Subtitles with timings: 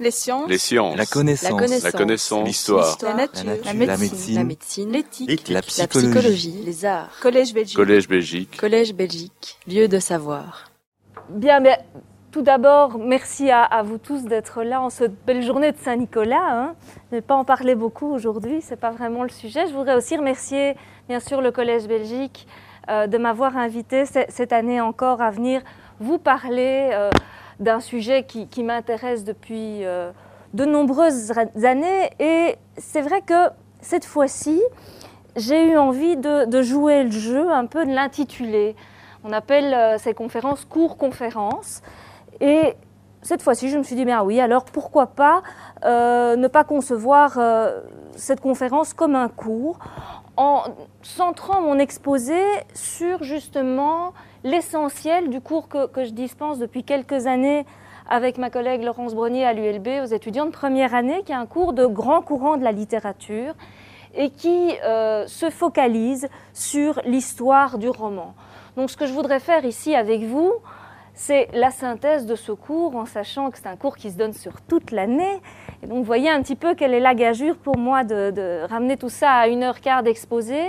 [0.00, 0.48] Les sciences.
[0.48, 0.96] Les sciences.
[0.96, 1.82] La connaissance.
[1.84, 2.46] La connaissance.
[2.46, 2.96] L'histoire.
[3.02, 3.44] La nature.
[3.44, 3.98] La La nature.
[3.98, 4.34] médecine.
[4.36, 4.90] La médecine.
[4.92, 5.48] L'éthique.
[5.48, 6.62] La La psychologie.
[6.64, 7.10] Les arts.
[7.20, 7.76] Collège Belgique.
[7.76, 8.56] Collège Belgique.
[8.58, 9.58] Collège Belgique.
[9.68, 10.70] Lieu de savoir.
[11.28, 11.78] Bien, mais
[12.32, 16.48] tout d'abord, merci à, à vous tous d'être là en cette belle journée de Saint-Nicolas.
[16.50, 16.74] Hein.
[17.10, 19.66] Je ne vais pas en parler beaucoup aujourd'hui, ce n'est pas vraiment le sujet.
[19.68, 20.76] Je voudrais aussi remercier,
[21.08, 22.46] bien sûr, le Collège Belgique
[22.88, 25.60] euh, de m'avoir invité ce- cette année encore à venir
[26.00, 27.10] vous parler euh,
[27.60, 30.10] d'un sujet qui, qui m'intéresse depuis euh,
[30.54, 31.32] de nombreuses
[31.62, 32.10] années.
[32.18, 33.48] Et c'est vrai que
[33.80, 34.60] cette fois-ci,
[35.36, 38.74] j'ai eu envie de, de jouer le jeu, un peu de l'intituler.
[39.22, 41.82] On appelle ces conférences cours-conférences.
[42.40, 42.74] Et
[43.22, 45.42] cette fois-ci, je me suis dit, bien oui, alors pourquoi pas
[45.84, 47.80] euh, ne pas concevoir euh,
[48.16, 49.78] cette conférence comme un cours
[50.36, 50.62] en
[51.02, 52.40] centrant mon exposé
[52.72, 54.12] sur justement
[54.44, 57.64] l'essentiel du cours que, je dispense depuis quelques années
[58.08, 61.46] avec ma collègue Laurence Brunier à l'ULB aux étudiants de première année, qui est un
[61.46, 63.54] cours de grand courant de la littérature
[64.14, 68.34] et qui euh, se focalise sur l'histoire du roman.
[68.76, 70.52] Donc ce que je voudrais faire ici avec vous,
[71.14, 74.32] c'est la synthèse de ce cours en sachant que c'est un cours qui se donne
[74.32, 75.40] sur toute l'année.
[75.82, 78.66] Et donc vous voyez un petit peu quelle est la gageure pour moi de, de
[78.68, 80.60] ramener tout ça à une heure quart d'exposé.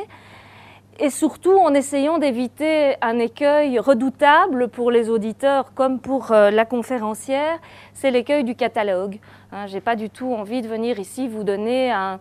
[1.04, 6.64] Et surtout en essayant d'éviter un écueil redoutable pour les auditeurs comme pour euh, la
[6.64, 7.58] conférencière,
[7.96, 9.18] c'est l'écueil du catalogue.
[9.52, 12.20] Hein, J'ai pas du tout envie de venir ici vous donner un-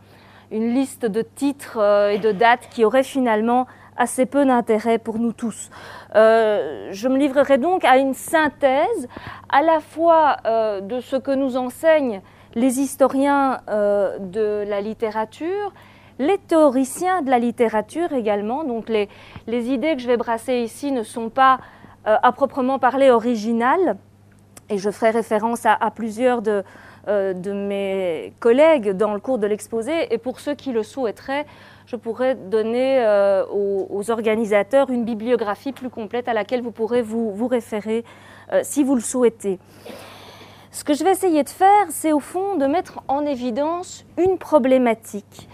[0.50, 3.66] une liste de titres euh, et de dates qui auraient finalement
[3.98, 5.68] assez peu d'intérêt pour nous tous.
[6.14, 9.08] Euh, je me livrerai donc à une synthèse
[9.50, 10.38] à la fois
[10.80, 12.22] de ce que nous enseignent
[12.54, 15.72] les historiens de la littérature,
[16.20, 18.62] les théoriciens de la littérature également.
[18.62, 19.08] Donc les,
[19.46, 21.58] les idées que je vais brasser ici ne sont pas
[22.06, 23.96] euh, à proprement parler originales,
[24.68, 26.62] et je ferai référence à, plusieurs de,
[27.08, 31.46] euh, de mes collègues dans le cours de l'exposé, et pour ceux qui le souhaiteraient,
[31.86, 37.02] je pourrais donner euh, aux, aux organisateurs une bibliographie plus complète à laquelle vous pourrez
[37.02, 38.04] vous, vous référer
[38.62, 39.60] si vous le souhaitez.
[40.72, 44.38] Ce que je vais essayer de faire, c'est au fond de mettre en évidence une
[44.38, 45.48] problématique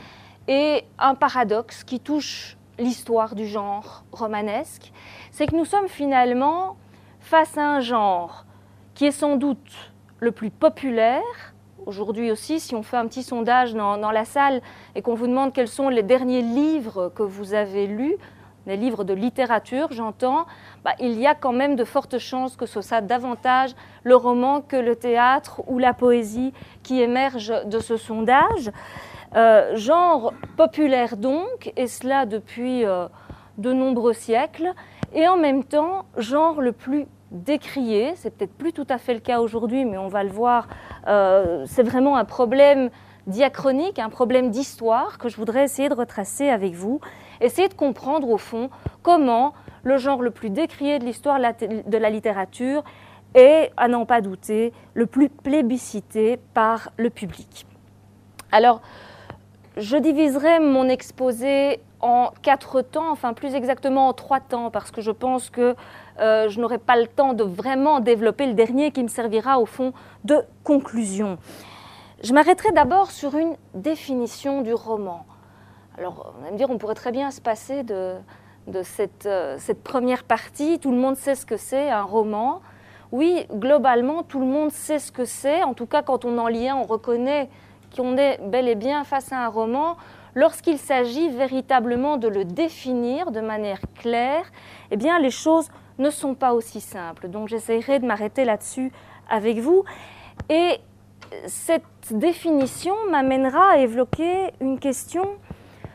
[0.48, 4.92] et un paradoxe qui touche l'histoire du genre romanesque,
[5.30, 6.76] c'est que nous sommes finalement
[7.20, 8.44] face à un genre
[8.94, 11.22] qui est sans doute le plus populaire.
[11.84, 14.60] Aujourd'hui aussi, si on fait un petit sondage dans, la salle
[14.94, 18.16] et qu'on vous demande quels sont les derniers livres que vous avez lus,
[18.66, 20.46] les livres de littérature, j'entends,
[20.84, 24.60] bah, il y a quand même de fortes chances que ce soit davantage le roman
[24.60, 26.52] que le théâtre ou la poésie
[26.82, 28.72] qui émerge de ce sondage.
[29.36, 33.06] Euh, genre populaire donc, et cela depuis euh,
[33.58, 34.72] de nombreux siècles,
[35.12, 38.14] et en même temps genre le plus décrié.
[38.16, 40.69] C'est peut-être plus tout à fait le cas aujourd'hui, mais on va le voir.
[41.06, 42.91] euh, c'est vraiment un problème
[43.26, 47.00] diachronique, un problème d'histoire que je voudrais essayer de retracer avec vous,
[47.41, 48.70] essayer de comprendre au fond
[49.02, 49.52] comment
[49.82, 52.84] le genre le plus décrié de l'histoire de la- littérature
[53.34, 57.66] est, à n'en pas douter, le plus plébiscité par le public.
[58.52, 58.80] Alors,
[59.76, 65.00] je diviserai mon exposé en quatre temps, enfin plus exactement en trois temps, parce que
[65.00, 65.75] je pense que
[66.20, 69.66] euh, je n'aurai pas le temps de vraiment développer le dernier qui me servira au
[69.66, 69.92] fond
[70.25, 71.38] de conclusion.
[72.22, 75.26] Je m'arrêterai d'abord sur une définition du roman.
[75.98, 78.16] Alors, on va me dire, on pourrait très bien se passer de,
[78.82, 80.78] cette, euh, cette première partie.
[80.78, 82.60] Tout le monde sait ce que c'est, un roman.
[83.12, 85.62] Oui, globalement, tout le monde sait ce que c'est.
[85.62, 87.48] En tout cas, quand on en lit un, on reconnaît
[87.96, 89.96] qu'on est bel et bien face à un roman.
[90.34, 94.44] Lorsqu'il s'agit véritablement de le définir de manière claire,
[94.90, 95.68] eh bien, les choses
[95.98, 97.28] ne sont pas aussi simples.
[97.28, 98.92] Donc, j'essaierai de m'arrêter là-dessus
[99.30, 99.84] avec vous.
[100.50, 100.78] Et
[101.46, 105.26] cette définition m'amènera à évoquer une question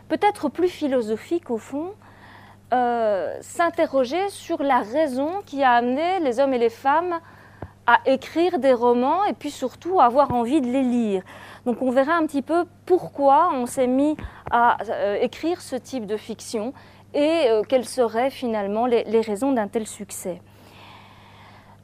[0.09, 1.93] peut-être plus philosophique au fond,
[2.73, 7.19] euh, s'interroger sur la raison qui a amené les hommes et les femmes
[7.87, 11.23] à écrire des romans et puis surtout à avoir envie de les lire.
[11.65, 14.17] Donc on verra un petit peu pourquoi on s'est mis
[14.49, 16.73] à euh, écrire ce type de fiction
[17.13, 20.41] et euh, quelles seraient finalement les, les raisons d'un tel succès.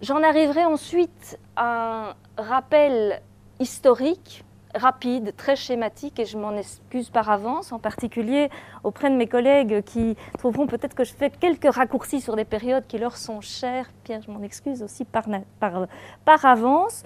[0.01, 3.21] J'en arriverai ensuite à un rappel
[3.59, 4.43] historique
[4.75, 8.49] rapide, très schématique, et je m'en excuse par avance, en particulier
[8.83, 12.85] auprès de mes collègues qui trouveront peut-être que je fais quelques raccourcis sur des périodes
[12.87, 13.89] qui leur sont chères.
[14.03, 15.25] Pierre, je m'en excuse aussi par,
[15.59, 15.87] par,
[16.25, 17.03] par avance.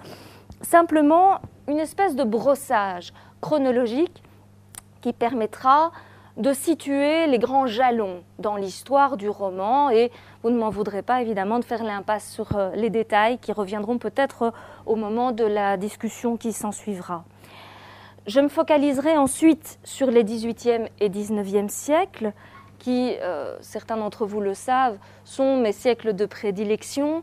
[0.60, 4.22] Simplement, une espèce de brossage chronologique
[5.00, 5.92] qui permettra
[6.36, 10.10] de situer les grands jalons dans l'histoire du roman et
[10.42, 13.98] vous ne m'en voudrez pas évidemment de faire l'impasse sur euh, les détails qui reviendront
[13.98, 14.50] peut-être euh,
[14.86, 17.24] au moment de la discussion qui s'ensuivra.
[18.26, 22.32] Je me focaliserai ensuite sur les 18e et 19e siècles
[22.78, 27.22] qui, euh, certains d'entre vous le savent, sont mes siècles de prédilection,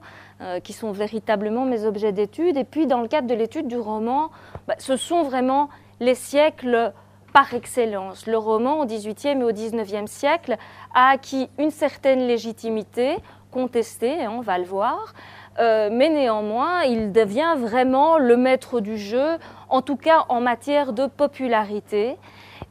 [0.63, 2.56] qui sont véritablement mes objets d'étude.
[2.56, 4.30] Et puis, dans le cadre de l'étude du roman,
[4.68, 5.69] bah, ce sont vraiment
[6.00, 6.94] les siècles
[7.33, 8.25] par excellence.
[8.27, 10.57] Le roman au XVIIIe et au XIXe siècle
[10.94, 13.18] a acquis une certaine légitimité,
[13.51, 15.13] contestée, hein, on va le voir,
[15.59, 19.38] euh, mais néanmoins, il devient vraiment le maître du jeu,
[19.68, 22.18] en tout cas en matière de popularité.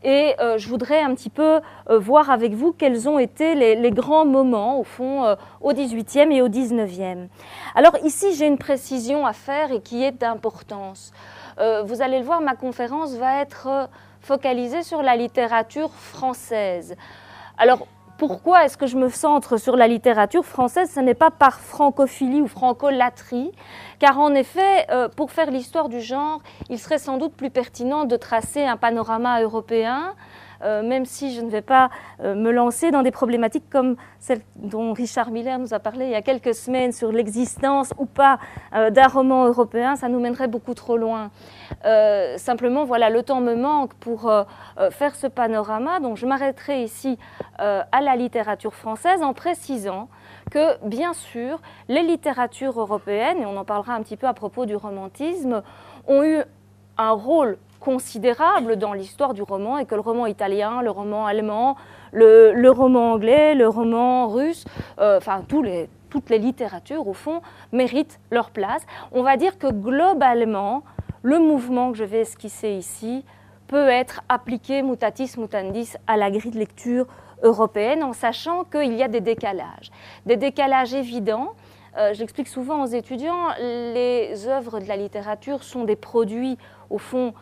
[0.04, 1.60] Et euh, je voudrais un petit peu
[1.90, 6.42] euh, voir avec vous quels ont été les, grands moments, au fond, au XVIIIe et
[6.42, 7.28] au XIXe.
[7.74, 11.12] Alors ici, j'ai une précision à faire et qui est d'importance.
[11.58, 13.88] vous allez le voir, ma conférence va être
[14.20, 16.96] focalisé sur la littérature française.
[17.56, 17.86] Alors,
[18.18, 22.40] pourquoi est-ce que je me centre sur la littérature française Ce n'est pas par francophilie
[22.40, 23.52] ou francolatrie,
[24.00, 28.04] car en effet, euh, pour faire l'histoire du genre, il serait sans doute plus pertinent
[28.04, 30.14] de tracer un panorama européen,
[30.82, 31.90] même si je ne vais pas
[32.20, 36.10] euh, me lancer dans des problématiques comme celle dont Richard Miller nous a parlé il
[36.10, 38.38] y a quelques semaines sur l'existence ou pas
[38.74, 41.30] euh, d'un roman européen, ça nous mènerait beaucoup trop loin.
[42.36, 44.30] simplement, voilà, le temps me manque pour
[44.90, 47.18] faire ce panorama, donc je m'arrêterai ici
[47.58, 50.08] à la littérature française en précisant
[50.50, 54.66] que, bien sûr, les littératures européennes, et on en parlera un petit peu à propos
[54.66, 55.62] du romantisme,
[56.06, 56.42] ont eu
[56.96, 61.76] un rôle considérable dans l'histoire du roman et que le roman italien, le roman allemand,
[62.12, 64.64] le, roman anglais, le roman russe,
[64.98, 67.40] euh, enfin les, toutes les littératures au fond
[67.72, 68.82] méritent leur place.
[69.12, 70.82] On va dire que globalement,
[71.22, 73.24] le mouvement que je vais esquisser ici
[73.66, 77.06] peut être appliqué mutatis mutandis à la grille de lecture
[77.42, 79.90] européenne en sachant qu'il y a des décalages.
[80.26, 81.52] Des décalages évidents.
[81.96, 86.56] Euh, J'explique souvent aux étudiants, les œuvres de la littérature sont des produits,
[86.90, 87.34] au fond,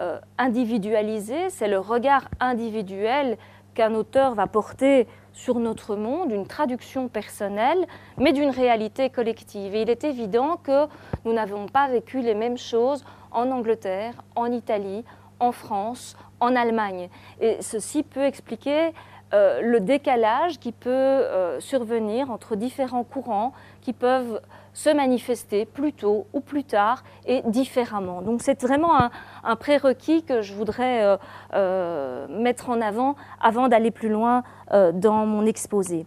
[0.00, 3.36] euh, individualisé, c'est le regard individuel
[3.74, 7.86] qu'un auteur va porter sur notre monde, une traduction personnelle,
[8.18, 9.74] mais d'une réalité collective.
[9.74, 10.86] Et il est évident que
[11.24, 15.04] nous n'avons pas vécu les mêmes choses en Angleterre, en Italie,
[15.40, 17.08] en France, en Allemagne.
[17.40, 18.92] Et ceci peut expliquer
[19.32, 24.40] euh, le décalage qui peut euh, survenir entre différents courants qui peuvent
[24.74, 28.20] se manifester plus tôt ou plus tard et différemment.
[28.20, 29.08] Donc c'est vraiment
[29.44, 31.16] un, prérequis que je voudrais euh,
[31.54, 34.42] euh, mettre en avant avant d'aller plus loin
[34.72, 36.04] euh, dans mon exposé.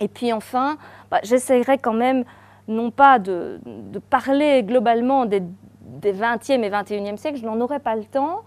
[0.00, 0.78] Et puis enfin,
[1.10, 2.24] bah, j'essaierai quand même
[2.66, 3.60] non pas de,
[4.08, 5.42] parler globalement des,
[5.82, 8.40] des 20e et 21e siècles, je n'en aurai pas le temps,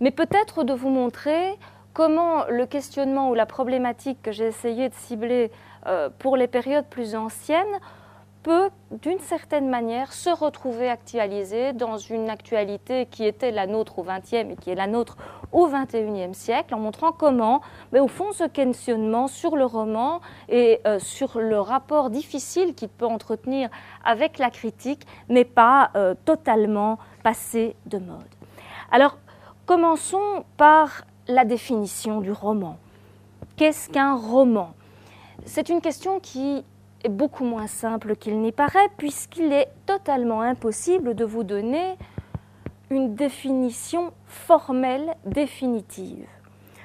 [0.00, 1.58] mais peut-être de vous montrer
[1.92, 5.50] comment le questionnement ou la problématique que j'ai essayé de cibler
[6.18, 7.64] pour les périodes plus anciennes
[8.46, 14.04] peut, d'une certaine manière, se retrouver actualisé dans une actualité qui était la nôtre au
[14.04, 15.16] XXe et qui est la nôtre
[15.50, 17.60] au XXIe siècle, en montrant comment,
[17.90, 22.88] mais au fond, ce questionnement sur le roman et euh, sur le rapport difficile qu'il
[22.88, 23.68] peut entretenir
[24.04, 28.30] avec la critique n'est pas euh, totalement passé de mode.
[28.92, 29.18] Alors,
[29.66, 32.78] commençons par la définition du roman.
[33.56, 34.72] Qu'est-ce qu'un roman?
[35.46, 36.64] C'est une question qui
[37.08, 41.96] beaucoup moins simple qu'il n'y paraît, puisqu'il est totalement impossible de vous donner
[42.90, 46.26] une définition formelle définitive.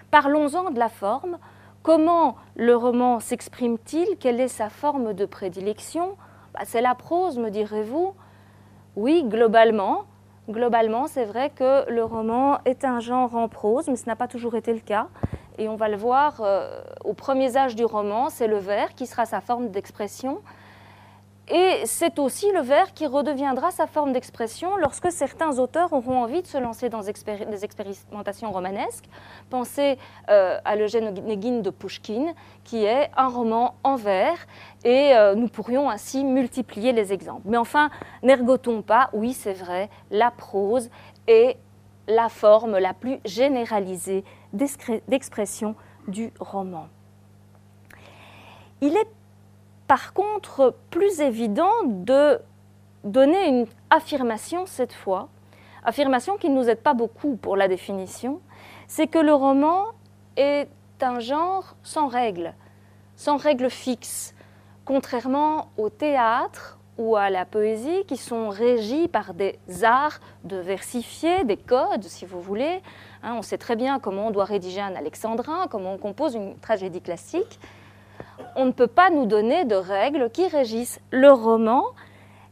[0.10, 1.38] Parlons-en de la forme.
[1.84, 4.17] Comment le roman s'exprime-t-il?
[4.19, 6.17] Quelle est sa forme de prédilection?
[6.53, 8.13] Bah, C'est la prose, me direz-vous
[8.95, 10.03] Oui, globalement.
[10.50, 14.27] Globalement, c'est vrai que le roman est un genre en prose, mais ce n'a pas
[14.27, 15.07] toujours été le cas
[15.62, 19.06] et on va le voir euh, aux premiers âges du roman, c'est le vers qui
[19.06, 20.41] sera sa forme d'expression.
[21.50, 26.41] Et c'est aussi le vers qui redeviendra sa forme d'expression lorsque certains auteurs auront envie
[26.41, 29.06] de se lancer dans des expérimentations romanesques.
[29.51, 30.00] Pensez
[30.30, 34.48] euh, à l'Eugène Onegin de Pushkin, qui est un roman en vers,
[34.84, 37.44] et euh, nous pourrions ainsi multiplier les exemples.
[37.46, 37.91] Mais enfin,
[38.24, 40.89] n'ergotons pas, oui c'est vrai, la prose
[41.27, 41.58] est
[42.08, 45.75] la forme la plus généralisée d'expression
[46.08, 46.88] du roman.
[48.81, 49.08] Il est
[49.88, 52.39] par contre plus évident de
[53.03, 55.29] donner une affirmation cette fois,
[55.84, 58.41] affirmation qui ne nous aide pas beaucoup pour la définition,
[58.88, 59.86] c'est que le roman
[60.38, 60.70] est
[61.01, 62.53] un genre sans règles,
[63.15, 64.36] sans règles fixes,
[64.86, 71.43] contrairement au théâtre ou à la poésie qui sont régis par des arts de versifier,
[71.43, 72.81] des codes, si vous voulez.
[73.23, 76.57] Hein, on sait très bien comment on doit rédiger un alexandrin, comment on compose une
[76.57, 77.59] tragédie classique.
[78.55, 81.85] On ne peut pas nous donner de règles qui régissent le roman,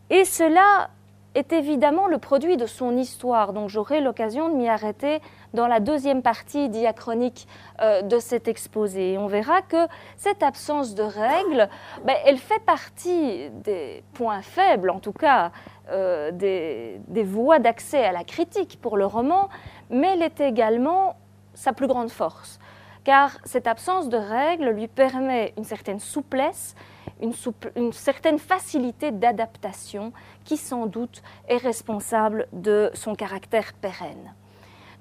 [0.10, 0.90] et cela
[1.36, 5.22] est évidemment le produit de son histoire, donc j'aurai l'occasion de m'y arrêter
[5.54, 7.48] dans la deuxième partie diachronique
[7.82, 9.18] euh, de cet exposé.
[9.18, 9.88] On verra que
[10.18, 11.70] cette absence de règles,
[12.06, 15.52] ben, elle fait partie des points faibles, en tout cas
[15.92, 19.50] euh, des, voies d'accès à la critique pour le roman,
[19.90, 21.16] mais elle est également
[21.54, 22.60] sa plus grande force,
[23.04, 26.76] car cette absence de règles lui permet une certaine souplesse,
[27.22, 30.14] une certaine facilité d'adaptation
[30.46, 34.34] qui sans doute est responsable de son caractère pérenne.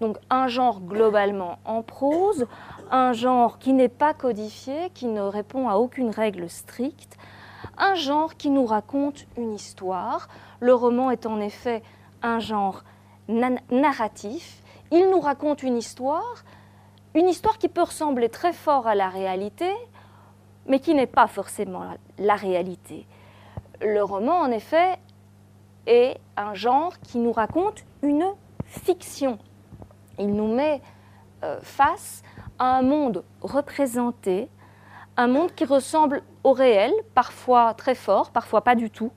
[0.00, 2.46] Donc un genre globalement en prose,
[2.90, 7.16] un genre qui n'est pas codifié, qui ne répond à aucune règle stricte,
[7.76, 10.28] un genre qui nous raconte une histoire.
[10.60, 11.82] Le roman est en effet
[12.22, 12.84] un genre
[13.28, 14.62] narratif.
[14.90, 16.44] Il nous raconte une histoire,
[17.14, 19.70] une histoire qui peut ressembler très fort à la réalité,
[20.66, 21.82] mais qui n'est pas forcément
[22.18, 23.06] la réalité.
[23.80, 24.98] Le roman, en effet,
[25.86, 28.26] est un genre qui nous raconte une
[28.66, 29.38] fiction.
[30.18, 30.80] Il nous met
[31.44, 32.22] euh, face
[32.58, 34.48] à un monde représenté,
[35.16, 39.12] un monde qui ressemble au réel, parfois très fort, parfois pas du tout,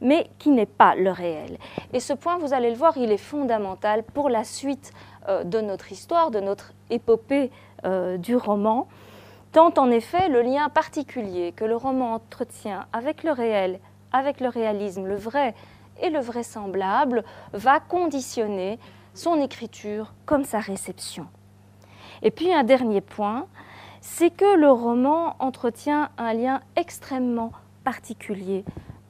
[0.00, 1.58] mais qui n'est pas le réel.
[1.92, 4.92] Et ce point, vous allez le voir, il est fondamental pour la suite
[5.28, 7.50] euh, de notre histoire, de notre épopée
[7.84, 8.86] euh, du roman,
[9.52, 13.80] tant en effet le lien particulier que le roman entretient avec le réel,
[14.12, 15.54] avec le réalisme, le vrai
[16.02, 18.78] et le vraisemblable, va conditionner
[19.14, 21.26] son écriture comme sa réception.
[22.22, 23.46] Et puis un dernier point,
[24.00, 27.52] c'est que le roman entretient un lien extrêmement
[27.84, 28.64] particulier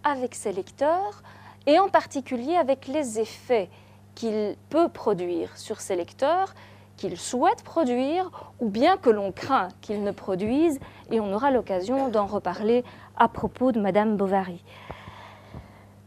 [0.04, 1.22] avec ses lecteurs
[1.66, 3.70] et en particulier avec les effets
[4.14, 6.54] qu'il peut produire sur ses lecteurs,
[6.96, 8.30] qu'il souhaite produire
[8.60, 10.78] ou bien que l'on craint qu'il ne produise
[11.10, 12.84] et on aura l'occasion d'en reparler
[13.16, 14.62] à propos de Madame Bovary.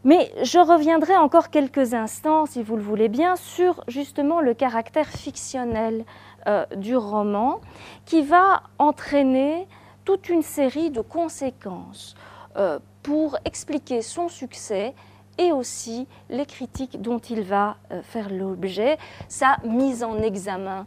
[0.08, 5.06] Mais je reviendrai encore quelques instants, si vous le voulez bien, sur justement le caractère
[5.06, 6.06] fictionnel
[6.46, 7.60] euh, du roman
[8.06, 9.68] qui va entraîner
[10.06, 12.16] toute une série de conséquences
[12.56, 14.94] euh, pour expliquer son succès
[15.36, 18.96] et aussi les critiques dont il va euh, faire l'objet,
[19.28, 20.86] sa mise en examen,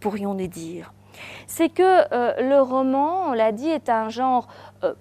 [0.00, 0.92] pourrions-nous dire.
[1.46, 4.46] C'est que le roman, on l'a dit, est un genre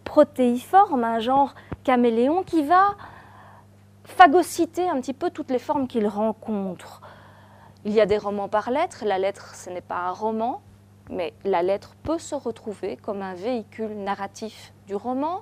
[0.05, 2.95] protéiforme, un genre caméléon qui va
[4.07, 7.01] phagocyter un petit peu toutes les formes qu'il rencontre.
[7.85, 9.03] Il y a des romans par lettres.
[9.05, 10.61] La lettre, ce n'est pas un roman,
[11.09, 15.41] mais la lettre peut se retrouver comme un véhicule narratif du roman.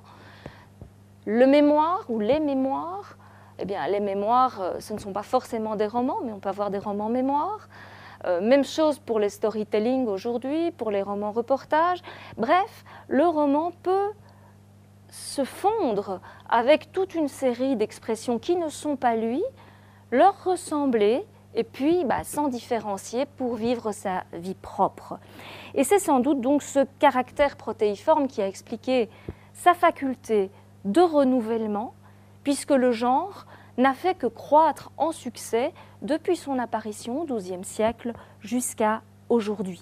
[1.25, 3.17] Le mémoire ou les mémoires,
[3.59, 6.49] eh bien, les mémoires, euh, ce ne sont pas forcément des romans, mais on peut
[6.49, 7.69] avoir des romans mémoires.
[8.25, 12.01] Euh, même chose pour les storytelling aujourd'hui, pour les romans reportages.
[12.37, 14.11] Bref, le roman peut
[15.15, 16.19] se fondre
[16.49, 19.41] avec toute une série d'expressions qui ne sont pas lui,
[20.11, 25.17] leur ressembler et puis bah, s'en différencier pour vivre sa vie propre.
[25.73, 29.09] Et c'est sans doute donc ce caractère protéiforme qui a expliqué
[29.53, 30.51] sa faculté
[30.83, 31.93] de renouvellement,
[32.43, 33.45] puisque le genre
[33.77, 39.81] n'a fait que croître en succès depuis son apparition au XIIe siècle jusqu'à aujourd'hui.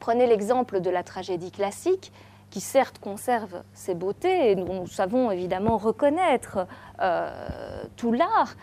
[0.00, 2.12] Prenez l'exemple de la tragédie classique,
[2.52, 6.66] qui certes conserve ses beautés et nous savons évidemment reconnaître
[7.00, 8.54] euh, tout l'art,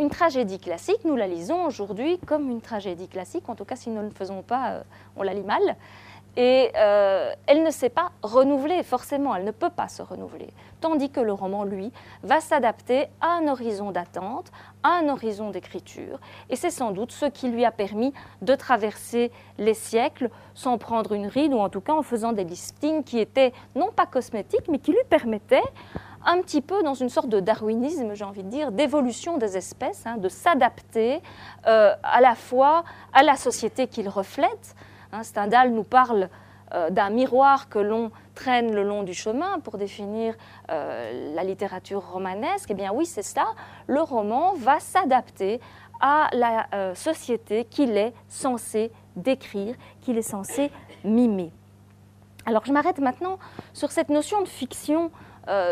[0.00, 3.88] une tragédie classique, nous la lisons aujourd'hui comme une tragédie classique, en tout cas si
[3.88, 4.82] nous ne le faisons pas, euh,
[5.16, 5.76] on la lit mal.
[6.36, 10.48] Et euh, elle ne s'est pas renouvelée, forcément, elle ne peut pas se renouveler.
[10.82, 14.52] Tandis que le roman, lui, va s'adapter à un horizon d'attente,
[14.82, 16.20] à un horizon d'écriture.
[16.50, 18.12] Et c'est sans doute ce qui lui a permis
[18.42, 22.44] de traverser les siècles sans prendre une ride, ou en tout cas en faisant des
[22.44, 25.62] listings qui étaient non pas cosmétiques, mais qui lui permettaient
[26.26, 30.04] un petit peu dans une sorte de darwinisme, j'ai envie de dire, d'évolution des espèces,
[30.06, 31.22] hein, de s'adapter
[31.66, 34.74] euh, à la fois à la société qu'il reflète,
[35.16, 36.28] Hein, Stendhal nous parle
[36.74, 40.34] euh, d'un miroir que l'on traîne le long du chemin pour définir
[40.70, 42.68] euh, la littérature romanesque.
[42.70, 43.46] Eh bien oui, c'est ça.
[43.86, 45.60] Le roman va s'adapter
[46.02, 50.70] à la euh, société qu'il est censé décrire, qu'il est censé
[51.02, 51.50] mimer.
[52.44, 53.38] Alors je m'arrête maintenant
[53.72, 55.10] sur cette notion de fiction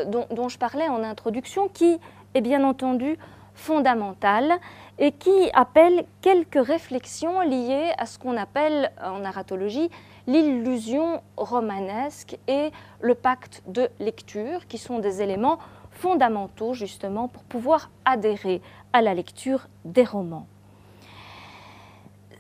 [0.06, 1.98] dont, dont, je parlais en introduction, qui
[2.34, 3.18] est bien entendu
[3.54, 4.52] fondamentale
[4.98, 9.90] et qui appelle quelques réflexions liées à ce qu'on appelle en narratologie
[10.26, 12.70] l'illusion romanesque et
[13.00, 15.58] le pacte de lecture, qui sont des éléments
[15.90, 20.46] fondamentaux justement pour pouvoir adhérer à la lecture des romans.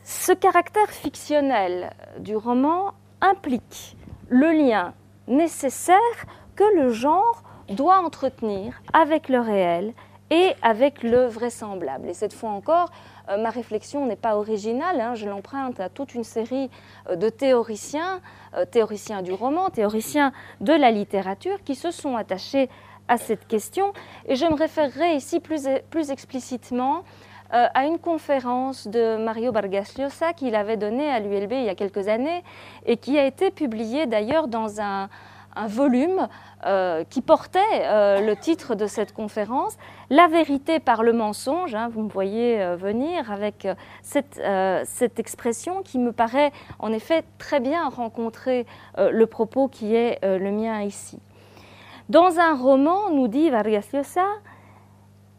[0.02, 3.96] Ce caractère fictionnel du roman implique
[4.28, 4.92] le lien
[5.28, 5.98] nécessaire
[6.56, 9.94] que le genre doit entretenir avec le réel
[10.30, 12.08] et avec le vraisemblable.
[12.08, 12.90] Et cette fois encore,
[13.28, 16.70] euh, ma réflexion n'est pas originale, hein, je l'emprunte à toute une série
[17.08, 18.20] euh, de théoriciens,
[18.56, 22.68] euh, théoriciens du roman, théoriciens de la littérature, qui se sont attachés
[23.08, 23.92] à cette question.
[24.26, 27.04] Et je me référerai ici plus, explicitement
[27.50, 31.76] à une conférence de Mario Vargas Llosa qu'il avait donnée à l'ULB il y a
[31.76, 32.42] quelques années
[32.84, 35.08] et qui a été publiée d'ailleurs dans un,
[35.56, 36.28] un volume
[36.66, 39.76] euh, qui portait euh, le titre de cette conférence,
[40.10, 41.74] La vérité par le mensonge.
[41.74, 43.66] Hein, vous me voyez euh, venir avec
[44.02, 44.40] cette,
[44.84, 48.66] cette, expression qui me paraît en effet très bien rencontrer
[48.98, 51.18] le propos qui est le mien ici.
[52.08, 54.26] Dans un roman, nous dit Vargas Llosa,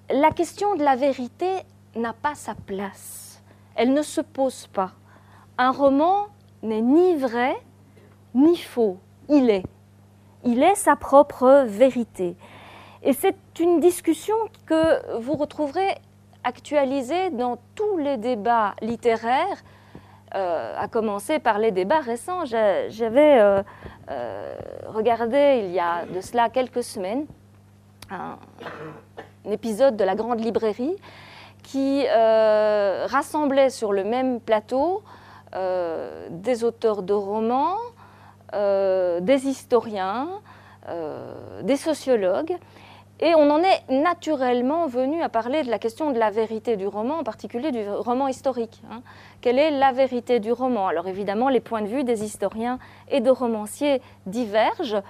[0.09, 1.47] la question de la vérité
[1.95, 3.43] n'a pas sa place.
[3.75, 4.91] Elle ne se pose pas.
[5.57, 6.27] Un roman
[6.63, 7.55] n'est ni vrai
[8.33, 8.97] ni faux.
[9.29, 9.63] Il est
[10.45, 12.35] il est sa propre vérité.
[13.03, 14.35] Et c'est une discussion
[14.65, 15.95] que vous retrouverez
[16.43, 19.63] actualisée dans tous les débats littéraires,
[20.35, 22.45] euh, à commencer par les débats récents.
[22.45, 23.63] J'avais euh,
[24.11, 24.55] euh,
[24.87, 27.25] regardé il y a de cela quelques semaines
[28.11, 28.37] un,
[29.49, 30.95] épisode de la Grande Librairie
[31.63, 35.03] qui rassemblait sur le même plateau
[35.53, 37.77] des auteurs de romans,
[38.55, 40.27] des historiens,
[40.87, 42.55] euh, des sociologues.
[43.19, 46.85] Et on en est naturellement venu à parler de la question de la vérité du
[46.85, 48.83] roman, en particulier du roman historique.
[48.91, 49.01] Hein.
[49.41, 50.87] Quelle est la vérité du roman?
[50.87, 52.77] Alors évidemment, les points de vue des historiens
[53.09, 55.01] et de romanciers divergent,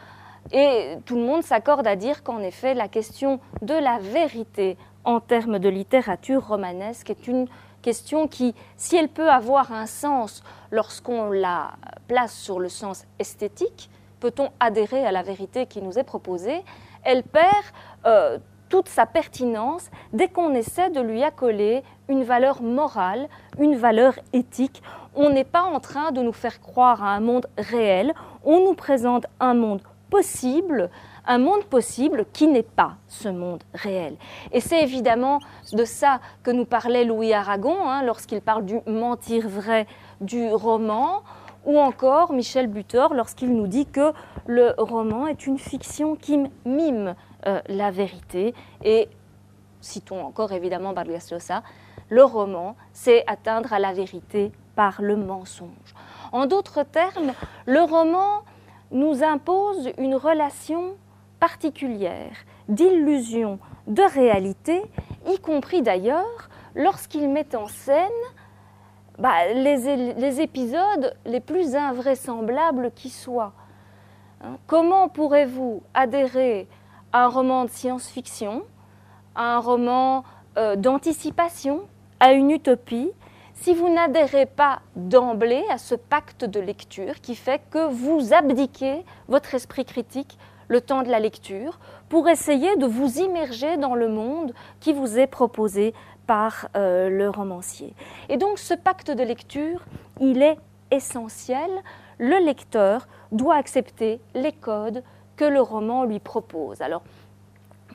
[0.54, 5.20] et tout le monde s'accorde à dire qu'en effet, la question de la vérité en
[5.20, 7.48] termes de littérature romanesque est une
[7.86, 11.74] question qui, si elle peut avoir un sens lorsqu'on la
[12.08, 16.64] place sur le sens esthétique, peut-on adhérer à la vérité qui nous est proposée?
[17.04, 17.66] Elle perd
[18.08, 18.40] euh,
[18.70, 24.82] toute sa pertinence dès qu'on essaie de lui accoler une valeur morale, une valeur éthique.
[25.14, 28.74] On n'est pas en train de nous faire croire à un monde réel, on nous
[28.74, 30.90] présente un monde possible,
[31.28, 34.16] un monde possible qui n'est pas ce monde réel.
[34.52, 35.40] Et c'est évidemment
[35.74, 39.88] de ça que nous parlait Louis Aragon hein, lorsqu'il parle du mentir vrai
[40.22, 41.24] du roman,
[41.66, 44.14] ou encore Michel Butor lorsqu'il nous dit que
[44.46, 47.16] le roman est une fiction qui mime
[47.48, 48.54] euh, la vérité.
[48.84, 49.10] Et
[49.82, 51.64] citons encore évidemment Vargas Llosa,
[52.10, 55.96] le roman, c'est atteindre à la vérité par le mensonge.
[56.32, 57.34] En d'autres termes,
[57.66, 58.44] le roman
[58.92, 60.96] nous impose une relation
[61.40, 62.36] particulière
[62.70, 64.82] d'illusion, de réalité,
[65.28, 68.10] y compris d'ailleurs lorsqu'il met en scène
[69.18, 73.54] bah, les, épisodes les plus invraisemblables qui soient.
[74.44, 76.68] Hein, comment pourrez-vous adhérer
[77.14, 78.64] à un roman de science-fiction,
[79.36, 80.24] à un roman
[80.58, 81.82] euh, d'anticipation,
[82.20, 83.12] à une utopie,
[83.54, 89.06] si vous n'adhérez pas d'emblée à ce pacte de lecture qui fait que vous abdiquez
[89.30, 94.08] votre esprit critique le temps de la lecture pour essayer de vous immerger dans le
[94.08, 95.94] monde qui vous est proposé
[96.28, 97.94] par euh, le romancier.
[98.30, 99.84] Et donc ce pacte de lecture,
[100.20, 100.58] il est
[100.92, 101.70] essentiel.
[102.18, 105.04] Le lecteur doit accepter les codes
[105.36, 106.82] que le roman lui propose.
[106.82, 107.04] Alors,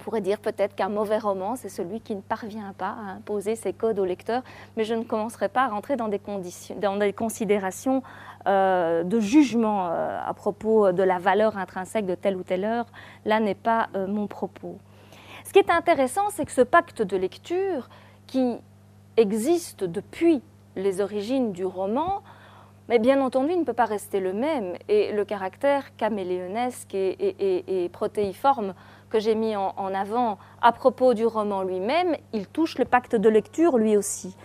[0.01, 3.55] on pourrait dire peut-être qu'un mauvais roman, c'est celui qui ne parvient pas à imposer
[3.55, 4.43] ses codes au lecteur,
[4.77, 8.03] mais je ne commencerai pas à rentrer dans des, considérations
[8.47, 12.87] euh, de jugement euh, à propos de la valeur intrinsèque de telle ou telle heure.
[13.27, 14.79] Là n'est pas euh, mon propos.
[15.45, 17.91] Ce qui est intéressant, c'est que ce pacte de lecture,
[18.27, 18.57] qui
[19.19, 20.41] existe depuis
[20.77, 22.23] les origines du roman,
[22.89, 24.75] mais bien entendu, il ne peut pas rester le même.
[24.89, 28.75] Et le caractère caméléonesque et protéiforme
[29.11, 33.29] que j'ai mis en, avant à propos du roman lui-même, il touche le pacte de
[33.29, 34.37] lecture lui aussi.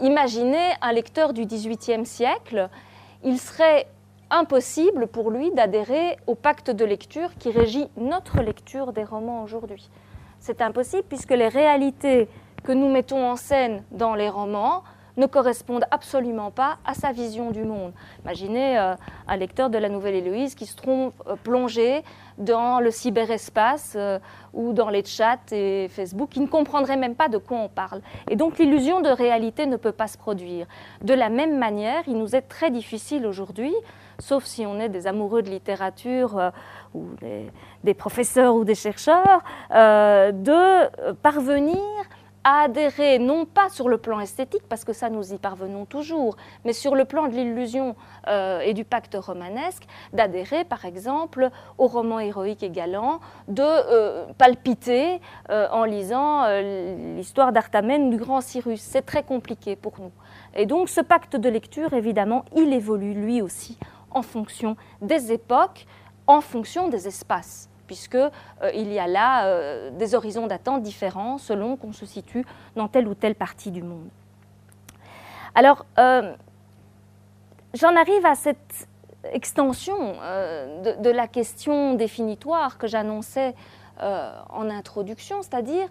[0.00, 2.70] Imaginez un lecteur du XVIIIe siècle,
[3.24, 3.88] il serait
[4.30, 9.90] impossible pour lui d'adhérer au pacte de lecture qui régit notre lecture des romans aujourd'hui.
[10.38, 12.28] C'est impossible puisque les réalités
[12.62, 14.82] que nous mettons en scène dans les romans
[15.18, 17.92] ne correspondent absolument pas à sa vision du monde.
[18.24, 18.94] Imaginez euh,
[19.26, 22.02] un lecteur de la Nouvelle Héloïse qui se trompe euh, plongé
[22.38, 24.20] dans le cyberespace euh,
[24.54, 28.00] ou dans les chats et Facebook, qui ne comprendrait même pas de quoi on parle.
[28.30, 30.66] Et donc l'illusion de réalité ne peut pas se produire.
[31.02, 33.74] De la même manière, il nous est très difficile aujourd'hui,
[34.20, 36.52] sauf si on est des amoureux de littérature
[36.94, 37.50] ou des,
[37.82, 41.78] des, professeurs ou des chercheurs, de parvenir
[42.48, 46.38] à adhérer non pas sur le plan esthétique, parce que ça nous y parvenons toujours,
[46.64, 47.94] mais sur le plan de l'illusion
[48.26, 49.82] euh, et du pacte romanesque,
[50.14, 56.46] d'adhérer par exemple au roman héroïque et galant, de euh, palpiter euh, en lisant
[57.16, 58.80] l'histoire d'Artamène du grand Cyrus.
[58.80, 60.12] C'est très compliqué pour nous.
[60.54, 63.78] Et donc ce pacte de lecture, évidemment, il évolue lui aussi
[64.10, 65.84] en fonction des époques,
[66.26, 68.30] en fonction des espaces puisqu'il
[68.62, 72.44] euh, y a là euh, des horizons d'attente différents selon qu'on se situe
[72.76, 74.08] dans telle ou telle partie du monde.
[75.56, 76.32] Alors, euh,
[77.74, 78.86] j'en arrive à cette
[79.32, 83.56] extension de, la question définitoire que j'annonçais
[84.00, 85.88] en introduction, c'est-à-dire,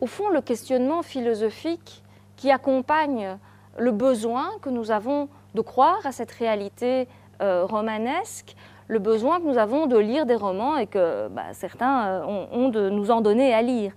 [0.00, 2.02] au fond, le questionnement philosophique
[2.36, 3.36] qui accompagne
[3.76, 7.08] le besoin que nous avons de croire à cette réalité
[7.40, 8.56] romanesque,
[8.88, 12.68] le besoin que nous avons de lire des romans et que bah, certains euh, ont,
[12.68, 13.92] de nous en donner à lire.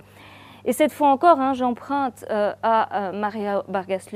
[0.66, 4.08] Et cette fois encore, hein, j'emprunte euh, à Maria Vargas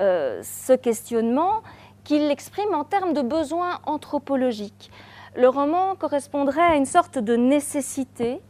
[0.00, 1.62] euh, ce questionnement
[2.04, 4.90] qu'il exprime en termes de besoin anthropologique.
[5.36, 8.40] Le roman correspondrait à une sorte de nécessité,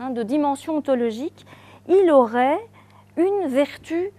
[0.00, 1.46] hein, de dimension ontologique.
[1.88, 2.58] Il aurait
[3.16, 4.10] une vertu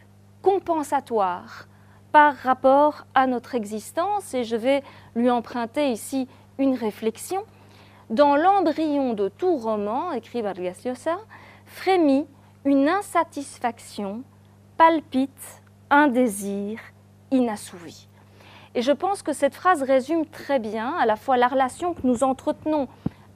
[0.42, 1.68] compensatoire
[2.12, 4.82] par rapport à notre existence, et je vais
[5.16, 7.44] lui emprunter ici une réflexion,
[8.10, 11.18] dans l'embryon de tout roman, écrit Vargas Llosa,
[11.66, 12.26] frémit
[12.66, 14.24] une insatisfaction,
[14.78, 16.80] palpite un désir
[17.32, 18.08] inassouvi.
[18.76, 22.06] Et je pense que cette phrase résume très bien à la fois la relation que
[22.06, 22.88] nous entretenons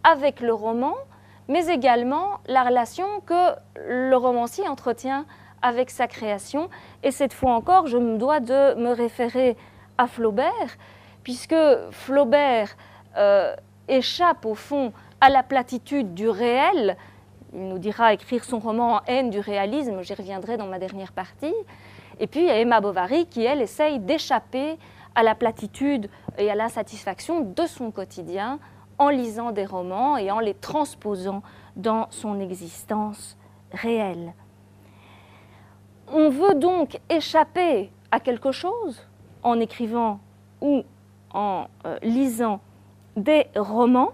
[0.03, 0.95] avec le roman,
[1.47, 3.55] mais également la relation que
[3.87, 5.25] le romancier entretient
[5.61, 6.69] avec sa création.
[7.03, 9.57] Et cette fois encore, je me dois de me référer
[9.97, 10.77] à Flaubert,
[11.23, 11.55] puisque
[11.91, 12.75] Flaubert
[13.17, 13.55] euh,
[13.87, 16.97] échappe au fond à la platitude du réel.
[17.53, 21.11] Il nous dira écrire son roman en haine du réalisme, j'y reviendrai dans ma dernière
[21.11, 21.53] partie.
[22.19, 24.77] Et puis il y a Emma Bovary qui, elle, essaye d'échapper
[25.15, 28.59] à la platitude et à l'insatisfaction de son quotidien
[28.97, 31.41] en lisant des romans et en les transposant
[31.75, 33.37] dans son existence
[33.71, 34.33] réelle.
[36.07, 39.07] On veut donc échapper à quelque chose
[39.43, 40.19] en écrivant
[40.59, 40.83] ou
[41.33, 42.59] en euh, lisant
[43.15, 44.11] des romans,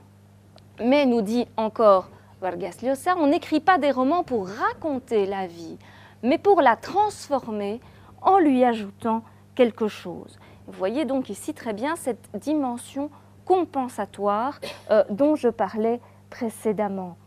[0.83, 2.09] mais nous dit encore
[2.41, 5.77] Vargas Llosa, on n'écrit pas des romans pour raconter la vie,
[6.23, 7.79] mais pour la transformer
[8.21, 9.23] en lui ajoutant
[9.55, 10.37] quelque chose.
[10.67, 13.09] Vous voyez donc ici très bien cette dimension
[13.45, 14.59] compensatoire
[14.91, 17.17] euh, dont je parlais précédemment.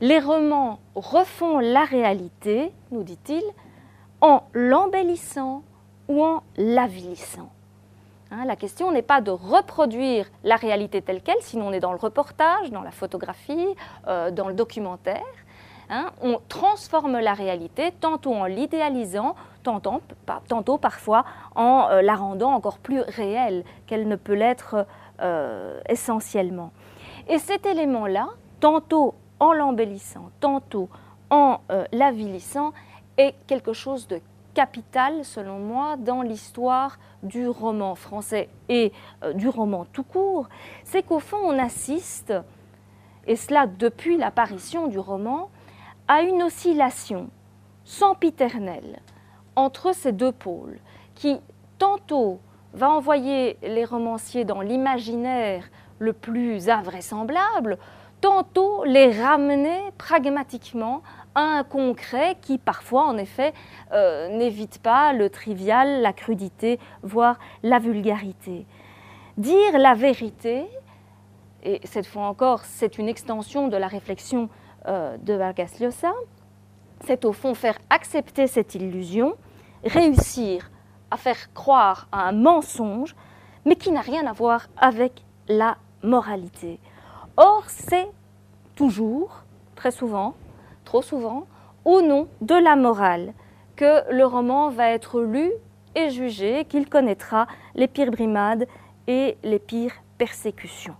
[0.00, 3.42] Les romans refont la réalité, nous dit-il,
[4.20, 5.62] en l'embellissant
[6.08, 7.50] ou en l'avilissant.
[8.32, 11.90] Hein, la question n'est pas de reproduire la réalité telle qu'elle, sinon on est dans
[11.90, 13.66] le reportage, dans la photographie,
[14.06, 15.24] euh, dans le documentaire.
[15.92, 16.12] Hein.
[16.22, 20.00] on transforme la réalité tantôt en l'idéalisant, tantôt,
[20.46, 21.24] tantôt, parfois
[21.56, 24.86] en euh, la rendant encore plus réelle qu'elle ne peut l'être
[25.20, 26.70] euh, essentiellement.
[27.26, 28.28] Et cet élément-là,
[28.60, 30.88] tantôt en l'embellissant, tantôt
[31.30, 31.58] en
[31.92, 32.72] l'avilissant,
[33.16, 34.20] est quelque chose de
[34.54, 40.48] capital, selon moi, dans l'histoire du roman français et euh, du roman tout court,
[40.84, 42.32] c'est qu'au fond, on assiste,
[43.26, 45.50] et cela depuis l'apparition du roman,
[46.08, 47.30] à une oscillation
[47.84, 49.00] sempiternelle
[49.56, 50.78] entre ces deux pôles,
[51.14, 51.38] qui
[51.78, 52.40] tantôt
[52.72, 57.78] va envoyer les romanciers dans l'imaginaire le plus invraisemblable,
[58.20, 61.02] tantôt les ramener pragmatiquement
[61.34, 63.52] un concret qui parfois, en effet,
[63.92, 68.66] euh, n'évite pas le trivial, la crudité, voire la vulgarité.
[69.36, 70.66] Dire la vérité,
[71.62, 74.48] et cette fois encore, c'est une extension de la réflexion
[74.86, 76.12] euh, de Vargas Llosa,
[77.04, 79.34] c'est au fond faire accepter cette illusion,
[79.84, 80.70] réussir
[81.10, 83.14] à faire croire à un mensonge,
[83.64, 86.78] mais qui n'a rien à voir avec la moralité.
[87.36, 88.08] Or, c'est
[88.74, 89.42] toujours,
[89.76, 90.34] très souvent,
[90.90, 91.46] trop souvent,
[91.84, 93.32] au nom de la morale,
[93.76, 95.52] que le roman va être lu
[95.94, 98.66] et jugé, qu'il connaîtra les pires brimades
[99.06, 100.96] et les pires persécutions.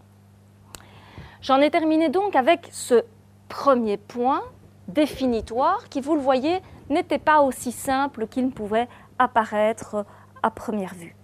[1.42, 3.02] J'en ai terminé donc avec ce
[3.48, 4.42] premier point
[4.86, 8.86] définitoire qui, vous le voyez, n'était pas aussi simple qu'il ne pouvait
[9.18, 10.06] apparaître
[10.40, 11.16] à première vue.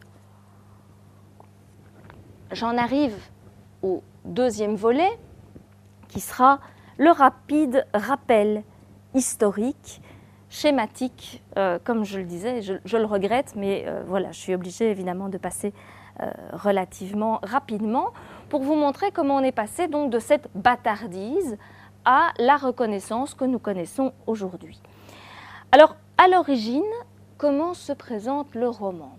[2.51, 3.17] J'en arrive
[3.83, 5.17] au deuxième volet,
[6.09, 6.59] qui sera
[6.99, 8.63] le rapide rappel
[9.15, 10.01] historique,
[10.49, 14.91] schématique, euh, comme je le disais, je, le regrette, mais euh, voilà, je suis obligée
[14.91, 15.73] évidemment de passer
[16.21, 18.13] euh, relativement rapidement
[18.49, 21.59] pour vous montrer comment on est passé donc de cette bâtardise
[22.05, 24.81] à la reconnaissance que nous connaissons aujourd'hui.
[25.73, 26.85] Alors, à l'origine,
[27.37, 29.19] comment se présente le roman?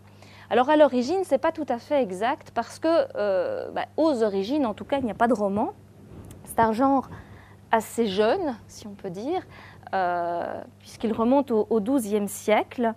[0.50, 4.66] Alors à l'origine, ce n'est pas tout à fait exact parce que bah, aux origines,
[4.66, 5.74] en tout cas, il n'y a pas de roman.
[6.46, 7.10] C'est un genre
[7.72, 9.42] assez jeune, si on peut dire,
[9.94, 12.94] euh, puisqu'il remonte au, XIIe siècle,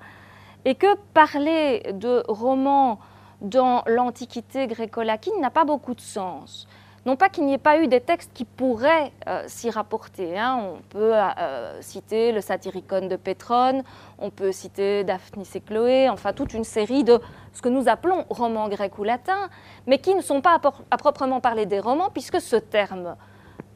[0.64, 2.98] et que parler de romans
[3.40, 6.66] dans l'Antiquité gréco-latine n'a pas beaucoup de sens.
[7.06, 10.38] Non pas qu'il n'y ait pas eu des textes qui pourraient euh, s'y rapporter.
[10.38, 10.60] Hein.
[10.74, 13.82] On peut euh, citer le Satyricon de Pétrone,
[14.18, 17.18] on peut citer Daphnis et Chloé, enfin toute une série de
[17.54, 19.48] ce que nous appelons romans grecs ou latins,
[19.86, 23.16] mais qui ne sont pas à proprement parler des romans, puisque ce terme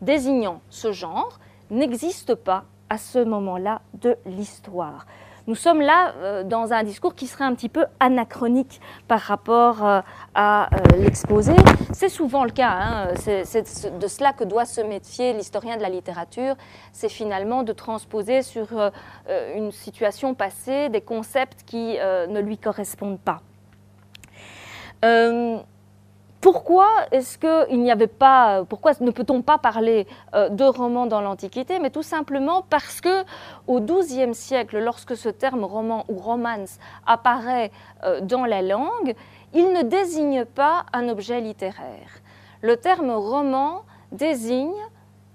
[0.01, 1.39] désignant ce genre
[1.71, 5.07] n'existe pas à ce moment-là de l'histoire.
[5.47, 9.85] Nous sommes là euh, dans un discours qui serait un petit peu anachronique par rapport
[9.85, 10.01] euh,
[10.35, 11.53] à euh, l'exposé.
[11.93, 13.09] C'est souvent le cas, hein.
[13.17, 16.55] c'est de cela que doit se méfier l'historien de la littérature,
[16.93, 18.69] c'est finalement de transposer sur
[19.55, 23.41] une situation passée des concepts qui ne lui correspondent pas.
[26.45, 31.23] Pourquoi est-ce qu'il n'y avait pas, pourquoi ne peut-on pas parler euh, de roman dans
[31.23, 33.25] l'Antiquité Mais tout simplement parce que
[33.67, 37.71] au XIIe siècle, lorsque ce terme roman ou romance apparaît
[38.05, 39.15] euh, dans la langue,
[39.55, 42.11] il ne désigne pas un objet littéraire.
[42.61, 43.81] Le terme roman
[44.13, 44.77] désigne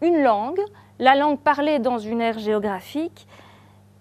[0.01, 0.61] une langue,
[0.99, 3.25] la langue parlée dans une ère géographique,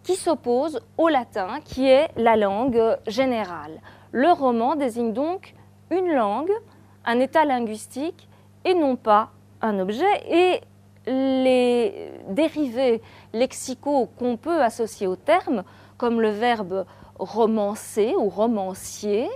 [0.02, 3.80] qui s'oppose au latin, qui est la langue générale.
[4.12, 5.54] Le roman désigne donc
[5.90, 6.52] une langue
[7.08, 8.28] un état linguistique
[8.66, 9.30] et non pas
[9.62, 10.04] un objet.
[10.30, 10.60] Et
[11.06, 13.00] les dérivés
[13.32, 15.64] lexicaux qu'on peut associer au terme,
[15.96, 16.84] comme le verbe
[17.18, 19.26] romancer ou romancier,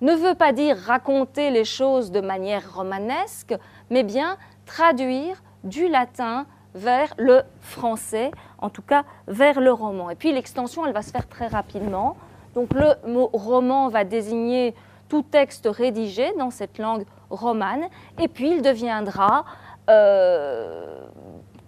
[0.00, 3.54] ne veut pas dire raconter les choses de manière romanesque,
[3.90, 10.10] mais bien traduire du latin vers le français, en tout cas vers le roman.
[10.10, 12.16] Et puis l'extension, elle va se faire très rapidement.
[12.54, 14.72] Donc le mot roman va désigner
[15.08, 17.88] tout texte rédigé dans cette langue romane,
[18.20, 19.44] et puis il deviendra
[19.90, 21.00] euh,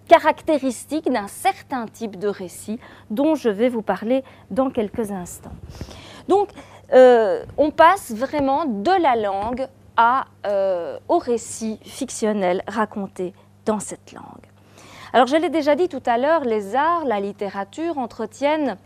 [0.07, 5.55] caractéristique d'un certain type de récit dont je vais vous parler dans quelques instants.
[6.27, 6.49] Donc,
[6.93, 13.33] euh, on passe vraiment de la langue à, euh, au récit fictionnel raconté
[13.65, 14.45] dans cette langue.
[15.13, 18.77] Alors, je l'ai déjà dit tout à l'heure, les arts, la littérature entretiennent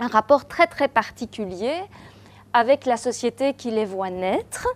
[0.00, 1.74] un rapport très très particulier
[2.52, 4.66] avec la société qui les voit naître.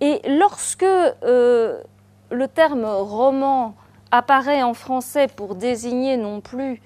[0.00, 1.82] Et lorsque euh,
[2.30, 3.74] le terme roman
[4.10, 6.80] apparaît en français pour désigner non plus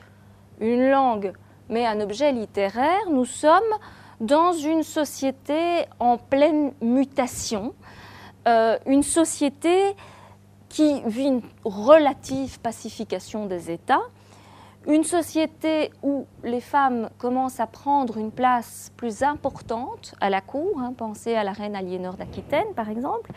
[0.61, 1.33] une langue,
[1.68, 3.62] mais un objet littéraire, nous sommes
[4.20, 7.75] dans une société en pleine mutation,
[8.46, 9.94] euh, une société
[10.68, 14.03] qui vit une relative pacification des États,
[14.87, 20.81] une société où les femmes commencent à prendre une place plus importante à la cour,
[20.81, 23.31] hein, pensez à la reine Aliénor d'Aquitaine par exemple,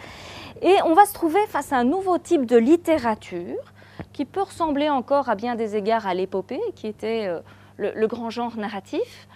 [0.62, 3.74] et on va se trouver face à un nouveau type de littérature
[4.14, 7.42] qui peut ressembler encore à bien des égards à l'épopée, qui était euh,
[7.78, 9.28] le, grand genre narratif,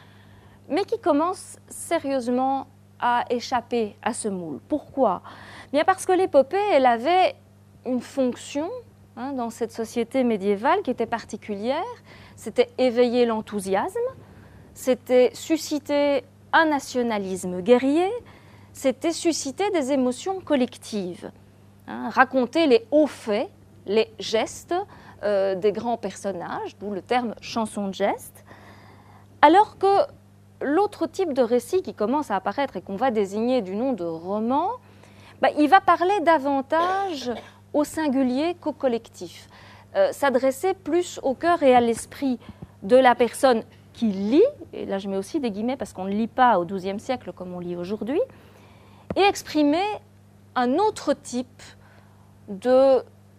[0.70, 2.68] mais qui commence sérieusement
[3.00, 4.60] à échapper à ce moule.
[4.68, 5.22] Pourquoi?
[5.72, 7.36] Bien parce que l'épopée, elle avait
[7.86, 8.70] une fonction
[9.18, 11.84] Hein, dans cette société médiévale qui était particulière.
[12.36, 13.98] C'était éveiller l'enthousiasme,
[14.74, 18.10] c'était susciter un nationalisme guerrier,
[18.72, 21.32] c'était susciter des émotions collectives,
[21.88, 23.50] hein, raconter les hauts faits,
[23.88, 24.76] les gestes
[25.24, 28.46] euh, des grands personnages, d'où le terme chanson de geste,
[29.42, 30.06] alors que
[30.62, 34.06] l'autre type de récit qui commence à apparaître et qu'on va désigner du nom de
[34.06, 34.70] roman,
[35.42, 37.32] bah, il va parler davantage
[37.74, 39.48] au singulier qu'au collectif.
[39.96, 42.40] Euh, s'adresser plus au cœur et à l'esprit
[42.84, 46.12] de la personne qui lit, et là je mets aussi des guillemets parce qu'on ne
[46.12, 48.22] lit pas au XIIe siècle comme on lit aujourd'hui,
[49.16, 49.84] et exprimer
[50.56, 51.64] un autre type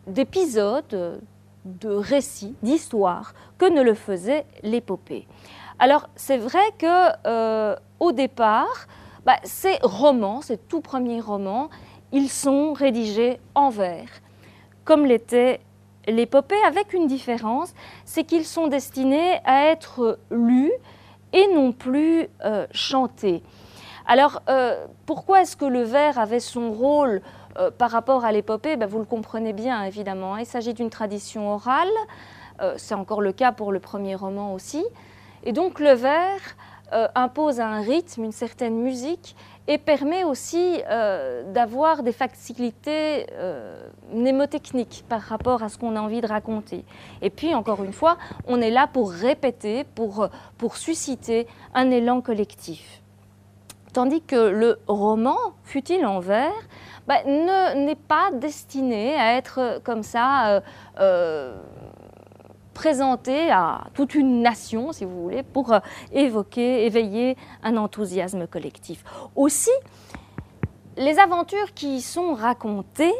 [0.06, 1.20] d'épisode,
[1.64, 5.26] de, récit, d'histoire que ne le faisait l'épopée.
[5.78, 8.86] Alors c'est vrai que euh, au départ,
[9.24, 11.70] bah, ces romans, ces tout premiers romans,
[12.12, 14.08] ils sont rédigés en vers,
[14.84, 15.60] comme l'était
[16.06, 20.72] l'épopée, avec une différence, c'est qu'ils sont destinés à être lus
[21.32, 23.42] et non plus euh, chanté.
[24.06, 27.22] Alors, euh, pourquoi est-ce que le vers avait son rôle
[27.58, 28.76] euh, par rapport à l'épopée?
[28.76, 30.36] Ben, Vous le comprenez bien, évidemment.
[30.36, 31.88] Il s'agit d'une tradition orale.
[32.76, 34.84] C'est encore le cas pour le premier roman aussi.
[35.44, 36.40] Et donc, le vers
[37.14, 39.34] impose un rythme, une certaine musique,
[39.70, 40.82] et permet aussi
[41.54, 43.26] d'avoir des facilités
[44.12, 46.84] mnémotechniques par rapport à ce qu'on a envie de raconter.
[47.22, 50.28] Et puis, encore une fois, on est là pour répéter, pour,
[50.58, 53.00] pour susciter un élan collectif.
[53.92, 56.52] Tandis que le roman, fut-il en vers,
[57.08, 60.60] bah, n'est pas destiné à être comme ça euh,
[61.00, 61.60] euh,
[62.80, 65.80] présenté à toute une nation, si vous voulez, pour euh,
[66.12, 69.04] évoquer, éveiller un enthousiasme collectif.
[69.36, 69.70] Aussi,
[70.96, 73.14] les aventures qui y sont racontées,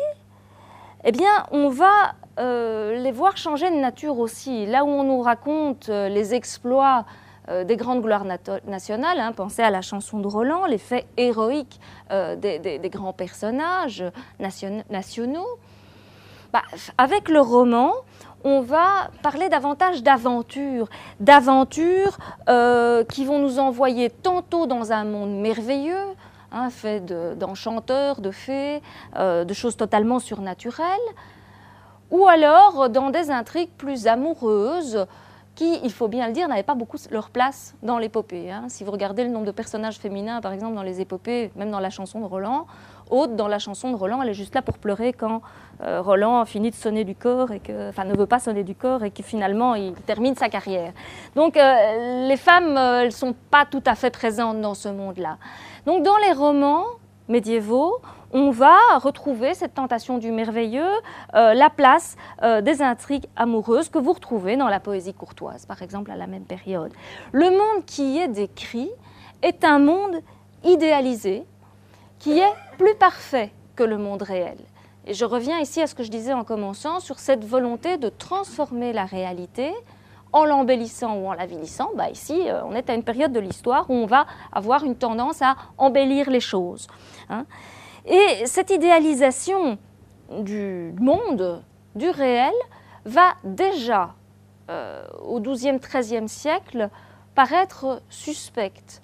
[1.05, 4.65] eh bien, on va les voir changer de nature aussi.
[4.65, 7.05] Là où on nous raconte les exploits
[7.51, 9.19] euh, des grandes gloires nationales.
[9.19, 9.33] Hein.
[9.33, 11.81] pensez à la chanson de Roland, les faits héroïques
[12.13, 14.05] euh, des, grands personnages
[14.39, 15.49] nationaux.
[16.53, 16.63] Bah,
[16.97, 17.93] avec le roman,
[18.45, 20.89] on va parler davantage d'aventures,
[21.21, 26.15] d'aventures euh, qui vont nous envoyer tantôt dans un monde merveilleux,
[26.53, 27.01] hein, fait
[27.39, 28.83] d'enchanteurs, de, fées,
[29.17, 30.99] de choses totalement surnaturelles,
[32.11, 35.07] ou alors dans des intrigues plus amoureuses,
[35.55, 38.51] qui, il faut bien le dire, n'avaient pas beaucoup leur place dans l'épopée.
[38.51, 38.65] Hein.
[38.69, 41.81] Si vous regardez le nombre de personnages féminins, par exemple, dans les épopées, même dans
[41.81, 42.67] la chanson de Roland,
[43.11, 46.45] Aude, dans la chanson de Roland, elle est juste là pour pleurer quand euh, Roland
[46.45, 49.11] finit de sonner du corps, et que, enfin ne veut pas sonner du corps, et
[49.11, 50.93] que finalement il termine sa carrière.
[51.37, 54.89] Donc euh, les femmes, euh, elles ne sont pas tout à fait présentes dans ce
[54.89, 55.39] monde-là.
[55.87, 56.85] Donc dans les romans
[57.29, 58.01] médiévaux,
[58.33, 60.91] on va retrouver cette tentation du merveilleux,
[61.35, 65.83] euh, la place euh, des intrigues amoureuses que vous retrouvez dans la poésie courtoise, par
[65.83, 66.93] exemple, à la même période.
[67.33, 68.91] Le monde qui est décrit
[69.43, 70.21] est un monde
[70.65, 71.45] idéalisé,
[72.19, 74.59] qui est plus parfait que le monde réel.
[75.11, 78.11] Et je reviens ici à ce que je disais en commençant sur cette volonté de
[78.11, 79.73] transformer la réalité
[80.33, 81.91] en l'embellissant ou en l'avilissant.
[81.97, 84.95] Bah ici, euh, on est à une période de l'histoire où on va avoir une
[84.95, 86.87] tendance à embellir les choses.
[87.29, 87.45] Hein.
[88.07, 89.79] Et cette idéalisation
[90.31, 91.65] du monde,
[91.97, 92.55] du réel,
[93.05, 94.15] va déjà,
[94.71, 96.89] euh, au XIIe, XIIIe siècle,
[97.35, 99.03] paraître suspecte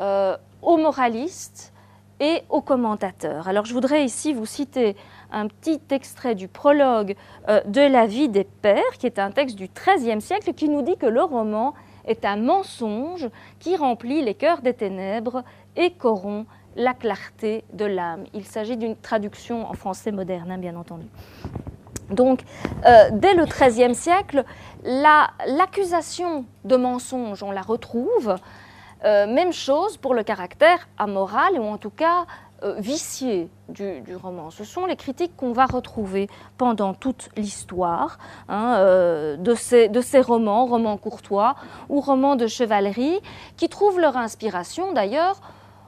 [0.00, 1.74] euh, aux moralistes
[2.20, 3.48] et aux commentateurs.
[3.48, 4.96] Alors je voudrais ici vous citer
[5.32, 7.16] un petit extrait du prologue
[7.48, 10.82] euh, de La vie des pères, qui est un texte du XIIIe siècle, qui nous
[10.82, 15.42] dit que le roman est un mensonge qui remplit les cœurs des ténèbres
[15.76, 18.24] et corrompt la clarté de l'âme.
[18.34, 21.06] Il s'agit d'une traduction en français moderne, hein, bien entendu.
[22.10, 22.42] Donc,
[22.86, 24.44] euh, dès le XIIIe siècle,
[24.84, 28.36] l'accusation de mensonge, on la retrouve.
[29.04, 32.24] Euh, même chose pour le caractère amoral, ou en tout cas
[32.62, 34.50] euh, vicié du, roman.
[34.50, 40.20] Ce sont les critiques qu'on va retrouver pendant toute l'histoire hein, de, ces, de, ces,
[40.20, 41.54] romans, romans courtois
[41.88, 43.20] ou romans de chevalerie,
[43.56, 45.40] qui trouvent leur inspiration d'ailleurs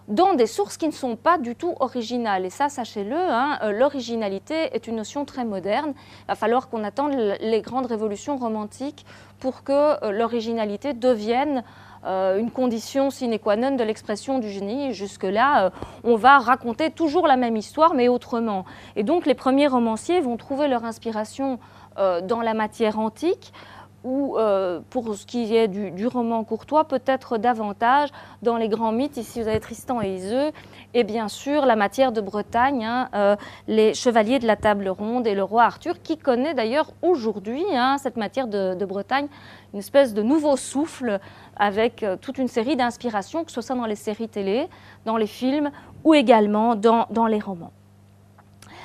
[0.08, 2.44] dans des sources qui ne sont pas du tout originales.
[2.44, 5.94] Et ça, sachez-le, hein, euh, l'originalité est une notion très moderne.
[5.96, 9.06] Il va falloir qu'on attende les grandes révolutions romantiques
[9.40, 9.72] pour que
[10.04, 14.92] euh, l'originalité devienne euh, une condition sine qua non de l'expression du génie.
[14.92, 15.70] Jusque-là,
[16.02, 18.64] on va raconter toujours la même histoire, mais autrement.
[18.96, 21.58] Et donc, les premiers romanciers vont trouver leur inspiration
[21.96, 23.52] dans la matière antique
[24.04, 28.10] ou euh, pour ce qui est du, roman courtois, peut-être davantage
[28.42, 29.16] dans les grands mythes.
[29.16, 30.52] Ici, vous avez Tristan et Iseux,
[30.92, 33.34] et bien sûr la matière de Bretagne, hein, euh,
[33.66, 37.96] les chevaliers de la table ronde et le roi Arthur, qui connaît d'ailleurs aujourd'hui hein,
[37.98, 39.28] cette matière de, Bretagne,
[39.72, 41.18] une espèce de nouveau souffle
[41.56, 44.68] avec euh, toute une série d'inspirations, que ce soit dans les séries télé,
[45.04, 45.70] dans les films
[46.04, 47.72] ou également dans, dans les romans.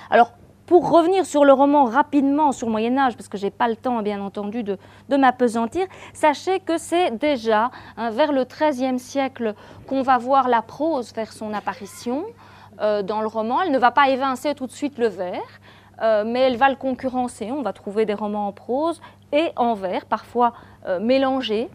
[0.09, 0.31] Alors,
[0.69, 3.67] pour revenir sur le roman rapidement, sur le Moyen Âge, parce que je n'ai pas
[3.67, 4.77] le temps, bien entendu, de,
[5.09, 9.55] m'apesantir, sachez que c'est déjà hein, vers le XIIIe siècle
[9.87, 12.23] qu'on va voir la prose faire son apparition
[12.81, 13.63] euh, dans le roman.
[13.63, 15.41] Elle ne va pas évincer tout de suite le vers,
[16.03, 17.51] euh, mais elle va le concurrencer.
[17.51, 19.01] On va trouver des romans en prose
[19.31, 20.53] et en vers, parfois
[21.01, 21.67] mélangés.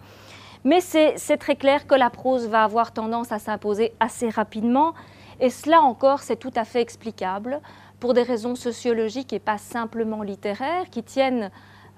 [0.64, 4.94] Mais c'est très clair que la prose va avoir tendance à s'imposer assez rapidement.
[5.40, 7.60] Et cela encore, c'est tout à fait explicable
[8.00, 11.50] pour des raisons sociologiques et pas simplement littéraires, qui tiennent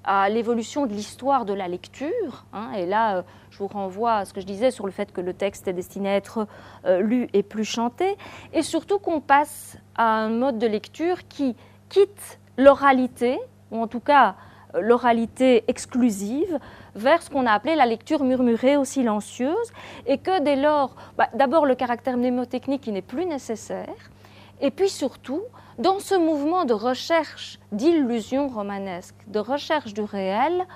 [0.06, 2.44] à l'évolution de l'histoire de la lecture.
[2.52, 2.70] Hein.
[2.76, 5.20] et là, euh, je vous renvoie à ce que je disais sur le fait que
[5.20, 6.46] le texte est destiné à être
[6.84, 8.16] euh, lu et plus chanté,
[8.52, 11.56] et surtout qu'on passe à un mode de lecture qui
[11.88, 13.38] quitte l'oralité,
[13.72, 14.36] ou en tout cas
[14.74, 16.58] euh, l'oralité exclusive,
[16.96, 19.72] vers ce qu'on a appelé la lecture murmurée ou silencieuse,
[20.06, 23.94] et que dès lors, bah, d'abord le caractère mnémotechnique n'est plus nécessaire,
[24.60, 25.42] et puis surtout,
[25.78, 30.66] dans ce mouvement de recherche d'illusion romanesque, de recherche du réel,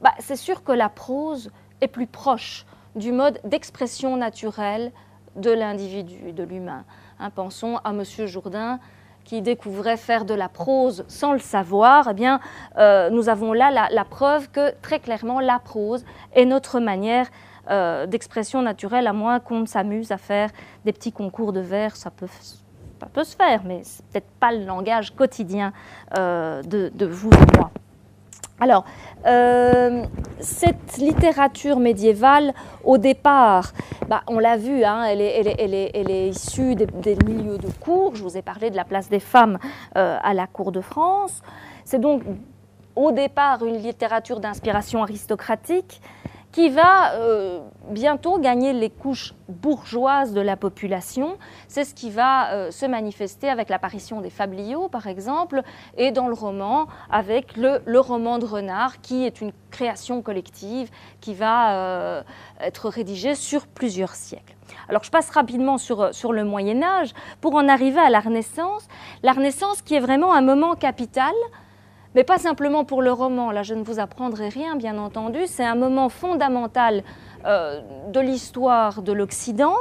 [0.00, 1.50] bah, c'est sûr que la prose
[1.80, 2.66] est plus proche
[2.96, 4.90] du mode d'expression naturelle
[5.36, 6.84] de l'individu, de l'humain.
[7.20, 8.02] Hein, pensons à M.
[8.26, 8.80] Jourdain
[9.30, 12.40] qui découvrait faire de la prose sans le savoir, eh bien,
[12.78, 16.04] euh, nous avons là la, preuve que très clairement la prose
[16.34, 17.28] est notre manière
[17.70, 20.50] euh, d'expression naturelle, à moins qu'on s'amuse à faire
[20.84, 22.26] des petits concours de vers, ça peut,
[23.00, 25.72] ça peut se faire, mais c'est peut-être pas le langage quotidien
[26.18, 27.70] euh, de, de vous et moi.
[28.60, 28.84] Alors,
[29.26, 30.04] euh,
[30.38, 32.52] cette littérature médiévale,
[32.84, 33.72] au départ,
[34.06, 38.16] bah, on l'a vu, hein, elle, est, issue des, milieux de cour.
[38.16, 39.58] Je vous ai parlé de la place des femmes
[39.96, 41.40] euh, à la cour de France.
[41.86, 42.22] C'est donc
[42.96, 46.02] au départ une littérature d'inspiration aristocratique
[46.52, 51.38] qui va euh, bientôt gagner les couches bourgeoises de la population.
[51.68, 55.62] C'est ce qui va euh, se manifester avec l'apparition des fabliaux, par exemple,
[55.96, 60.90] et dans le roman, avec le, roman de Renard, qui est une création collective
[61.20, 62.22] qui va euh,
[62.60, 64.56] être rédigée sur plusieurs siècles.
[64.88, 68.86] Alors je passe rapidement sur, sur le Moyen Âge pour en arriver à la Renaissance.
[69.22, 71.32] La Renaissance qui est vraiment un moment capital
[72.14, 75.64] mais pas simplement pour le roman, là je ne vous apprendrai rien bien entendu, c'est
[75.64, 77.02] un moment fondamental
[77.46, 79.76] euh, de l'histoire de l'Occident,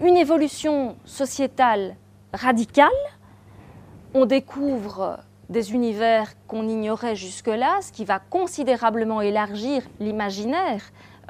[0.00, 1.96] une évolution sociétale
[2.32, 2.88] radicale,
[4.14, 5.18] on découvre
[5.48, 10.82] des univers qu'on ignorait jusque-là, ce qui va considérablement élargir l'imaginaire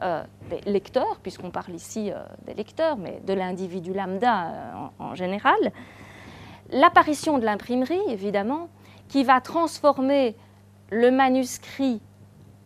[0.02, 5.72] euh, des lecteurs, puisqu'on parle ici euh, des lecteurs, mais de l'individu lambda en général.
[6.70, 8.68] L'apparition de l'imprimerie, évidemment,
[9.08, 10.36] qui va transformer
[10.90, 12.00] le manuscrit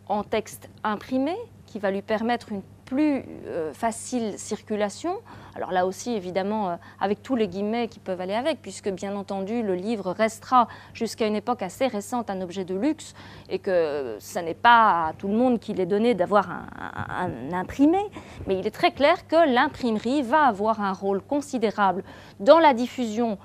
[0.07, 1.35] en texte imprimé,
[1.65, 5.15] qui va lui permettre une plus euh, facile circulation.
[5.55, 9.15] Alors là aussi, évidemment, euh, avec tous les guillemets qui peuvent aller avec, puisque bien
[9.15, 13.13] entendu, le livre restera jusqu'à une époque assez récente un objet de luxe
[13.49, 17.99] et que ce n'est pas à tout le monde qu'il est donné d'avoir un imprimé.
[18.47, 22.03] Mais il est très clair que l'imprimerie va avoir un rôle considérable
[22.39, 23.37] dans la diffusion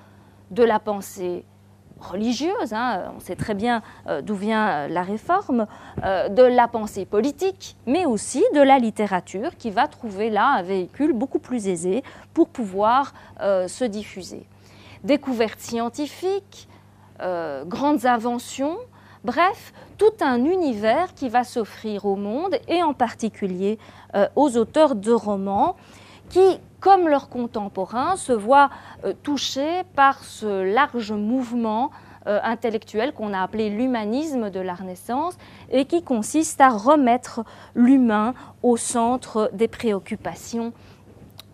[0.50, 1.44] de la pensée
[2.00, 5.66] religieuse, hein, on sait très bien euh, d'où vient euh, la réforme,
[6.04, 10.62] euh, de la pensée politique, mais aussi de la littérature qui va trouver là un
[10.62, 12.02] véhicule beaucoup plus aisé
[12.34, 14.44] pour pouvoir se diffuser.
[15.04, 16.68] Découvertes scientifiques,
[17.66, 18.76] grandes inventions,
[19.24, 23.78] bref, tout un univers qui va s'offrir au monde et en particulier
[24.36, 25.76] aux auteurs de romans
[26.28, 28.70] qui, comme leurs contemporains, se voient
[29.04, 31.90] euh, touchés par ce large mouvement
[32.26, 35.36] euh, intellectuel qu'on a appelé l'humanisme de la Renaissance
[35.70, 40.72] et qui consiste à remettre l'humain au centre des préoccupations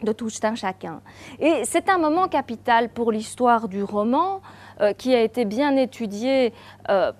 [0.03, 1.01] de tout un chacun.
[1.39, 4.43] Et c'est un moment capital pour l'histoire du roman
[4.81, 6.53] euh, qui a été bien étudié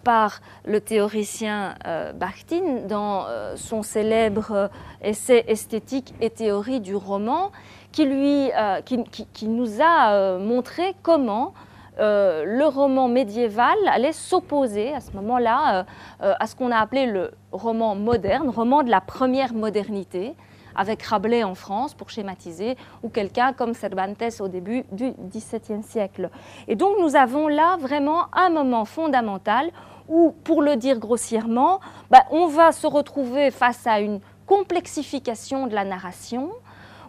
[0.03, 1.77] par le théoricien
[2.17, 3.27] Bakhtin dans
[3.57, 4.69] son célèbre
[5.01, 7.51] essai esthétique et théorie du roman
[7.95, 11.55] qui, lui, euh, qui, nous a euh, montré comment
[12.01, 15.87] euh, le roman médiéval allait s'opposer à ce moment-là
[16.19, 20.35] à ce qu'on a appelé le roman moderne, roman de la première modernité,
[20.75, 26.31] avec Rabelais en France pour schématiser, ou quelqu'un comme Cervantes au début du XVIIe siècle.
[26.67, 29.71] Et donc nous avons là vraiment un moment fondamental
[30.09, 31.79] où, pour le dire grossièrement,
[32.11, 36.51] bah, on va se retrouver face à une complexification de la narration,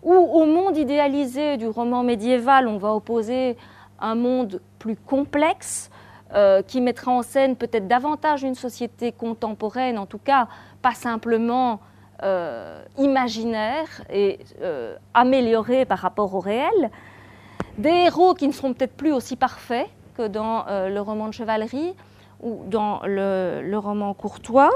[0.05, 3.57] où au monde idéalisé du roman médiéval, on va opposer
[3.99, 5.89] un monde plus complexe,
[6.33, 10.47] euh, qui mettra en scène peut-être davantage une société contemporaine, en tout cas
[10.81, 11.79] pas simplement
[12.23, 16.91] euh, imaginaire et euh, améliorée par rapport au réel.
[17.77, 21.93] Des héros qui ne seront peut-être plus aussi parfaits que dans le roman de chevalerie
[22.41, 24.71] ou dans le roman courtois.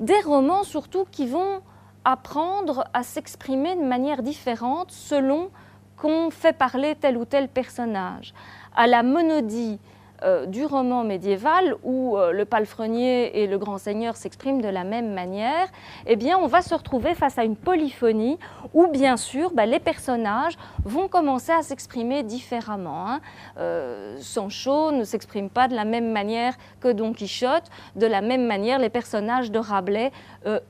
[0.00, 1.62] Des romans surtout qui vont
[2.06, 5.50] apprendre à s'exprimer de manière différente selon
[5.96, 8.32] qu'on fait parler tel ou tel personnage.
[8.76, 9.80] À la monodie
[10.22, 14.84] euh, du roman médiéval où euh, le palefrenier et le grand seigneur s'expriment de la
[14.84, 15.68] même manière,
[16.06, 18.38] eh bien, on va se retrouver face à une polyphonie
[18.72, 23.10] où, bien sûr, bah, les personnages vont commencer à s'exprimer différemment.
[23.10, 23.20] Hein.
[23.58, 27.64] Euh, Sancho ne s'exprime pas de la même manière que Don Quichotte.
[27.94, 30.12] De la même manière, les personnages de Rabelais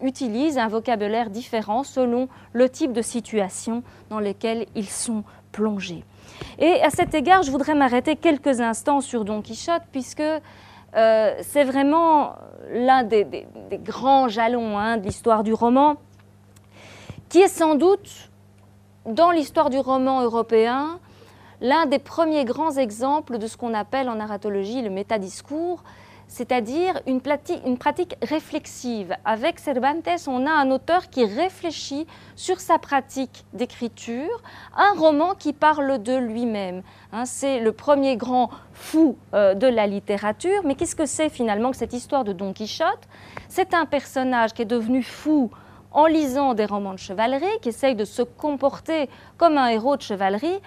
[0.01, 5.23] utilisent un vocabulaire différent selon le type de situation dans lesquelles ils sont
[6.59, 10.23] Et à cet égard, je voudrais m'arrêter quelques instants sur Don Quichotte, puisque
[10.93, 12.37] c'est vraiment
[12.73, 13.47] l'un des,
[13.83, 15.97] grands jalons hein, de l'histoire du roman,
[17.29, 18.31] qui est sans doute,
[19.05, 20.99] dans l'histoire du roman européen,
[21.61, 25.83] l'un des premiers grands exemples de ce qu'on appelle en narratologie le métadiscours,
[26.29, 29.15] c'est-à-dire une, pratique réflexive.
[29.25, 34.43] Avec Cervantes, on a un auteur qui réfléchit sur sa pratique d'écriture,
[34.77, 36.83] un roman qui parle de lui-même.
[37.13, 41.71] Hein, c'est le premier grand fou euh, de la littérature, mais qu'est-ce que c'est finalement
[41.71, 43.09] que cette histoire de Don Quichotte?
[43.49, 45.51] C'est un personnage qui est devenu fou
[45.93, 49.09] en lisant des romans de chevalerie, qui essaye de se comporter
[49.39, 50.61] comme un héros de chevalerie,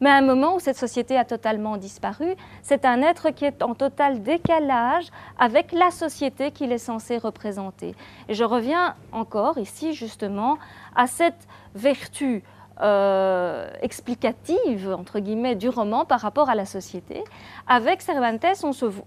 [0.00, 3.62] mais à un moment où cette société a totalement disparu, c'est un être qui est
[3.62, 5.06] en total décalage
[5.38, 7.94] avec la société qu'il est censé représenter.
[8.28, 10.58] Et je reviens encore ici justement
[10.94, 12.42] à cette vertu
[12.82, 17.24] euh, explicative, entre guillemets, du roman par rapport à la société.
[17.66, 18.44] Avec Cervantes,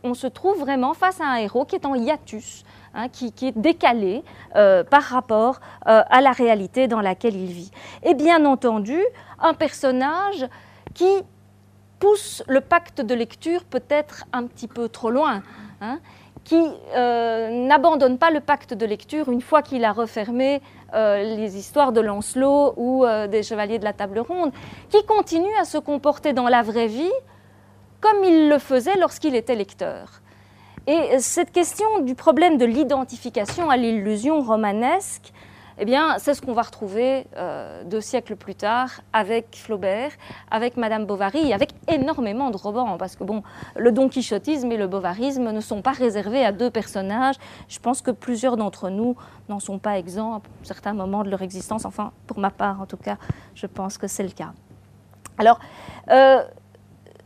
[0.04, 2.64] on se, trouve vraiment face à un héros qui est en hiatus,
[2.96, 4.24] hein, qui, est décalé
[4.56, 7.70] euh, par rapport euh, à la réalité dans laquelle il vit.
[8.02, 9.00] Et bien entendu,
[9.40, 10.48] un personnage
[10.94, 11.24] qui
[12.00, 15.44] pousse le pacte de lecture peut-être un petit peu trop loin,
[15.82, 16.00] hein,
[16.44, 16.60] qui
[16.96, 20.62] euh, n'abandonne pas le pacte de lecture une fois qu'il a refermé
[20.94, 24.52] euh, les histoires de Lancelot ou euh, des Chevaliers de la Table Ronde,
[24.90, 27.12] qui continue à se comporter dans la vraie vie
[28.02, 30.22] comme il le faisait lorsqu'il était lecteur.
[30.88, 35.34] Et cette question du problème de l'identification à l'illusion romanesque,
[35.82, 40.12] eh bien, c'est ce qu'on va retrouver euh, deux siècles plus tard avec Flaubert,
[40.52, 43.44] avec Madame Bovary, avec énormément de romans, parce que bon,
[43.78, 47.36] le Don Quichotisme et le bovarisme ne sont pas réservés à deux personnages.
[47.70, 49.16] Je pense que plusieurs d'entre nous
[49.48, 51.86] n'en sont pas exempts à certains moments de leur existence.
[51.86, 53.16] Enfin, pour ma part, en tout cas,
[53.56, 54.52] je pense que c'est le cas.
[55.38, 55.60] Alors,
[56.10, 56.44] euh,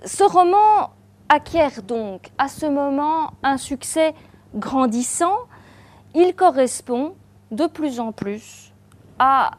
[0.06, 0.92] ce roman
[1.28, 4.14] acquiert donc à ce moment un succès
[4.54, 5.38] grandissant.
[6.14, 7.16] Il correspond
[7.56, 8.74] de plus en plus
[9.20, 9.52] à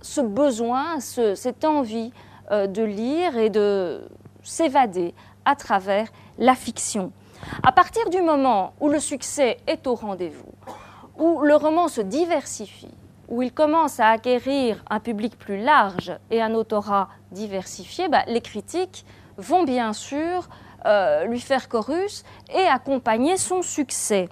[0.00, 2.12] ce besoin, cette envie
[2.50, 4.08] euh, de lire et de
[4.42, 5.14] s'évader
[5.44, 6.08] à travers
[6.38, 7.12] la fiction.
[7.62, 10.52] À partir du moment où le succès est au rendez-vous,
[11.18, 12.94] où le roman se diversifie,
[13.28, 18.40] où il commence à acquérir un public plus large et un autorat diversifié, bah, les
[18.40, 19.04] critiques
[19.36, 20.48] vont bien sûr
[20.86, 22.24] euh, lui faire chorus
[22.54, 24.28] et accompagner son succès.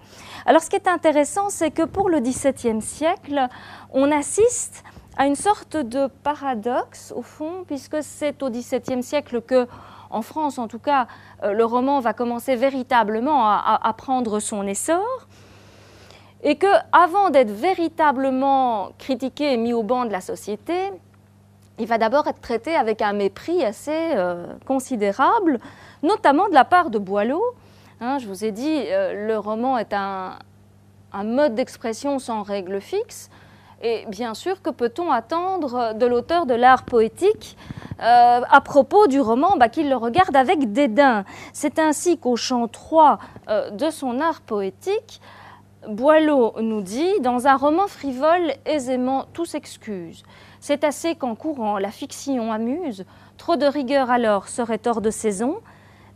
[0.46, 3.48] Alors ce qui est intéressant, c'est que pour le XVIIe siècle,
[3.92, 4.84] on assiste
[5.16, 9.66] à une sorte de paradoxe au fond, puisque c'est au XVIIe siècle que,
[10.10, 11.08] en France en tout cas,
[11.42, 15.26] euh, le roman va commencer véritablement à, prendre son essor
[16.42, 20.92] et que, avant d'être véritablement critiqué et mis au banc de la société,
[21.78, 25.60] il va d'abord être traité avec un mépris assez euh, considérable
[26.02, 27.42] notamment de la part de Boileau.
[28.00, 30.38] Hein, je vous ai dit, euh, le roman est un,
[31.24, 33.30] mode d'expression sans règle fixe.
[33.82, 37.56] Et bien sûr, que peut-on attendre de l'auteur de l'art poétique
[38.00, 41.24] euh, à propos du roman bah, Qu'il le regarde avec dédain?
[41.54, 43.18] C'est ainsi qu'au chant 3
[43.48, 45.22] euh, de son art poétique,
[45.88, 50.22] Boileau nous dit Dans un roman frivole, aisément tout s'excuse.
[50.68, 53.04] C'est assez qu'en courant la fiction amuse,
[53.36, 55.58] trop de rigueur alors serait hors de saison.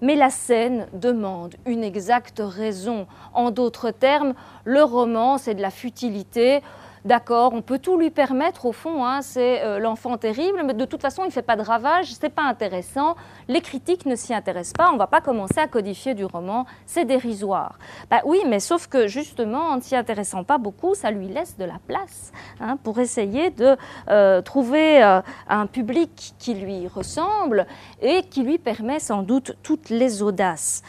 [0.01, 3.07] Mais la scène demande une exacte raison.
[3.33, 4.35] En d'autres termes,
[4.65, 6.63] le roman, c'est de la futilité,
[7.07, 10.85] D'accord, on peut tout lui permettre au fond, hein, c'est euh, l'enfant terrible, mais de
[10.85, 13.17] toute façon, il ne fait pas de ravage, c'est pas intéressant,
[13.49, 16.67] les critiques ne s'y intéressent pas, on ne va pas commencer à codifier du roman,
[16.85, 17.79] c'est dérisoire.
[18.11, 21.57] Bah oui, mais sauf que justement, en ne s'y intéressant pas beaucoup, ça lui laisse
[21.57, 23.77] de la place hein, pour essayer de
[24.11, 27.67] euh, trouver euh, un public qui lui ressemble
[28.03, 30.83] et qui lui permet sans doute toutes les audaces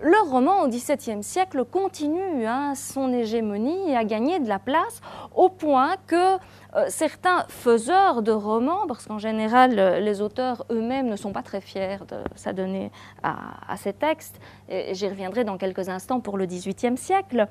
[0.00, 5.00] le roman au XVIIe siècle continue hein, son hégémonie et a gagné de la place
[5.34, 6.36] au point que
[6.76, 11.60] euh, certains faiseurs de romans, parce qu'en général les auteurs eux-mêmes ne sont pas très
[11.60, 12.92] fiers de s'adonner
[13.22, 17.48] à, ces textes, et j'y reviendrai dans quelques instants pour le XVIIIe siècle,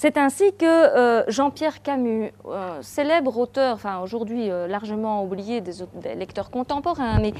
[0.00, 5.74] c'est ainsi que euh, Jean-Pierre Camus, euh, célèbre auteur, enfin aujourd'hui euh, largement oublié des,
[6.16, 7.34] lecteurs contemporains, mais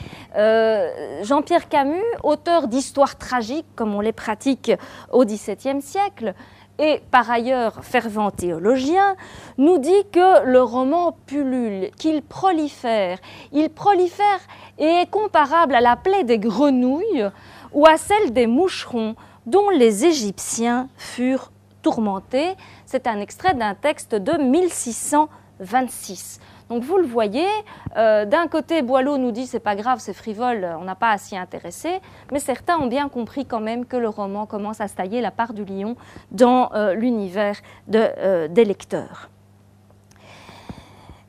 [1.24, 4.72] Jean-Pierre Camus, auteur d'histoires tragiques comme on les pratique
[5.10, 6.34] au XVIIe siècle,
[6.78, 9.16] et par ailleurs fervent théologien,
[9.56, 13.20] nous dit que le roman pullule, qu'il prolifère.
[13.52, 14.40] Il prolifère
[14.78, 17.26] et est comparable à la plaie des grenouilles
[17.72, 19.14] ou à celle des moucherons
[19.46, 21.50] dont les Égyptiens furent
[21.82, 22.54] tourmenté.
[22.86, 26.40] C'est un extrait d'un texte de 1626.
[26.68, 27.48] Donc vous le voyez,
[27.96, 31.18] euh, d'un côté, Boileau nous dit c'est pas grave, c'est frivole, on n'a pas à
[31.18, 32.00] s'y intéresser,
[32.30, 35.32] mais certains ont bien compris quand même que le roman commence à se tailler la
[35.32, 35.96] part du lion
[36.30, 37.56] dans euh, l'univers
[37.88, 39.30] de, des lecteurs.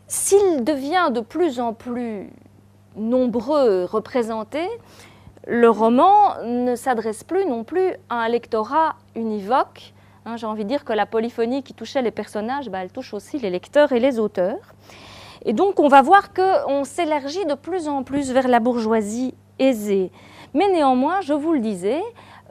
[0.07, 2.29] S'il devient de plus en plus
[2.95, 4.69] nombreux représentés,
[5.47, 9.93] le roman ne s'adresse plus non plus à un lectorat univoque.
[10.26, 13.13] Hein, j'ai envie de dire que la polyphonie qui touchait les personnages, bah, elle touche
[13.13, 14.76] aussi les lecteurs et les auteurs.
[15.45, 20.11] Et donc on va voir qu'on s'élargit de plus en plus vers la bourgeoisie aisée.
[20.53, 22.01] Mais néanmoins, je vous le disais,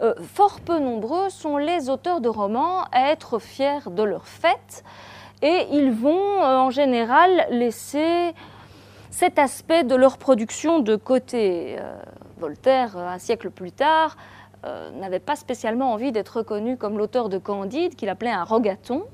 [0.02, 4.82] euh, fort peu nombreux sont les auteurs de romans à être fiers de leur fait
[5.42, 8.32] et ils vont euh, en général laisser
[9.10, 11.76] cet aspect de leur production de côté.
[11.78, 11.94] Euh,
[12.38, 14.16] Voltaire, un siècle plus tard,
[14.64, 19.04] euh, n'avait pas spécialement envie d'être reconnu comme l'auteur de Candide, qu'il appelait un rogaton,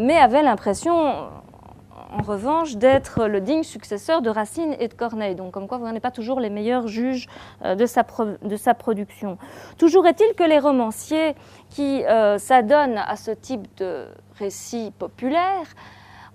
[0.00, 5.36] mais avait l'impression, en revanche, d'être le digne successeur de Racine et de Corneille.
[5.36, 7.28] Donc, comme quoi, vous n'êtes pas toujours les meilleurs juges
[7.64, 8.04] de sa,
[8.42, 9.38] de, sa, production.
[9.78, 11.36] Toujours est-il que les romanciers
[11.70, 12.02] qui
[12.38, 15.68] s'adonnent à ce type de récits populaires,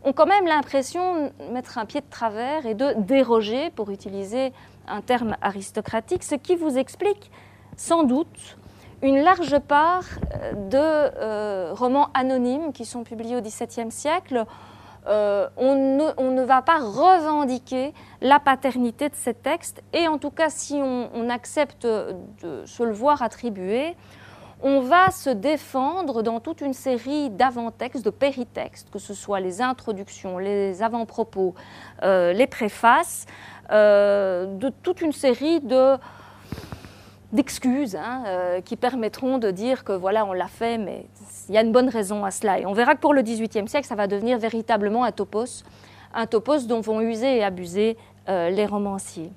[0.04, 4.54] ont quand même l'impression de mettre un pied de travers et de déroger, pour utiliser
[4.88, 7.32] un terme aristocratique, ce qui vous explique
[7.78, 8.58] sans doute
[9.04, 10.06] une large part
[10.42, 10.78] euh, de
[11.18, 14.46] euh, romans anonymes qui sont publiés au XVIIe siècle.
[15.06, 20.50] Euh, on, ne, va pas revendiquer la paternité de ces textes et en tout cas
[20.50, 23.98] si on, accepte de se le voir attribuer,
[24.62, 29.62] on va se défendre dans toute une série d'avant-textes, de péritextes, que ce soit les
[29.62, 31.54] introductions, les avant-propos,
[32.02, 33.26] les préfaces,
[33.70, 35.98] de toute une série de
[37.34, 41.06] d'excuses hein, euh, qui permettront de dire que voilà, on l'a fait, mais
[41.50, 42.60] il y a une bonne raison à cela.
[42.60, 45.64] Et on verra que pour le XVIIIe siècle, ça va devenir véritablement un topos,
[46.14, 49.34] un topos dont vont user et abuser les romanciers.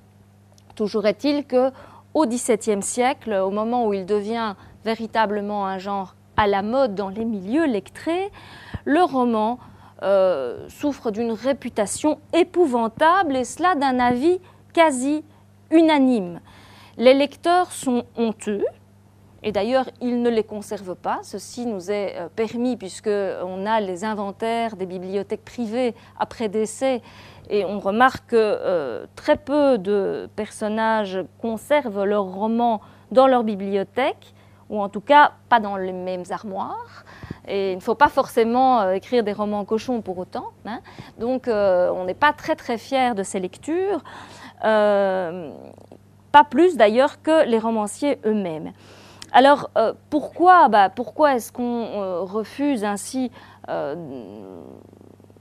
[0.76, 1.72] Toujours est-il que
[2.14, 7.08] au XVIIe siècle, au moment où il devient véritablement un genre à la mode dans
[7.08, 8.30] les milieux lectrés,
[8.84, 9.58] le roman
[10.02, 14.38] euh, souffre d'une réputation épouvantable et cela d'un avis
[14.72, 15.24] quasi
[15.70, 16.40] unanime.
[16.98, 18.64] Les lecteurs sont honteux,
[19.42, 21.20] et d'ailleurs, ils ne les conservent pas.
[21.22, 27.00] Ceci nous est euh, permis puisqu'on a les inventaires des bibliothèques privées après décès
[27.48, 32.80] et on remarque que euh, très peu de personnages conservent leurs romans
[33.12, 34.34] dans leur bibliothèque
[34.68, 37.04] ou en tout cas pas dans les mêmes armoires.
[37.46, 40.50] Et il ne faut pas forcément euh, écrire des romans cochons pour autant.
[40.64, 40.80] Hein.
[41.20, 44.02] Donc on n'est pas très très fier de ces lectures,
[46.36, 48.72] pas plus d'ailleurs que les romanciers eux-mêmes.
[49.32, 49.70] Alors
[50.10, 53.30] pourquoi, bah, pourquoi est-ce qu'on refuse ainsi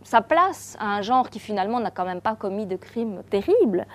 [0.04, 3.86] sa place à un genre qui finalement n'a quand même pas commis de crimes terribles?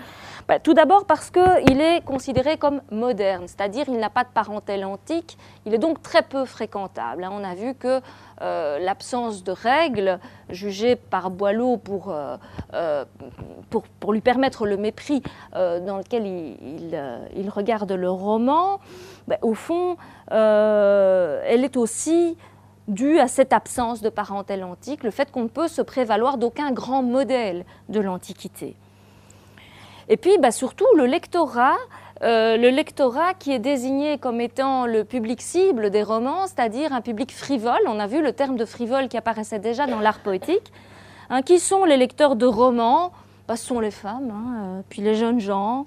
[0.51, 4.85] Bah, tout d'abord parce qu'il est considéré comme moderne, c'est-à-dire il n'a pas de parentèle
[4.85, 7.23] antique, il est donc très peu fréquentable.
[7.23, 7.31] Hein.
[7.33, 8.01] On a vu que
[8.43, 12.37] euh, l'absence de règles, jugée par Boileau pour, euh,
[12.75, 13.05] euh,
[14.01, 15.23] pour, lui permettre le mépris
[15.53, 17.01] dans lequel il,
[17.37, 18.81] il, regarde le roman,
[19.29, 19.97] bah, au fond,
[20.33, 22.37] elle est aussi
[22.89, 26.73] due à cette absence de parentèle antique, le fait qu'on ne peut se prévaloir d'aucun
[26.73, 28.75] grand modèle de l'Antiquité.
[30.11, 31.77] Et puis bah, surtout le lectorat,
[32.23, 37.01] euh, le lectorat qui est désigné comme étant le public cible des romans, c'est-à-dire un
[37.01, 37.79] public frivole.
[37.87, 40.73] On a vu le terme de frivole qui apparaissait déjà dans l'art poétique.
[41.33, 43.13] Hein, qui sont les lecteurs de romans
[43.47, 45.87] bah, Ce sont les femmes, hein, euh, puis les jeunes gens,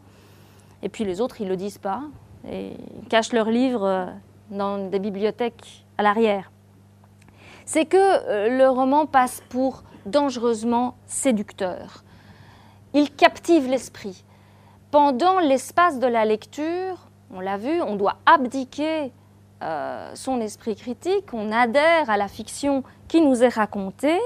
[0.82, 2.04] et puis les autres, ils ne le disent pas.
[2.50, 2.78] Et
[3.10, 4.06] cachent leurs livres euh,
[4.52, 6.50] dans des bibliothèques à l'arrière.
[7.66, 12.04] C'est que le roman passe pour dangereusement séducteur
[12.94, 14.24] il captive l'esprit.
[14.92, 19.12] Pendant l'espace de la lecture, on l'a vu, on doit abdiquer
[19.64, 24.20] euh, son esprit critique, on adhère à la fiction qui nous est racontée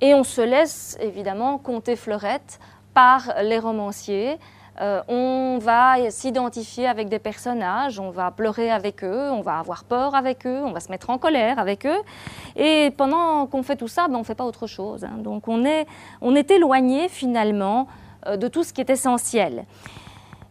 [0.00, 2.60] et on se laisse évidemment compter fleurette
[2.94, 4.38] par les romanciers
[4.80, 9.84] euh, on va s'identifier avec des personnages, on va pleurer avec eux, on va avoir
[9.84, 12.00] peur avec eux, on va se mettre en colère avec eux.
[12.56, 15.04] Et pendant qu'on fait tout ça, ben, on ne fait pas autre chose.
[15.04, 15.18] Hein.
[15.18, 15.86] Donc on est,
[16.22, 17.86] on est éloigné finalement
[18.26, 19.66] euh, de tout ce qui est essentiel.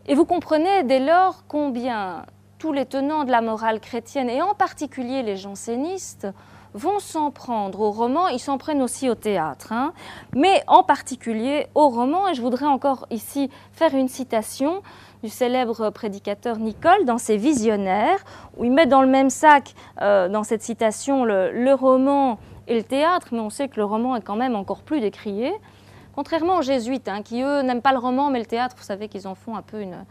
[0.07, 2.25] Et vous comprenez dès lors combien
[2.59, 6.27] tous les tenants de la morale chrétienne, et en particulier les jansénistes,
[6.73, 9.93] vont s'en prendre au roman, ils s'en prennent aussi au théâtre, hein.
[10.35, 12.27] mais en particulier au roman.
[12.27, 14.81] Et je voudrais encore ici faire une citation
[15.23, 18.23] du célèbre prédicateur Nicole dans ses Visionnaires,
[18.57, 22.83] où il met dans le même sac, euh, dans cette citation, le, roman et le
[22.83, 25.53] théâtre, mais on sait que le roman est quand même encore plus décrié.
[26.15, 29.07] Contrairement aux jésuites, hein, qui eux n'aiment pas le roman, mais le théâtre, vous savez
[29.07, 30.05] qu'ils en font un peu une,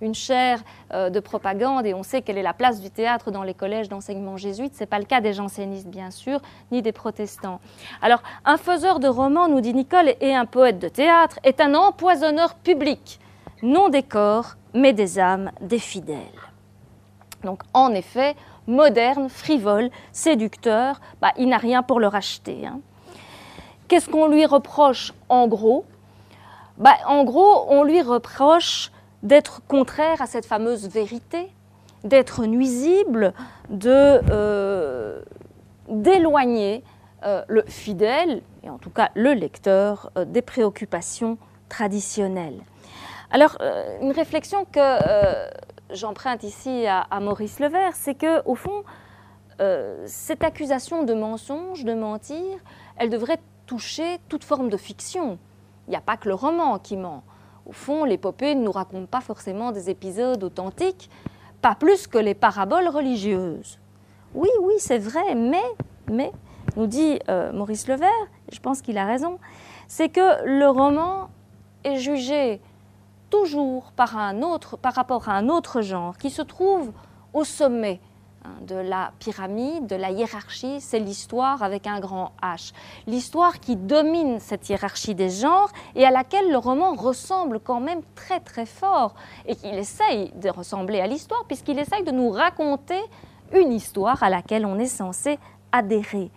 [0.00, 3.42] une chaire euh, de propagande et on sait quelle est la place du théâtre dans
[3.42, 4.74] les collèges d'enseignement jésuite.
[4.74, 6.40] Ce n'est pas le cas des jansénistes, bien sûr,
[6.70, 7.60] ni des protestants.
[8.02, 11.74] Alors, un faiseur de romans, nous dit Nicole, et un poète de théâtre, est un
[11.74, 13.20] empoisonneur public,
[13.62, 16.18] non des corps, mais des âmes des fidèles.
[17.42, 18.34] Donc, en effet,
[18.66, 22.66] moderne, frivole, séducteur, bah, il n'a rien pour le racheter.
[22.66, 22.80] Hein.
[23.88, 25.84] Qu'est-ce qu'on lui reproche en gros?
[26.76, 28.90] Bah, En gros, on lui reproche
[29.26, 31.50] d'être contraire à cette fameuse vérité,
[32.04, 33.34] d'être nuisible,
[33.84, 35.20] euh,
[35.88, 36.84] d'éloigner
[37.24, 42.60] euh, le fidèle, et en tout cas le lecteur, euh, des préoccupations traditionnelles.
[43.32, 43.58] Alors,
[44.00, 44.80] une réflexion que
[45.90, 48.84] j'emprunte ici à, à, Maurice Levert, c'est que, au fond,
[50.06, 52.44] cette accusation de mensonge, de mentir,
[52.96, 55.40] elle devrait toucher toute forme de fiction.
[55.88, 57.24] Il n'y a pas que le roman qui ment.
[57.66, 61.10] Au fond, l'épopée ne nous raconte pas forcément des épisodes authentiques,
[61.60, 63.80] pas plus que les paraboles religieuses.
[64.34, 65.64] Oui, oui, c'est vrai, mais,
[66.10, 66.30] mais,
[66.76, 68.10] nous dit euh, Maurice Levert,
[68.52, 69.38] je pense qu'il a raison,
[69.88, 71.28] c'est que le roman
[71.82, 72.60] est jugé
[73.30, 76.92] toujours par, rapport à un autre genre qui se trouve
[77.32, 78.00] au sommet
[78.66, 82.72] de la pyramide, de la hiérarchie, c'est l'histoire avec un grand H.
[83.06, 88.00] L'histoire qui domine cette hiérarchie des genres et à laquelle le roman ressemble quand même
[88.14, 89.14] très très fort
[89.46, 93.00] et qu'il essaye de ressembler à l'histoire puisqu'il essaye de nous raconter
[93.52, 95.38] une histoire à laquelle on est censé
[95.72, 96.30] adhérer.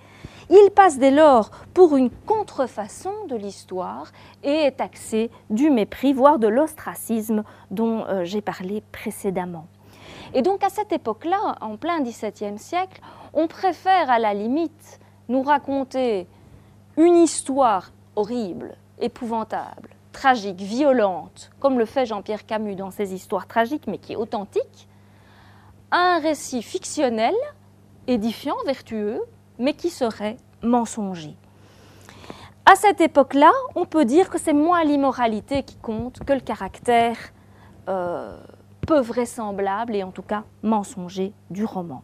[0.51, 4.11] Il passe dès lors pour une contrefaçon de l'histoire
[4.43, 9.67] et est taxé du mépris, voire de l'ostracisme dont euh, j'ai parlé précédemment.
[10.33, 13.01] Et donc à cette époque-là, en plein XVIIe siècle,
[13.33, 16.27] on préfère à la limite nous raconter
[16.97, 23.87] une histoire horrible, épouvantable, tragique, violente, comme le fait Jean-Pierre Camus dans ses histoires tragiques,
[23.87, 24.87] mais qui est authentique,
[25.91, 27.33] un récit fictionnel,
[28.07, 29.21] édifiant, vertueux,
[29.57, 31.35] mais qui serait mensonger.
[32.65, 37.17] À cette époque-là, on peut dire que c'est moins l'immoralité qui compte que le caractère
[37.87, 38.37] euh,
[38.89, 42.01] peu vraisemblable et en tout cas mensonger du roman.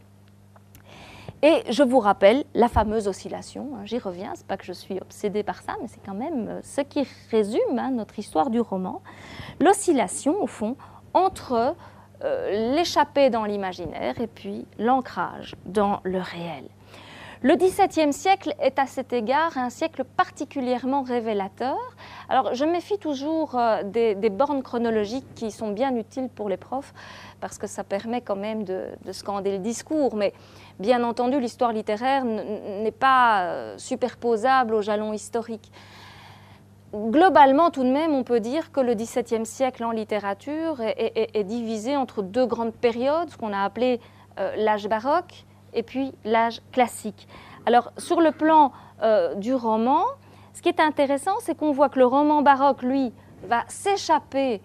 [1.42, 5.00] Et je vous rappelle la fameuse oscillation, hein, j'y reviens, c'est pas que je suis
[5.00, 8.60] obsédée par ça, mais c'est quand même euh, ce qui résume hein, notre histoire du
[8.60, 9.02] roman.
[9.60, 10.78] L'oscillation, au fond,
[11.16, 11.76] entre
[12.24, 16.66] euh, l'échappée dans l'imaginaire et puis l'ancrage dans le réel.
[17.48, 21.78] Le XVIIe siècle est à cet égard un siècle particulièrement révélateur.
[22.28, 26.92] Alors je méfie toujours euh, des, bornes chronologiques qui sont bien utiles pour les profs
[27.42, 30.16] parce que ça permet quand même de, scander le discours.
[30.16, 30.34] Mais
[30.80, 35.72] bien entendu, l'histoire littéraire n'est pas euh, superposable aux jalons historiques.
[36.96, 41.96] Globalement, tout de même, on peut dire que le XVIIe siècle en littérature est, divisé
[41.96, 44.00] entre deux grandes périodes, ce qu'on a appelé
[44.40, 45.45] euh, l'âge baroque
[45.76, 47.28] et puis l'âge classique.
[47.66, 48.72] Alors sur le plan
[49.04, 50.02] euh, du roman,
[50.54, 53.12] ce qui est intéressant, c'est qu'on voit que le roman baroque, lui,
[53.48, 54.62] va s'échapper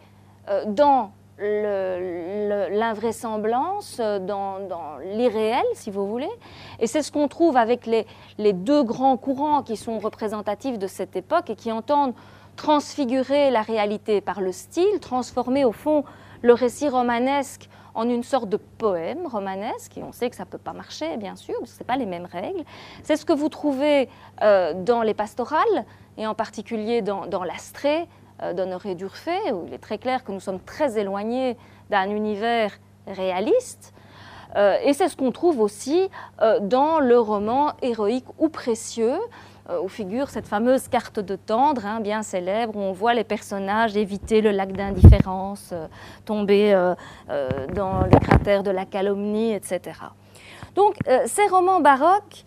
[0.49, 4.59] euh, dans l'invraisemblance, euh, dans,
[5.03, 6.29] l'irréel, si vous voulez.
[6.79, 8.07] Et c'est ce qu'on trouve avec les,
[8.39, 12.15] les, deux grands courants qui sont représentatifs de cette époque et qui entendent
[12.57, 16.05] transfigurer la réalité par le style, transformer au fond
[16.43, 17.69] le récit romanesque
[18.01, 21.19] en une sorte de poème romanesque, et on sait que ça ne peut pas marcher,
[21.19, 22.65] bien sûr, ce pas les mêmes règles.
[23.03, 24.09] C'est ce que vous trouvez
[24.41, 25.85] euh, dans les pastorales,
[26.17, 28.09] et en particulier dans, l'Astrée
[28.43, 31.59] euh, d'Honoré d'Urfé, où il est très clair que nous sommes très éloignés
[31.91, 32.73] d'un univers
[33.07, 33.93] réaliste.
[34.57, 36.09] Euh, et c'est ce qu'on trouve aussi
[36.63, 39.19] dans le roman héroïque ou précieux,
[39.83, 43.97] où figure cette fameuse carte de tendre, hein, bien célèbre, où on voit les personnages
[43.97, 45.87] éviter le lac d'indifférence, euh,
[46.25, 46.95] tomber euh,
[47.75, 49.81] dans le cratère de la calomnie, etc.
[50.75, 50.95] Donc
[51.27, 52.45] ces romans baroques,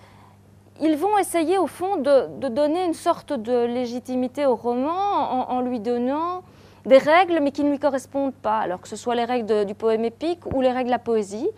[0.81, 5.79] ils vont essayer au fond de, donner une sorte de légitimité au roman en, lui
[5.79, 6.43] donnant
[6.85, 9.75] des règles mais qui ne lui correspondent pas, alors que ce soit les règles du
[9.75, 11.49] poème épique ou les règles de la poésie,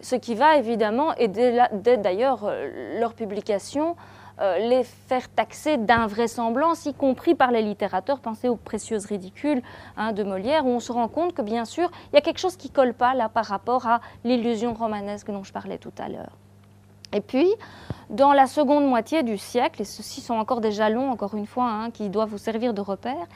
[0.00, 2.50] ce qui va évidemment aider d'ailleurs
[2.98, 3.96] leur publication
[4.40, 8.20] euh, les faire taxer d'invraisemblance, y compris par les littérateurs.
[8.20, 9.62] Pensez aux précieuses ridicules
[9.96, 12.38] hein, de Molière, où on se rend compte que bien sûr, il y a quelque
[12.38, 16.08] chose qui colle pas là par rapport à l'illusion romanesque dont je parlais tout à
[16.08, 16.36] l'heure.
[17.12, 17.48] Et puis,
[18.08, 21.68] dans la seconde moitié du siècle, et ceux-ci sont encore des jalons, encore une fois,
[21.68, 23.26] hein, qui doivent vous servir de repère,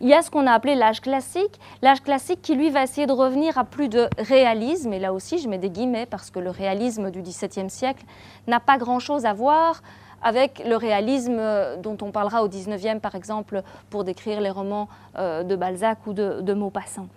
[0.00, 3.06] il y a ce qu'on a appelé l'âge classique, l'âge classique qui lui va essayer
[3.06, 6.38] de revenir à plus de réalisme, et là aussi je mets des guillemets parce que
[6.38, 8.04] le réalisme du XVIIe siècle
[8.46, 9.82] n'a pas grand-chose à voir
[10.22, 14.88] avec le réalisme euh, dont on parlera au 19e, par exemple, pour décrire les romans
[15.18, 17.08] euh, de Balzac ou de, de Maupassant.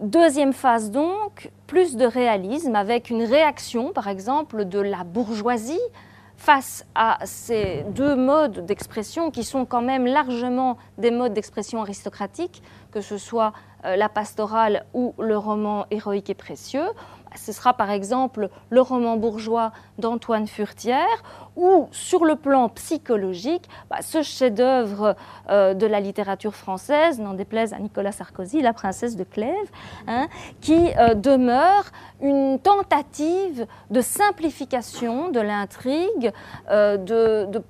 [0.00, 5.78] Deuxième phase donc, plus de réalisme avec une réaction, par exemple, de la bourgeoisie
[6.36, 12.64] face à ces deux modes d'expression qui sont quand même largement des modes d'expression aristocratiques,
[12.90, 13.52] que ce soit
[13.84, 16.88] euh, la pastorale ou le roman héroïque et précieux.
[17.36, 21.22] Ce sera par exemple le roman bourgeois d'Antoine Furtière,
[21.56, 25.16] ou sur le plan psychologique, bah, ce chef-d'œuvre
[25.50, 29.70] euh, de la littérature française, n'en déplaise à Nicolas Sarkozy, La princesse de Clèves,
[30.06, 30.28] hein,
[30.60, 31.84] qui euh, demeure
[32.20, 36.32] une tentative de simplification de l'intrigue,
[36.70, 37.62] euh, de, de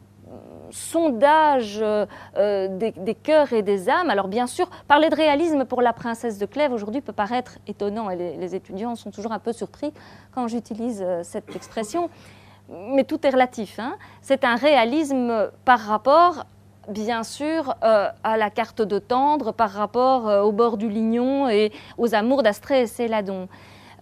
[0.72, 2.06] sondage euh,
[2.36, 4.10] euh, des, cœurs et des âmes.
[4.10, 8.10] Alors bien sûr, parler de réalisme pour la princesse de Clèves aujourd'hui peut paraître étonnant
[8.10, 9.92] et les, étudiants sont toujours un peu surpris
[10.34, 12.10] quand j'utilise euh, cette expression.
[12.68, 13.78] Mais tout est relatif.
[13.78, 13.96] Hein.
[14.22, 16.46] C'est un réalisme par rapport
[16.88, 22.14] bien sûr à la carte de tendre par rapport au bord du Lignon et aux
[22.14, 23.48] amours d'Astrée et Céladon.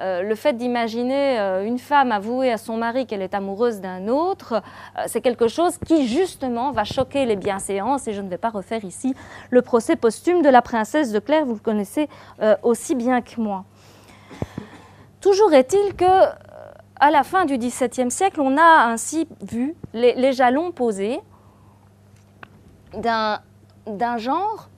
[0.00, 4.08] Euh, le fait d'imaginer euh, une femme avouer à son mari qu'elle est amoureuse d'un
[4.08, 8.38] autre, euh, c'est quelque chose qui justement va choquer les bienséances et je ne vais
[8.38, 9.14] pas refaire ici
[9.50, 12.08] le procès posthume de la princesse de Claire, vous le connaissez
[12.62, 13.64] aussi bien que moi.
[15.20, 16.24] Toujours est-il que
[16.98, 21.20] à la fin du XVIIe siècle, on a ainsi vu les jalons posés
[22.94, 24.68] d'un genre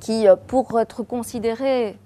[0.00, 1.96] qui, pour être considéré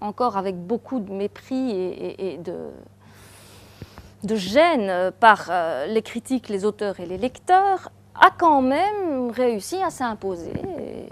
[0.00, 1.70] encore avec beaucoup de mépris
[2.18, 2.70] et, de,
[4.24, 7.90] de, gêne par euh, les critiques, les auteurs et les lecteurs,
[8.20, 10.52] a quand même réussi à s'imposer.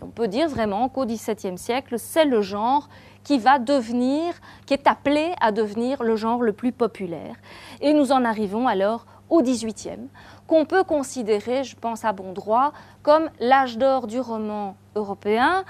[0.02, 2.88] On peut dire vraiment qu'au XVIIe siècle, c'est le genre
[3.22, 4.34] qui va devenir,
[4.66, 7.36] qui est appelé à devenir le genre le plus populaire.
[7.80, 10.08] Et nous en arrivons alors au XVIIIe,
[10.46, 12.72] qu'on peut considérer, je pense à bon droit,
[13.02, 15.64] comme l'âge d'or du roman européen,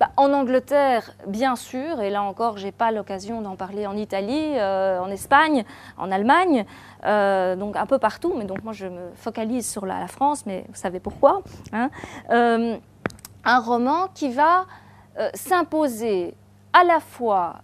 [0.00, 3.96] bah, en Angleterre, bien sûr, et là encore, je n'ai pas l'occasion d'en parler en
[3.96, 5.64] Italie, euh, en Espagne,
[5.96, 6.66] en Allemagne,
[7.04, 10.64] euh, donc un peu partout, mais donc moi je me focalise sur la, France, mais
[10.68, 11.42] vous savez pourquoi.
[11.72, 11.90] Hein.
[12.30, 12.76] Euh,
[13.44, 14.66] un roman qui va
[15.34, 16.34] s'imposer
[16.72, 17.56] à la fois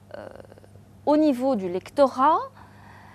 [1.05, 2.39] au niveau du lectorat,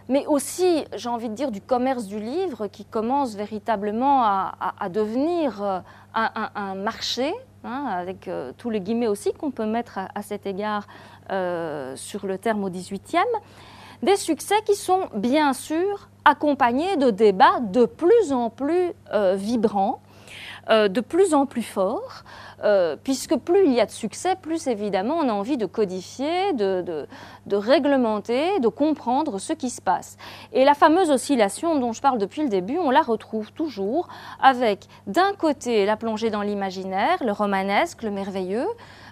[0.09, 5.83] mais aussi, j'ai envie de dire, du commerce du livre qui commence véritablement à, devenir
[6.13, 7.33] un marché
[7.65, 10.85] Hein, avec euh, tous les guillemets aussi qu'on peut mettre à, cet égard
[11.31, 13.23] euh, sur le terme au 18e,
[14.03, 20.01] des succès qui sont bien sûr accompagnés de débats de plus en plus euh, vibrants,
[20.69, 22.23] de plus en plus forts,
[22.65, 26.53] euh, puisque plus il y a de succès, plus évidemment on a envie de codifier,
[26.53, 27.05] de,
[27.51, 30.17] réglementer, de comprendre ce qui se passe.
[30.51, 34.07] Et la fameuse oscillation dont je parle depuis le début, on la retrouve toujours
[34.41, 38.67] avec d'un côté la plongée dans l'imaginaire, le romanesque, le merveilleux,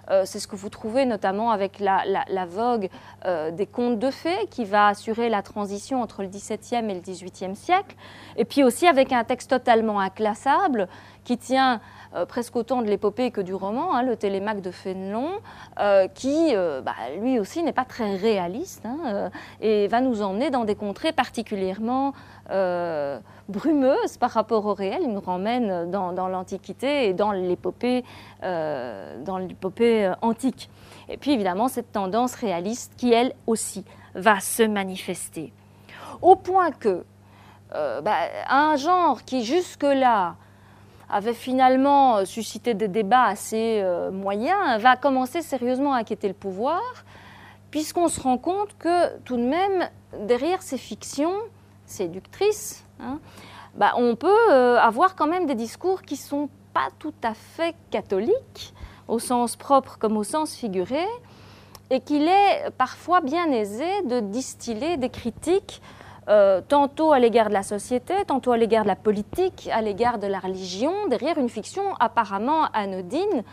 [0.09, 2.89] euh, c'est ce que vous trouvez notamment avec la, vogue
[3.25, 6.99] euh, des contes de fées qui va assurer la transition entre le XVIIe et le
[6.99, 7.95] XVIIIe siècle.
[8.35, 10.89] Et puis aussi avec un texte totalement inclassable
[11.23, 11.79] qui tient
[12.27, 15.29] presque autant de l'épopée que du roman, hein, le Télémaque de Fénelon,
[15.79, 19.29] euh, qui euh, bah, lui aussi n'est pas très réaliste hein,
[19.61, 22.13] et va nous emmener dans des contrées particulièrement
[23.49, 25.01] brumeuses par rapport au réel.
[25.03, 28.03] Il nous ramène dans, l'Antiquité et dans l'épopée,
[28.41, 30.69] dans l'épopée antique.
[31.09, 35.53] Et puis évidemment cette tendance réaliste qui elle aussi va se manifester.
[36.21, 37.03] Au point que
[37.71, 38.17] bah,
[38.49, 40.35] un genre qui jusque-là
[41.13, 46.33] avait finalement euh, suscité des débats assez euh, moyens, va commencer sérieusement à inquiéter le
[46.33, 46.81] pouvoir,
[47.69, 49.87] puisqu'on se rend compte que tout de même,
[50.21, 51.35] derrière ces fictions
[51.85, 53.19] séductrices, hein,
[53.75, 57.35] bah, on peut euh, avoir quand même des discours qui ne sont pas tout à
[57.35, 58.73] fait catholiques,
[59.07, 61.05] au sens propre comme au sens figuré,
[61.91, 65.79] et qu'il est parfois bien aisé de distiller des critiques
[66.29, 70.19] euh, tantôt à l'égard de la société, tantôt à l'égard de la politique, à l'égard
[70.19, 73.43] de la religion, derrière une fiction apparemment anodine,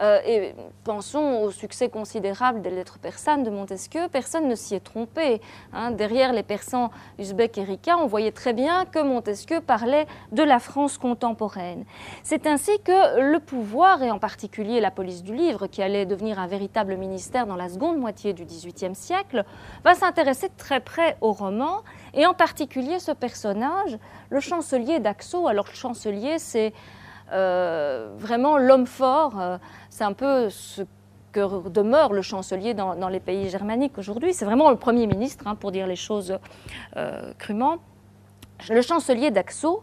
[0.00, 4.08] euh, et pensons au succès considérable des lettres persanes de Montesquieu.
[4.10, 5.40] Personne ne s'y est trompé.
[5.72, 5.90] Hein.
[5.90, 10.58] Derrière les persans Uzbek et Rika, on voyait très bien que Montesquieu parlait de la
[10.58, 11.84] France contemporaine.
[12.22, 16.38] C'est ainsi que le pouvoir, et en particulier la police du livre, qui allait devenir
[16.38, 19.44] un véritable ministère dans la seconde moitié du XVIIIe siècle,
[19.84, 21.82] va s'intéresser très près au roman,
[22.14, 23.98] et en particulier ce personnage,
[24.30, 25.48] le chancelier d'Axo.
[25.48, 26.72] Alors le chancelier, c'est
[27.30, 29.40] vraiment l'homme fort.
[29.40, 29.58] Euh,
[29.90, 30.82] c'est un peu ce
[31.32, 34.32] que demeure le chancelier dans, les pays germaniques aujourd'hui.
[34.32, 36.38] C'est vraiment le Premier ministre, hein, pour dire les choses
[36.96, 37.76] euh, crûment.
[38.70, 39.82] Le chancelier d'Axo,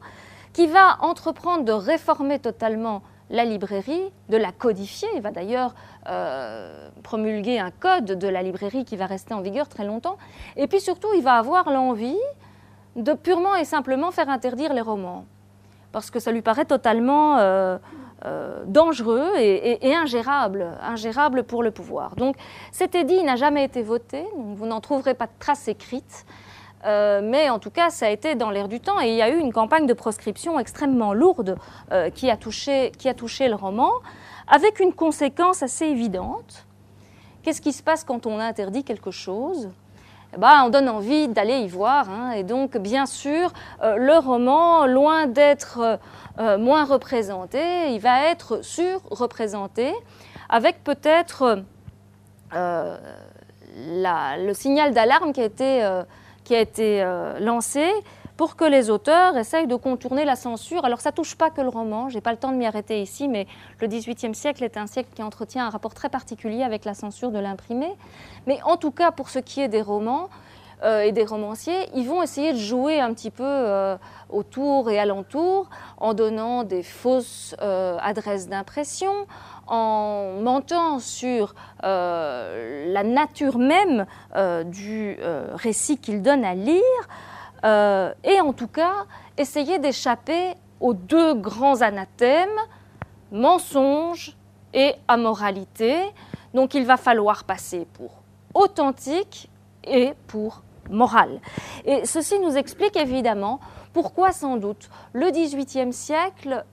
[0.51, 5.07] qui va entreprendre de réformer totalement la librairie, de la codifier.
[5.15, 5.75] Il va d'ailleurs
[6.09, 10.17] euh, promulguer un code de la librairie qui va rester en vigueur très longtemps.
[10.55, 12.17] Et puis surtout, il va avoir l'envie
[12.95, 15.25] de purement et simplement faire interdire les romans,
[15.93, 17.77] parce que ça lui paraît totalement euh,
[18.25, 22.17] euh, dangereux et, ingérable, ingérable pour le pouvoir.
[22.17, 22.35] Donc
[22.71, 26.25] cet édit n'a jamais été voté, vous n'en trouverez pas de traces écrites.
[26.85, 29.21] Euh, mais en tout cas, ça a été dans l'air du temps et il y
[29.21, 31.57] a eu une campagne de proscription extrêmement lourde
[32.13, 33.89] qui, a touché, qui a touché le roman,
[34.49, 36.65] avec une conséquence assez évidente.
[37.41, 39.69] Qu'est-ce qui se passe quand on interdit quelque chose?
[40.35, 42.09] Eh ben, on donne envie d'aller y voir.
[42.09, 42.31] Hein.
[42.31, 43.53] Et donc, bien sûr,
[43.83, 45.97] euh, le roman, loin d'être euh,
[46.39, 49.93] euh, moins représenté, il va être surreprésenté,
[50.49, 51.63] avec peut-être
[52.55, 56.01] le signal d'alarme qui a été,
[56.43, 57.03] qui a été
[57.39, 57.87] lancé
[58.37, 60.85] pour que les auteurs essayent de contourner la censure.
[60.85, 63.01] Alors ça touche pas que le roman, je n'ai pas le temps de m'y arrêter
[63.01, 63.47] ici, mais
[63.79, 67.31] le XVIIIe siècle est un siècle qui entretient un rapport très particulier avec la censure
[67.31, 67.91] de l'imprimé.
[68.47, 70.29] Mais en tout cas, pour ce qui est des romans,
[70.83, 73.95] euh, et des romanciers, ils vont essayer de jouer un petit peu euh,
[74.29, 79.13] autour et alentour en donnant des fausses euh, adresses d'impression,
[79.65, 84.05] en mentant sur la nature même
[84.65, 85.17] du
[85.53, 86.81] récit qu'ils donnent à lire,
[87.63, 89.05] et en tout cas
[89.37, 92.49] essayer d'échapper aux deux grands anathèmes,
[93.31, 94.35] mensonge
[94.73, 95.95] et amoralité.
[96.53, 98.21] Donc il va falloir passer pour
[98.53, 99.49] authentique
[99.83, 101.39] et pour morale.
[101.85, 103.59] Et ceci nous explique évidemment
[103.93, 106.65] pourquoi sans doute le XVIIIe siècle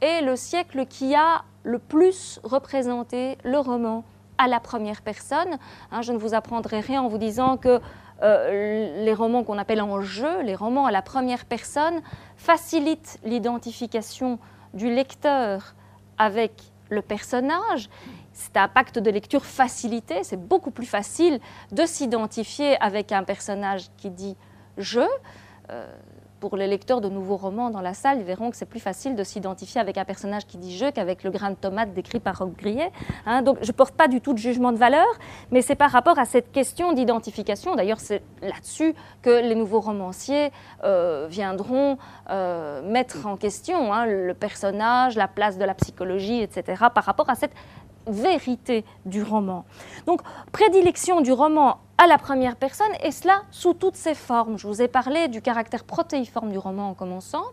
[0.00, 4.04] est le siècle qui a le plus représenté le roman
[4.38, 5.58] à la première personne.
[5.90, 7.80] Hein, je ne vous apprendrai rien en vous disant que
[8.22, 12.00] euh, les romans qu'on appelle en jeu, les romans à la première personne,
[12.36, 14.38] facilitent l'identification
[14.74, 15.74] du lecteur
[16.18, 16.52] avec
[16.88, 17.88] le personnage
[18.36, 20.22] c'est un pacte de lecture facilité.
[20.22, 21.40] C'est beaucoup plus facile
[21.72, 24.36] de s'identifier avec un personnage qui dit
[24.76, 25.00] je.
[25.70, 25.90] Euh,
[26.48, 29.16] pour les lecteurs de nouveaux romans dans la salle, ils verront que c'est plus facile
[29.16, 32.38] de s'identifier avec un personnage qui dit je qu'avec le grain de tomate décrit par
[32.38, 32.92] Rob Grillet.
[33.26, 33.42] Hein.
[33.42, 35.08] donc je ne porte pas du tout de jugement de valeur,
[35.50, 37.74] mais c'est par rapport à cette question d'identification.
[37.74, 40.52] D'ailleurs, c'est là-dessus que les nouveaux romanciers
[40.84, 41.98] euh, viendront
[42.30, 47.28] euh, mettre en question hein, le personnage, la place de la psychologie, etc., par rapport
[47.28, 47.54] à cette
[48.06, 49.64] vérité du roman.
[50.06, 50.20] Donc,
[50.52, 54.58] prédilection du roman à la première personne, et cela sous toutes ses formes.
[54.58, 57.44] Je vous ai parlé du caractère protéiforme du roman en commençant.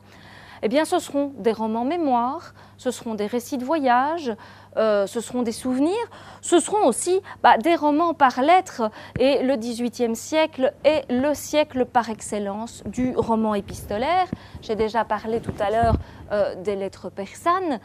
[0.66, 4.34] Eh bien, ce seront des romans mémoires, ce seront des récits de voyage,
[4.78, 5.94] euh, ce seront des souvenirs,
[6.42, 8.90] ce seront aussi bah, des romans par lettres.
[9.20, 14.28] Et le XVIIIe siècle est le siècle par excellence du roman épistolaire.
[14.62, 15.96] J'ai déjà parlé tout à l'heure
[16.32, 17.82] euh, des lettres persanes.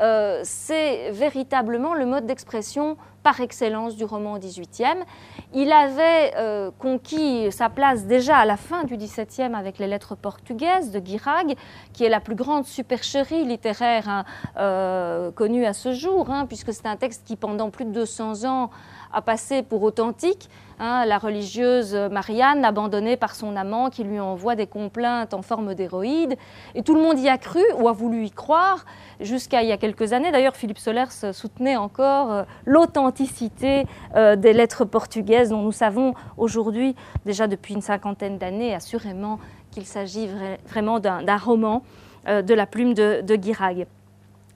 [0.00, 5.04] Euh, c'est véritablement le mode d'expression par excellence du roman XVIIIe.
[5.52, 10.14] Il avait euh, conquis sa place déjà à la fin du XVIIe avec les lettres
[10.14, 11.54] portugaises de Guirag,
[11.92, 14.24] qui est la plus grande supercherie littéraire hein,
[14.56, 18.44] euh, connue à ce jour, hein, puisque c'est un texte qui, pendant plus de 200
[18.44, 18.70] ans,
[19.12, 20.48] a passé pour authentique.
[20.82, 25.74] Hein, la religieuse Marianne, abandonnée par son amant qui lui envoie des complaintes en forme
[25.74, 26.38] d'héroïde.
[26.74, 28.86] Et tout le monde y a cru ou a voulu y croire
[29.20, 30.32] jusqu'à il y a quelques années.
[30.32, 36.96] D'ailleurs, Philippe Solers soutenait encore euh, l'authenticité euh, des lettres portugaises dont nous savons aujourd'hui,
[37.26, 39.38] déjà depuis une cinquantaine d'années, assurément
[39.72, 40.30] qu'il s'agit
[40.66, 41.82] vraiment d'un roman
[42.26, 43.86] euh, de la plume de, de Guirag.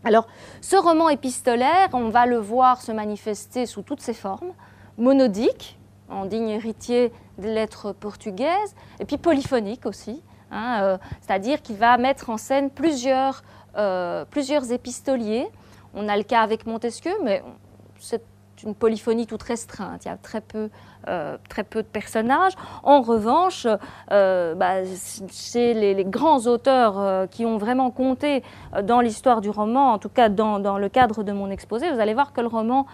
[0.04, 0.26] Alors,
[0.62, 4.52] ce roman épistolaire, on va le voir se manifester sous toutes ses formes,
[4.96, 5.76] monodique,
[6.14, 11.96] en digne héritier des lettres portugaises, et puis polyphonique aussi, hein, euh, c'est-à-dire qu'il va
[11.98, 13.42] mettre en scène plusieurs,
[13.76, 15.48] euh, plusieurs épistoliers.
[15.94, 17.42] On a le cas avec Montesquieu, mais
[18.62, 20.04] une polyphonie toute restreinte.
[20.04, 20.70] Il y a très peu,
[21.08, 21.36] euh,
[21.74, 22.52] de personnages.
[22.82, 23.66] En revanche,
[24.10, 24.84] euh, bah,
[25.30, 28.42] chez les, grands auteurs euh, qui ont vraiment compté
[28.82, 32.14] dans l'histoire du roman, en tout cas dans, le cadre de mon exposé, vous allez
[32.14, 32.86] voir que le roman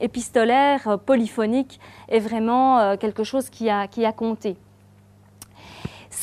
[0.00, 4.56] épistolaire, polyphonique, est vraiment quelque chose qui a compté.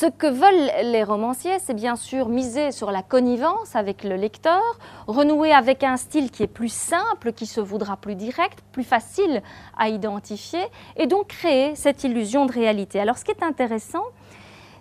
[0.04, 4.60] Ce que veulent les romanciers, c'est bien sûr miser sur la connivence avec le lecteur,
[5.06, 9.42] renouer avec un style qui est plus simple, qui se voudra plus direct, plus facile
[9.78, 10.60] à identifier,
[10.98, 13.00] et donc créer cette illusion de réalité.
[13.00, 14.04] Alors ce qui est intéressant,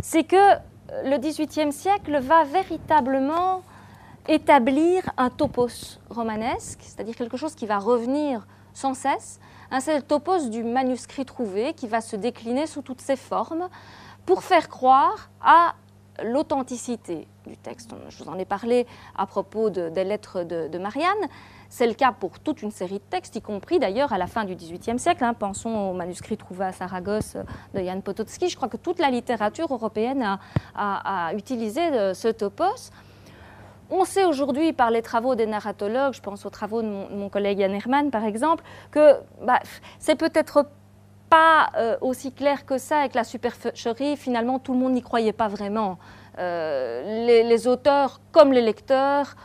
[0.01, 0.55] c'est que
[1.05, 3.61] le XVIIIe siècle va véritablement
[4.28, 9.39] établir un topos romanesque, c'est-à-dire quelque chose qui va revenir sans cesse.
[9.71, 13.69] Le topos du manuscrit trouvé qui va se décliner sous toutes ses formes
[14.26, 15.76] pour faire croire à
[16.24, 17.93] l'authenticité du texte.
[18.09, 18.86] Je vous en ai parlé
[19.17, 21.09] à propos des lettres de, Marianne.
[21.69, 24.45] C'est le cas pour toute une série de textes, y compris d'ailleurs à la fin
[24.45, 25.24] du XVIIIe siècle.
[25.24, 25.34] Hein.
[25.34, 27.36] Pensons au manuscrit trouvé à Saragosse
[27.74, 28.47] de Jan Potocki.
[28.47, 30.38] Je crois que toute la littérature européenne
[30.76, 32.91] a, utilisé euh, ce topos.
[33.89, 37.59] On sait aujourd'hui par les travaux des narratologues, je pense aux travaux de mon, collègue
[37.59, 39.59] Yann Herman par exemple, que bah,
[39.99, 40.65] c'est peut-être
[41.34, 44.18] pas euh, aussi clair que ça avec la supercherie.
[44.18, 45.98] Finalement, tout le monde n'y croyait pas vraiment.
[46.38, 49.36] Euh, les, auteurs, comme les lecteurs,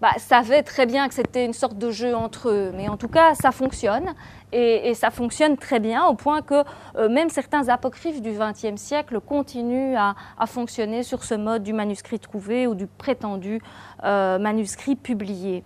[0.00, 2.72] bah, savaient très bien que c'était une sorte de jeu entre eux.
[2.74, 4.14] Mais en tout cas, ça fonctionne.
[4.52, 6.64] Et, ça fonctionne très bien au point que
[6.96, 10.14] euh, même certains apocryphes du XXe siècle continuent à,
[10.46, 13.60] fonctionner sur ce mode du manuscrit trouvé ou du prétendu
[14.02, 15.62] manuscrit publié.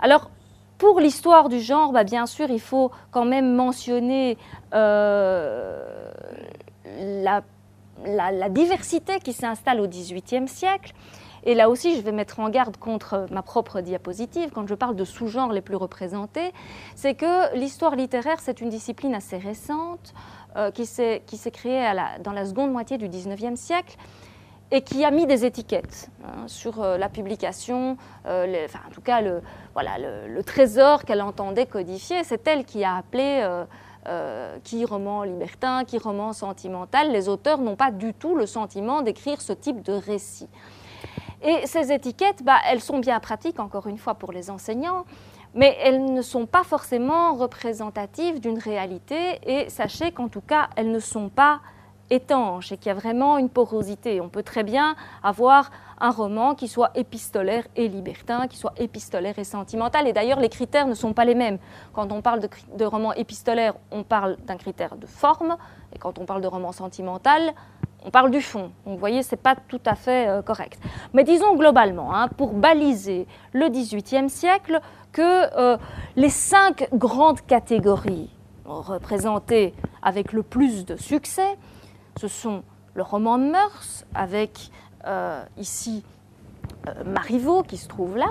[0.00, 0.30] Alors,
[0.78, 4.38] pour l'histoire du genre, bah, bien sûr, il faut quand même mentionner
[4.74, 6.10] euh,
[6.96, 7.42] la,
[8.48, 10.94] diversité qui s'installe au XVIIIe siècle.
[11.44, 14.96] Et là aussi, je vais mettre en garde contre ma propre diapositive quand je parle
[14.96, 16.52] de sous-genres les plus représentés.
[16.94, 20.14] C'est que l'histoire littéraire, c'est une discipline assez récente
[20.56, 21.22] euh, qui s'est
[21.52, 23.96] créée dans la seconde moitié du XIXe siècle
[24.70, 27.96] et qui a mis des étiquettes hein, sur euh, la publication,
[28.26, 29.40] euh, enfin, en tout cas le,
[29.72, 32.24] voilà, le, trésor qu'elle entendait codifier.
[32.24, 33.64] C'est elle qui a appelé
[34.06, 37.12] euh, qui roman libertin, qui roman sentimental.
[37.12, 40.48] Les auteurs n'ont pas du tout le sentiment d'écrire ce type de récit.
[41.42, 45.04] Et ces étiquettes, bah, elles sont bien pratiques, encore une fois, pour les enseignants,
[45.54, 50.90] mais elles ne sont pas forcément représentatives d'une réalité, et sachez qu'en tout cas, elles
[50.90, 51.60] ne sont pas
[52.10, 54.20] étanche et qu'il y a vraiment une porosité.
[54.20, 59.38] On peut très bien avoir un roman qui soit épistolaire et libertin, qui soit épistolaire
[59.38, 60.06] et sentimental.
[60.06, 61.58] Et d'ailleurs, les critères ne sont pas les mêmes.
[61.92, 62.40] Quand on parle
[62.76, 65.56] de, roman épistolaire, on parle d'un critère de forme,
[65.94, 67.52] et quand on parle de roman sentimental,
[68.04, 68.70] on parle du fond.
[68.84, 70.78] Donc, vous voyez, ce n'est pas tout à fait euh, correct.
[71.14, 74.80] Mais disons globalement, hein, pour baliser le XVIIIe siècle,
[75.10, 75.76] que euh,
[76.16, 78.30] les cinq grandes catégories
[78.64, 81.56] représentées avec le plus de succès,
[82.18, 82.62] ce sont
[82.94, 84.70] le roman de mœurs, avec
[85.06, 86.02] euh, ici
[86.88, 88.28] euh, Marivaux qui se trouve là,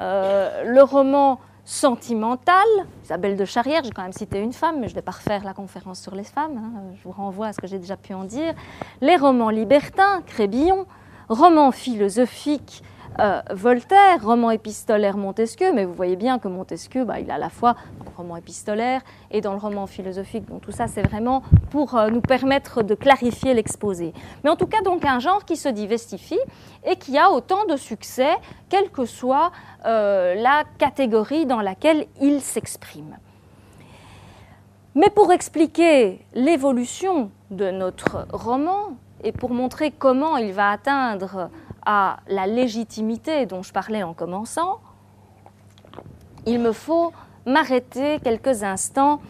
[0.00, 2.66] euh, le roman sentimental,
[3.04, 5.44] Isabelle de Charrière, j'ai quand même cité une femme, mais je ne vais pas refaire
[5.44, 8.12] la conférence sur les femmes, hein, je vous renvoie à ce que j'ai déjà pu
[8.14, 8.54] en dire,
[9.00, 10.86] les romans libertins, Crébillon,
[11.28, 12.82] romans philosophiques,
[13.18, 17.38] euh, Voltaire, roman épistolaire Montesquieu, mais vous voyez bien que Montesquieu, bah, il a à
[17.38, 20.46] la fois dans le roman épistolaire et dans le roman philosophique.
[20.48, 24.14] Donc tout ça, c'est vraiment pour euh, nous permettre de clarifier l'exposé.
[24.44, 26.38] Mais en tout cas, donc un genre qui se divestifie
[26.84, 28.36] et qui a autant de succès,
[28.68, 29.50] quelle que soit
[29.86, 33.16] euh, la catégorie dans laquelle il s'exprime.
[34.94, 41.50] Mais pour expliquer l'évolution de notre roman et pour montrer comment il va atteindre
[42.28, 44.80] la légitimité dont je parlais en commençant,
[46.46, 47.12] il me faut
[47.46, 49.20] m'arrêter quelques instants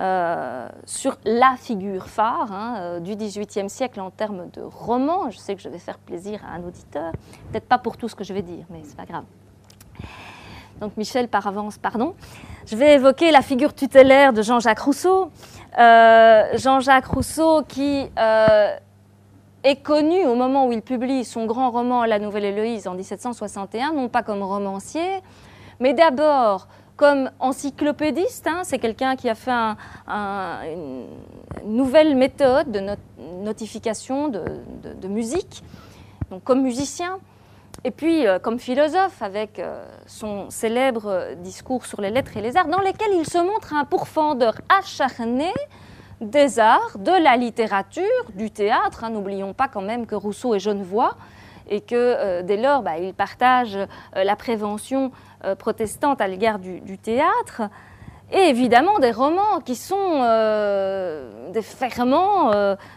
[0.00, 5.28] euh, sur la figure phare hein, euh, du XVIIIe siècle en termes de roman.
[5.30, 7.12] Je sais que je vais faire plaisir à un auditeur,
[7.50, 9.24] peut-être pas pour tout ce que je vais dire, mais c'est pas grave.
[10.80, 12.14] Donc Michel, par avance, pardon.
[12.66, 15.32] Je vais évoquer la figure tutélaire de Jean-Jacques Rousseau.
[15.76, 18.08] Euh, Jean-Jacques Rousseau qui
[19.64, 23.92] est connu au moment où il publie son grand roman La Nouvelle Héloïse en 1761,
[23.92, 25.20] non pas comme romancier,
[25.80, 28.46] mais d'abord comme encyclopédiste.
[28.46, 28.62] Hein.
[28.64, 29.50] c'est quelqu'un qui a fait
[30.08, 31.06] une
[31.64, 32.80] nouvelle méthode de
[33.42, 35.62] notification de, musique,
[36.30, 37.18] donc comme musicien.
[37.84, 42.56] Et puis euh, comme philosophe, avec euh, son célèbre discours sur les lettres et les
[42.56, 45.52] arts, dans lesquels il se montre un pourfendeur acharné
[46.20, 48.04] des arts, de la littérature,
[48.34, 49.04] du théâtre.
[49.04, 49.10] Hein.
[49.10, 51.16] N'oublions pas quand même que Rousseau est genevois
[51.68, 53.86] et que euh, dès lors, bah, il partage euh,
[54.24, 55.12] la prévention
[55.44, 57.62] euh, protestante à l'égard du, théâtre.
[58.30, 60.18] Et évidemment des romans qui sont
[61.50, 62.50] des ferments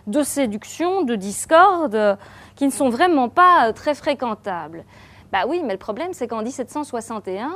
[0.06, 2.18] de séduction, de discorde,
[2.58, 4.84] qui ne sont vraiment pas très fréquentables.
[5.32, 7.50] Bah oui, mais le problème, c'est qu'en 1761,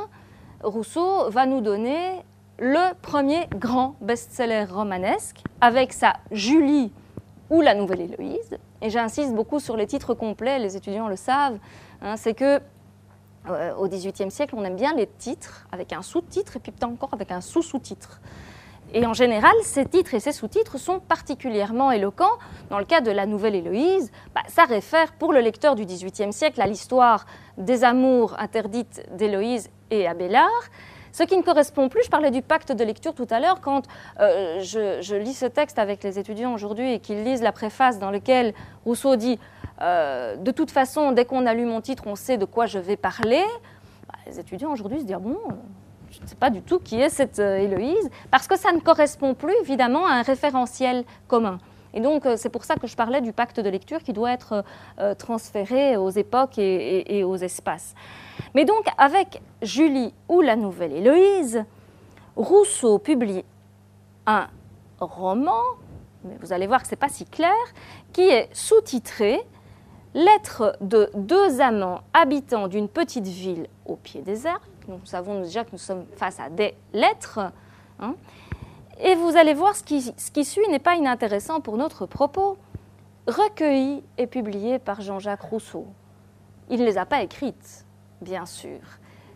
[0.63, 2.23] Rousseau va nous donner
[2.57, 6.91] le premier grand best-seller romanesque avec sa Julie
[7.49, 8.57] ou la Nouvelle Héloïse.
[8.81, 11.59] Et j'insiste beaucoup sur les titres complets, les étudiants le savent.
[12.01, 12.59] Hein, c'est que
[13.49, 16.89] euh, au XVIIIe siècle, on aime bien les titres avec un sous-titre et puis peut-être
[16.89, 18.21] encore avec un sous-sous-titre.
[18.93, 22.37] Et en général, ces titres et ces sous-titres sont particulièrement éloquents.
[22.69, 26.31] Dans le cas de la Nouvelle Héloïse, bah, ça réfère pour le lecteur du XVIIIe
[26.31, 27.25] siècle à l'histoire
[27.57, 30.69] des amours interdites d'Héloïse et Abélard.
[31.15, 33.83] Ce qui ne correspond plus, je parlais du pacte de lecture tout à l'heure, quand
[34.19, 38.11] euh, je, lis ce texte avec les étudiants aujourd'hui et qu'ils lisent la préface dans
[38.11, 39.39] laquelle Rousseau dit
[39.81, 42.79] euh, de toute façon, dès qu'on a lu mon titre, on sait de quoi je
[42.79, 43.45] vais parler.
[44.09, 45.37] Bah, les étudiants aujourd'hui se disent bon,
[46.11, 48.81] je ne sais pas du tout qui est cette euh, Héloïse, parce que ça ne
[48.81, 51.59] correspond plus évidemment à un référentiel commun.
[51.93, 54.65] Et donc, c'est pour ça que je parlais du pacte de lecture qui doit être
[55.17, 57.95] transféré aux époques et, aux espaces.
[58.55, 61.65] Mais donc, avec Julie ou la nouvelle Héloïse,
[62.37, 63.43] Rousseau publie
[64.25, 64.47] un
[64.99, 65.61] roman,
[66.23, 67.53] mais vous allez voir que ce n'est pas si clair,
[68.13, 69.41] qui est sous-titré
[70.13, 74.63] Lettre de deux amants habitants d'une petite ville au pied des arbres.
[74.87, 77.51] nous savons déjà que nous sommes face à des lettres.
[77.99, 78.15] Hein.
[79.01, 82.57] Et vous allez voir, ce qui, ce qui suit n'est pas inintéressant pour notre propos.
[83.27, 85.85] Recueilli et publié par Jean-Jacques Rousseau.
[86.69, 87.84] Il ne les a pas écrites,
[88.21, 88.79] bien sûr.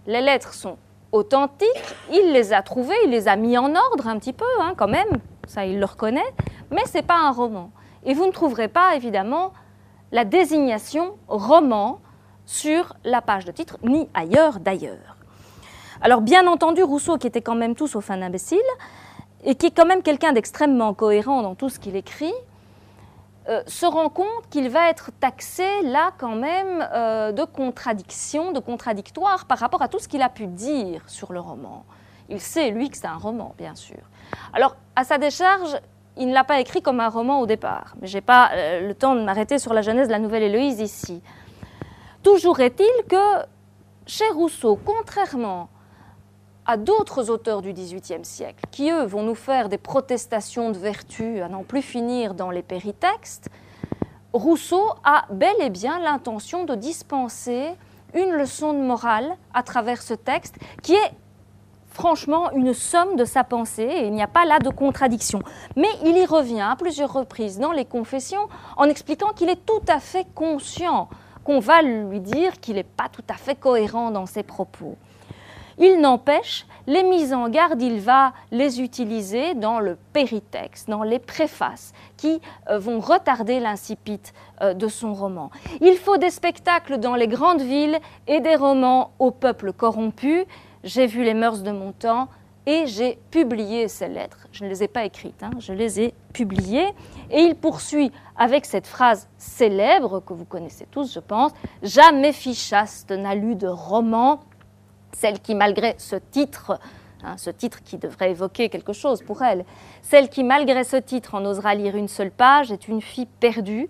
[0.08, 0.78] Les lettres sont
[1.12, 4.74] authentiques, il les a trouvées, il les a mis en ordre un petit peu, hein,
[4.78, 6.34] quand même, ça il le reconnaît,
[6.72, 7.72] mais ce n'est pas un roman.
[8.06, 9.54] Et vous ne trouverez pas, évidemment,
[10.12, 12.00] la désignation roman
[12.46, 15.18] sur la page de titre, ni ailleurs d'ailleurs.
[16.02, 18.60] Alors bien entendu, Rousseau, qui était quand même tout sauf un imbécile,
[19.44, 22.34] et qui est quand même quelqu'un d'extrêmement cohérent dans tout ce qu'il écrit,
[23.50, 28.60] euh, se rend compte qu'il va être taxé là quand même euh, de contradiction, de
[28.60, 31.84] contradictoire par rapport à tout ce qu'il a pu dire sur le roman.
[32.30, 33.98] Il sait, lui, que c'est un roman, bien sûr.
[34.54, 35.80] Alors, à sa décharge,
[36.16, 37.96] il ne l'a pas écrit comme un roman au départ.
[38.00, 40.44] Mais je n'ai pas euh, le temps de m'arrêter sur la jeunesse de la Nouvelle
[40.44, 41.24] Héloïse ici.
[42.22, 43.46] Toujours est-il que
[44.06, 45.70] chez Rousseau, contrairement
[46.70, 51.42] à d'autres auteurs du XVIIIe siècle, qui eux vont nous faire des protestations de vertu
[51.42, 53.50] à n'en plus finir dans les péritextes,
[54.34, 57.72] Rousseau a bel et bien l'intention de dispenser
[58.14, 61.12] une leçon de morale à travers ce texte qui est
[61.88, 65.42] franchement une somme de sa pensée et il n'y a pas là de contradiction.
[65.76, 68.48] Mais il y revient à plusieurs reprises dans les confessions
[68.78, 71.10] en expliquant qu'il est tout à fait conscient
[71.44, 74.96] qu'on va lui dire qu'il n'est pas tout à fait cohérent dans ses propos.
[75.80, 81.20] Il n'empêche, les mises en garde, il va les utiliser dans le péritexte, dans les
[81.20, 84.22] préfaces, qui euh, vont retarder l'incipit
[84.62, 85.50] euh, de son roman.
[85.82, 90.46] Il faut des spectacles dans les grandes villes et des romans au peuple corrompu
[90.84, 92.30] j'ai vu les mœurs de mon temps
[92.66, 94.48] et j'ai publié ces lettres.
[94.52, 96.88] Je ne les ai pas écrites, hein, je les ai publiées.
[97.32, 101.52] Et il poursuit avec cette phrase célèbre que vous connaissez tous, je pense
[101.84, 104.40] Jamais fichaste n'a lu de roman,
[105.14, 106.80] celle qui, malgré ce titre,
[107.24, 109.66] hein, ce titre qui devrait évoquer quelque chose pour elle,
[110.02, 113.90] celle qui, malgré ce titre, en osera lire une seule page, est une fille perdue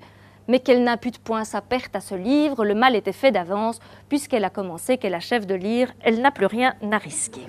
[0.50, 3.80] mais qu'elle n'impute point sa perte à ce livre, le mal était fait d'avance,
[4.10, 7.46] puisqu'elle a commencé, qu'elle achève de lire, elle n'a plus rien à risquer.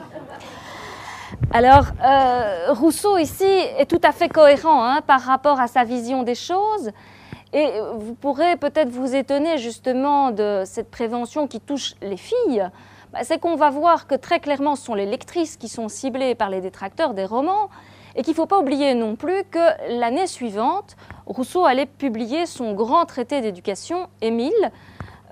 [1.51, 6.23] Alors, euh, Rousseau ici est tout à fait cohérent hein, par rapport à sa vision
[6.25, 6.91] des choses.
[7.53, 12.69] Et vous pourrez peut-être vous étonner justement de cette prévention qui touche les filles.
[13.13, 16.37] Bah, c'est qu'on va voir que très clairement ce sont les lectrices qui sont ciblées
[16.37, 17.69] par les détracteurs des romans
[18.15, 20.97] et qu'il ne faut pas oublier non plus que l'année suivante,
[21.27, 24.71] Rousseau allait publier son grand traité d'éducation, Émile,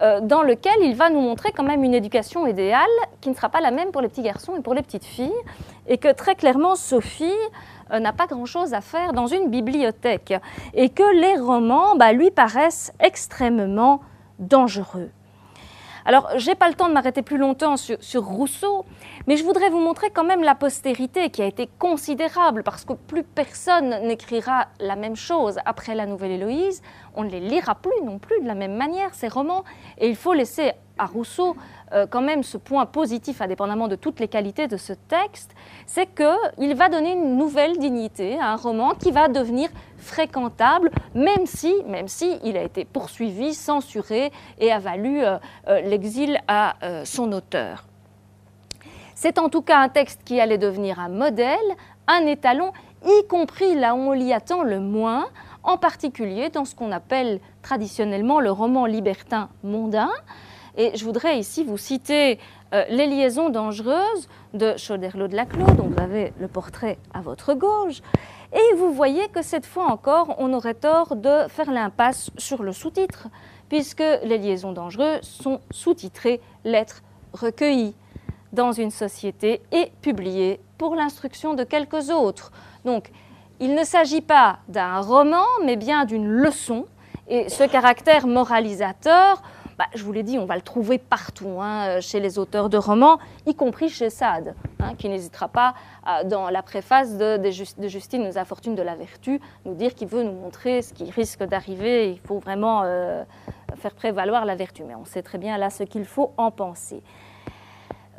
[0.01, 2.87] euh, dans lequel il va nous montrer quand même une éducation idéale
[3.21, 5.33] qui ne sera pas la même pour les petits garçons et pour les petites filles,
[5.87, 7.33] et que très clairement Sophie
[7.93, 10.35] euh, n'a pas grand-chose à faire dans une bibliothèque,
[10.75, 14.01] et que les romans bah, lui paraissent extrêmement
[14.39, 15.11] dangereux.
[16.09, 18.87] Alors, j'ai pas le temps de m'arrêter plus longtemps sur, Rousseau,
[19.27, 22.95] mais je voudrais vous montrer quand même la postérité qui a été considérable, parce que
[22.95, 26.81] plus personne n'écrira la même chose après la Nouvelle Héloïse.
[27.15, 29.65] On ne les lira plus non plus de la même manière, ces romans,
[29.99, 31.57] et il faut laisser à Rousseau
[31.93, 35.55] euh, quand même ce point positif, indépendamment de toutes les qualités de ce texte,
[35.87, 41.47] c'est qu'il va donner une nouvelle dignité à un roman qui va devenir fréquentable, même
[41.47, 45.39] si, même si il a été poursuivi, censuré et a valu euh,
[45.69, 46.75] euh, l'exil à
[47.05, 47.85] son auteur.
[49.15, 51.59] C'est en tout cas un texte qui allait devenir un modèle,
[52.07, 52.73] un étalon,
[53.05, 55.27] y compris là où on l'y attend le moins,
[55.63, 60.11] en particulier dans ce qu'on appelle traditionnellement le roman libertin mondain,
[60.77, 62.39] et je voudrais ici vous citer
[62.75, 67.55] euh, Les liaisons dangereuses de Chauderlot de Laclos, dont vous avez le portrait à votre
[67.55, 68.01] gauche.
[68.53, 72.73] Et vous voyez que cette fois encore, on aurait tort de faire l'impasse sur le
[72.73, 73.29] sous-titre,
[73.69, 77.95] puisque les liaisons dangereuses sont sous-titrées lettres recueillies
[78.53, 82.53] dans une société et publiées pour l'instruction de quelques autres.
[82.85, 83.11] Donc,
[83.61, 86.87] il ne s'agit pas d'un roman, mais bien d'une leçon.
[87.29, 89.43] Et ce caractère moralisateur
[89.79, 92.77] bah, je vous l'ai dit, on va le trouver partout, hein, chez les auteurs de
[92.77, 95.75] romans, y compris chez Sade, hein, qui n'hésitera pas,
[96.25, 100.23] dans la préface de, de, Justine nous fortune de la vertu, nous dire qu'il veut
[100.23, 102.11] nous montrer ce qui risque d'arriver.
[102.11, 103.23] Il faut vraiment euh,
[103.77, 107.03] faire prévaloir la vertu, mais on sait très bien là ce qu'il faut en penser.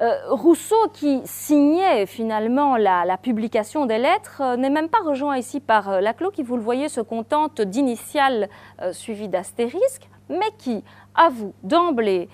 [0.01, 5.59] Euh, Rousseau, qui signait finalement la, publication des lettres, euh, n'est même pas rejoint ici
[5.59, 8.47] par euh, Laclos, qui, vous le voyez, se contente d'initiales
[8.93, 12.29] suivies d'astérisques, mais qui avoue d'emblée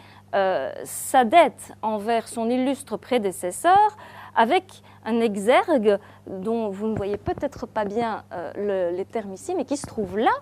[0.83, 3.95] sa dette envers son illustre prédécesseur
[4.35, 5.97] avec un exergue
[6.27, 8.25] dont vous ne voyez peut-être pas bien
[8.57, 10.33] les termes ici, mais qui se trouve là,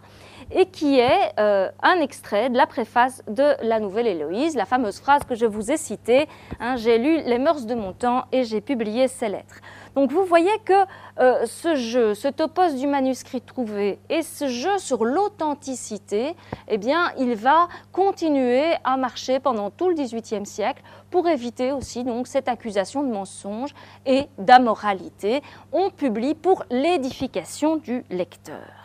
[0.52, 5.00] et qui est euh, un extrait de la préface de la Nouvelle Héloïse, la fameuse
[5.00, 6.28] phrase que je vous ai citée
[6.60, 9.62] hein, J'ai lu les mœurs de mon temps et j'ai publié ces lettres.
[9.96, 10.74] Donc vous voyez que
[11.20, 16.36] euh, ce jeu, ce topos du manuscrit trouvé et ce jeu sur l'authenticité,
[16.68, 22.04] eh bien, il va continuer à marcher pendant tout le XVIIIe siècle pour éviter aussi
[22.04, 23.74] donc cette accusation de mensonge
[24.06, 25.42] et d'amoralité.
[25.72, 28.83] On publie pour l'édification du lecteur.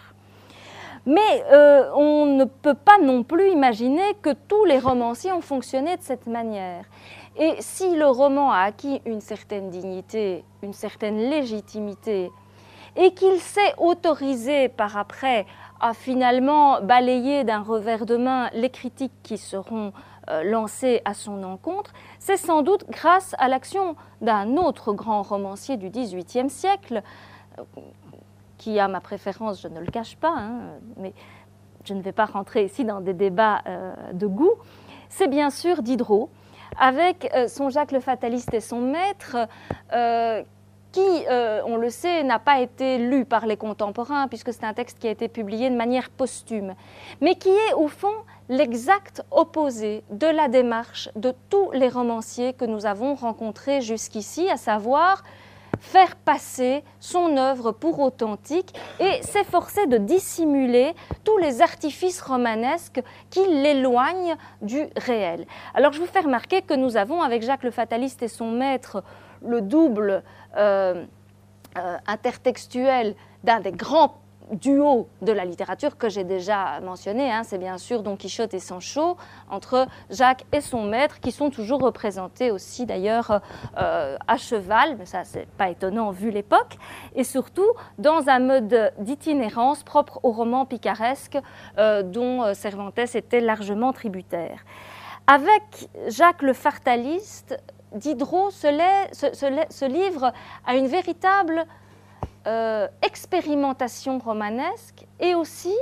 [1.09, 5.97] Mais euh, on ne peut pas non plus imaginer que tous les romanciers ont fonctionné
[5.97, 6.85] de cette manière.
[7.39, 12.31] Et si le roman a acquis une certaine dignité, une certaine légitimité,
[12.95, 15.47] et qu'il s'est autorisé par après
[15.81, 19.95] à finalement balayer d'un revers de main les critiques qui seront
[20.29, 25.79] euh, lancées à son encontre, c'est sans doute grâce à l'action d'un autre grand romancier
[25.79, 27.03] du XVIIIe siècle,
[28.59, 30.61] qui a ma préférence, je ne le cache pas, hein,
[30.97, 31.15] mais
[31.85, 34.55] je ne vais pas rentrer ici dans des débats euh, de goût,
[35.09, 36.29] c'est bien sûr Diderot,
[36.79, 39.37] avec euh, son Jacques le Fataliste et son maître,
[39.93, 40.43] euh,
[40.91, 41.01] qui,
[41.67, 45.07] on le sait, n'a pas été lu par les contemporains, puisque c'est un texte qui
[45.07, 46.75] a été publié de manière posthume,
[47.21, 48.15] mais qui est au fond
[48.49, 54.57] l'exact opposé de la démarche de tous les romanciers que nous avons rencontrés jusqu'ici, à
[54.57, 55.23] savoir
[55.81, 60.95] faire passer son œuvre pour authentique et s'efforcer de dissimuler
[61.25, 65.47] tous les artifices romanesques qui l'éloignent du réel.
[65.75, 69.03] Alors je vous fais remarquer que nous avons avec Jacques le Fataliste et son maître
[69.43, 70.23] le double
[70.57, 71.05] euh,
[71.77, 73.15] euh, intertextuel
[73.45, 74.15] d'un des grands
[74.53, 78.59] duo de la littérature que j'ai déjà mentionné, hein, c'est bien sûr Don Quichotte et
[78.59, 79.17] Sancho,
[79.51, 83.41] entre Jacques et son maître, qui sont toujours représentés aussi d'ailleurs
[83.77, 86.77] euh, à cheval, mais ça c'est pas étonnant vu l'époque,
[87.15, 87.69] et surtout
[87.99, 91.39] dans un mode d'itinérance propre au roman picaresque
[91.79, 94.65] euh, dont euh, Cervantes était largement tributaire.
[95.27, 97.61] Avec Jacques le Fartaliste,
[97.95, 98.69] Diderot se,
[99.13, 100.33] se livre
[100.67, 101.67] à une véritable
[102.47, 105.75] euh, expérimentation romanesque et aussi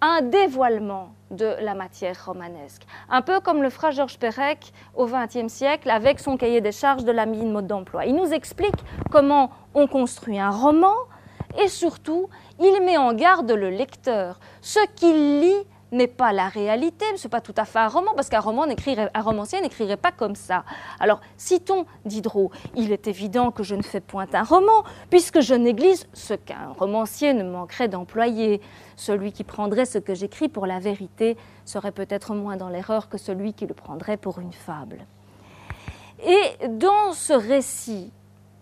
[0.00, 2.82] un dévoilement de la matière romanesque.
[3.08, 7.04] Un peu comme le fera Georges Perec au XXe siècle avec son cahier des charges
[7.04, 8.04] de la mine mode d'emploi.
[8.04, 10.94] Il nous explique comment on construit un roman
[11.62, 12.28] et surtout,
[12.60, 14.40] il met en garde le lecteur.
[14.60, 18.12] Ce qu'il lit n'est pas la réalité, ce n'est pas tout à fait un roman,
[18.14, 20.64] parce qu'un roman un romancier n'écrirait pas comme ça.
[20.98, 22.50] Alors, citons Diderot.
[22.74, 26.72] Il est évident que je ne fais point un roman, puisque je néglige ce qu'un
[26.78, 28.60] romancier ne manquerait d'employer.
[28.96, 33.18] Celui qui prendrait ce que j'écris pour la vérité serait peut-être moins dans l'erreur que
[33.18, 35.06] celui qui le prendrait pour une fable.
[36.24, 38.12] Et dans ce récit,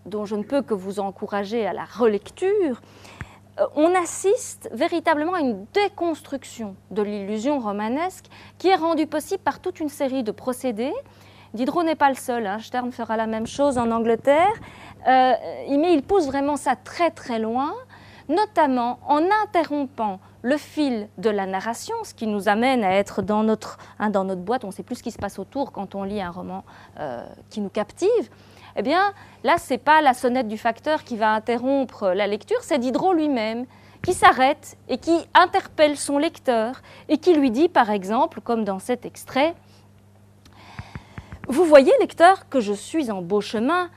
[0.05, 2.81] dont je ne peux que vous encourager à la relecture,
[3.75, 8.25] on assiste véritablement à une déconstruction de l'illusion romanesque
[8.57, 10.93] qui est rendue possible par toute une série de procédés.
[11.53, 12.59] Diderot n'est pas le seul, hein.
[12.59, 14.53] Stern fera la même chose en Angleterre,
[15.07, 15.33] euh,
[15.69, 17.73] mais il pousse vraiment ça très très loin,
[18.29, 23.43] notamment en interrompant le fil de la narration, ce qui nous amène à être dans
[23.43, 26.21] notre, hein, boîte, on ne sait plus ce qui se passe autour quand on lit
[26.21, 26.63] un roman
[26.99, 28.29] euh, qui nous captive,
[28.75, 32.59] eh bien, là, ce n'est pas la sonnette du facteur qui va interrompre la lecture,
[32.61, 33.65] c'est Diderot lui-même
[34.03, 38.79] qui s'arrête et qui interpelle son lecteur et qui lui dit, par exemple, comme dans
[38.79, 39.55] cet extrait,
[41.47, 43.89] Vous voyez, lecteur, que je suis en beau chemin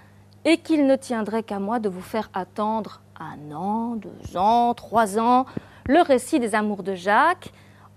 [0.45, 5.19] et qu'il ne tiendrait qu'à moi de vous faire attendre un an, deux ans, trois
[5.19, 5.47] ans
[5.87, 7.53] le récit des amours de Jacques,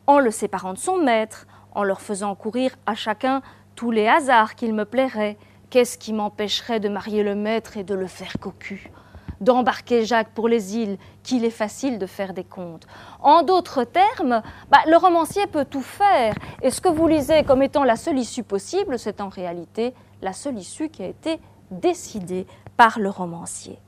[0.05, 3.41] en le séparant de son maître, en leur faisant courir à chacun
[3.75, 5.37] tous les hasards qu'il me plairait,
[5.69, 8.89] Qu'est-ce qui m'empêcherait de marier le maître et de le faire cocu
[9.41, 12.87] D'embarquer Jacques pour les îles, qu'il est facile de faire des comptes?
[13.19, 14.41] En d'autres termes,
[14.71, 16.35] bah, le romancier peut tout faire.
[16.61, 20.31] Et ce que vous lisez comme étant la seule issue possible, c'est en réalité la
[20.31, 21.39] seule issue qui a été
[21.69, 22.47] décidée
[22.77, 23.79] par le romancier.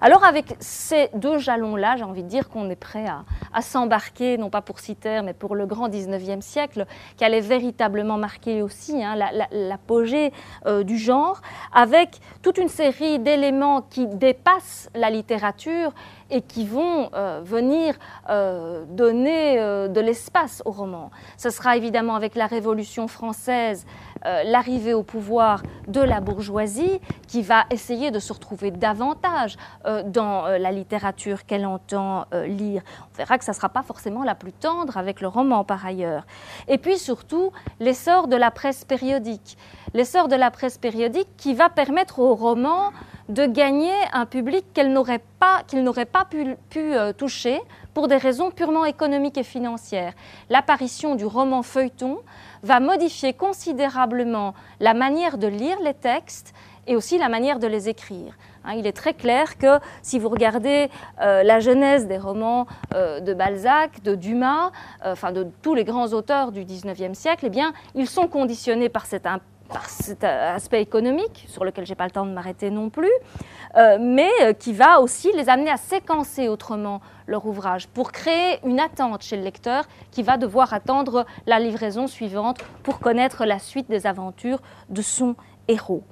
[0.00, 4.50] Alors avec ces deux jalons-là, j'ai envie de dire qu'on est prêt à, s'embarquer, non
[4.50, 6.86] pas pour Citer, mais pour le grand 19e siècle,
[7.16, 9.16] qui allait véritablement marquer aussi hein,
[9.50, 10.32] l'apogée
[10.66, 11.42] euh, du genre,
[11.74, 15.92] avec toute une série d'éléments qui dépassent la littérature
[16.30, 17.94] et qui vont euh, venir
[18.30, 21.10] euh, donner de l'espace au roman.
[21.36, 23.84] Ce sera évidemment avec la Révolution française
[24.24, 30.02] euh, l'arrivée au pouvoir de la bourgeoisie qui va essayer de se retrouver davantage euh,
[30.04, 32.82] dans euh, la littérature qu'elle entend lire.
[33.12, 35.84] On verra que ça ne sera pas forcément la plus tendre avec le roman par
[35.84, 36.24] ailleurs.
[36.68, 39.56] Et puis surtout l'essor de la presse périodique.
[39.94, 42.92] L'essor de la presse périodique qui va permettre au roman
[43.28, 45.62] de gagner un public qu'il n'aurait pas,
[46.12, 47.60] pas pu, pu toucher
[47.94, 50.14] pour des raisons purement économiques et financières.
[50.50, 52.18] L'apparition du roman feuilleton
[52.62, 56.54] va modifier considérablement la manière de lire les textes
[56.86, 58.36] et aussi la manière de les écrire.
[58.64, 60.88] Hein, il est très clair que si vous regardez
[61.20, 64.70] euh, la genèse des romans euh, de Balzac, de Dumas,
[65.04, 68.88] euh, enfin de tous les grands auteurs du XIXe siècle, eh bien, ils sont conditionnés
[68.88, 69.26] par cet,
[69.68, 73.12] par cet aspect économique, sur lequel je n'ai pas le temps de m'arrêter non plus,
[74.00, 79.22] mais qui va aussi les amener à séquencer autrement leur ouvrage pour créer une attente
[79.22, 84.06] chez le lecteur qui va devoir attendre la livraison suivante pour connaître la suite des
[84.06, 84.60] aventures
[84.90, 85.36] de son
[85.68, 86.02] héros.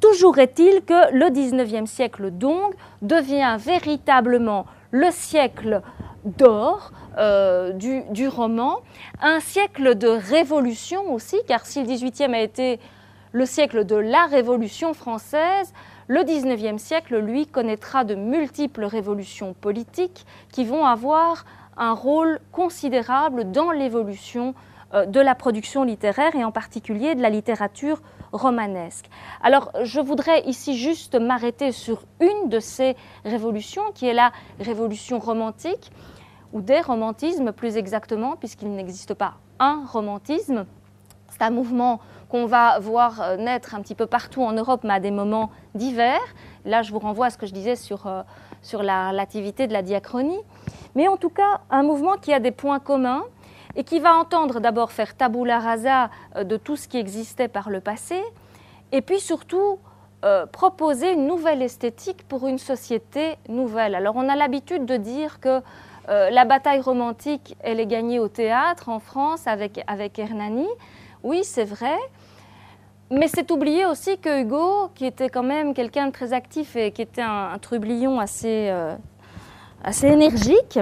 [0.00, 5.82] Toujours est-il que le 19e siècle donc devient véritablement le siècle
[6.24, 8.78] d'or euh, du, roman,
[9.20, 12.80] un siècle de révolution aussi, car si le 18e a été
[13.32, 15.72] le siècle de la révolution française,
[16.06, 21.44] le XIXe siècle, lui, connaîtra de multiples révolutions politiques qui vont avoir
[21.76, 24.54] un rôle considérable dans l'évolution
[24.94, 28.00] euh, de la production littéraire et en particulier de la littérature
[28.32, 29.08] romanesque.
[29.42, 35.18] Alors je voudrais ici juste m'arrêter sur une de ces révolutions qui est la révolution
[35.18, 35.90] romantique
[36.52, 40.66] ou des romantismes plus exactement puisqu'il n'existe pas un romantisme.
[41.28, 44.94] C'est un mouvement qu'on va voir euh, naître un petit peu partout en Europe, mais
[44.94, 46.20] à des moments divers.
[46.64, 48.22] Là, je vous renvoie à ce que je disais sur, euh,
[48.62, 50.40] sur la relativité de la diachronie.
[50.94, 53.24] Mais en tout cas, un mouvement qui a des points communs
[53.78, 57.70] et qui va entendre d'abord faire tabula rasa euh, de tout ce qui existait par
[57.70, 58.22] le passé,
[58.92, 59.78] et puis surtout
[60.50, 63.94] proposer une nouvelle esthétique pour une société nouvelle.
[63.94, 65.62] Alors on a l'habitude de dire que
[66.08, 69.78] la bataille romantique, elle est gagnée au théâtre en France avec,
[70.18, 70.66] Hernani.
[71.22, 71.96] Oui, c'est vrai,
[73.10, 76.90] mais c'est oublié aussi que Hugo, qui était quand même quelqu'un de très actif et
[76.92, 78.94] qui était un, trublion assez, euh,
[79.82, 80.78] assez énergique,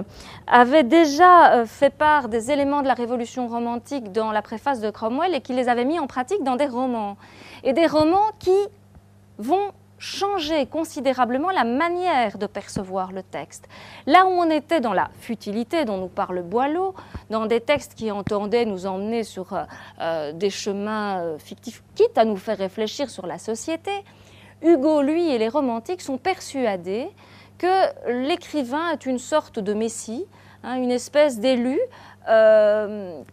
[0.47, 4.91] avait déjà euh, fait part des éléments de la révolution romantique dans la préface de
[4.91, 7.17] Cromwell et qui les avait mis en pratique dans des romans.
[7.65, 8.57] Et des romans qui
[9.39, 13.67] vont changer considérablement la manière de percevoir le texte.
[14.07, 16.95] Là où on était dans la futilité dont nous parle Boileau,
[17.31, 19.65] dans des textes qui entendaient nous emmener sur euh,
[20.01, 23.91] euh, des chemins fictifs, quitte à nous faire réfléchir sur la société,
[24.63, 27.09] Hugo, lui, et les romantiques sont persuadés
[27.59, 30.27] que l'écrivain est une sorte de messie,
[30.63, 31.79] hein, une espèce d'élu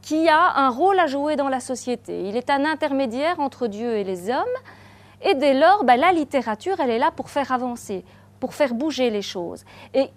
[0.04, 2.30] qui a un rôle à jouer dans la société.
[2.30, 4.44] Il est un intermédiaire entre Dieu et les hommes
[5.24, 8.04] et dès lors, ben, la littérature, elle est là pour faire avancer,
[8.40, 9.64] pour faire bouger les choses.
[9.94, 10.10] Et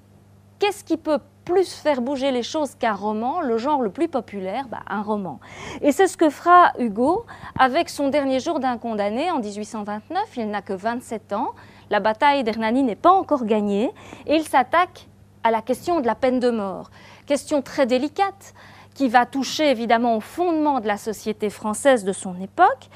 [0.59, 4.67] qu'est-ce qui peut plus faire bouger les choses qu'un roman, le genre le plus populaire,
[4.69, 5.39] ben, un roman.
[5.81, 7.25] Et c'est ce que fera Hugo
[7.57, 10.37] avec son dernier jour d'un condamné en 1829.
[10.37, 11.55] Il n'a que 27 ans.
[11.91, 13.91] La bataille d'Hernani n'est pas encore gagnée.
[14.27, 15.07] Et il s'attaque
[15.45, 16.91] à la question de la peine de mort.
[17.27, 18.55] Question très délicate
[18.95, 22.89] qui va toucher évidemment au fondement de la société française de son époque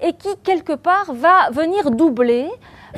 [0.00, 2.48] et qui, quelque part, va venir doubler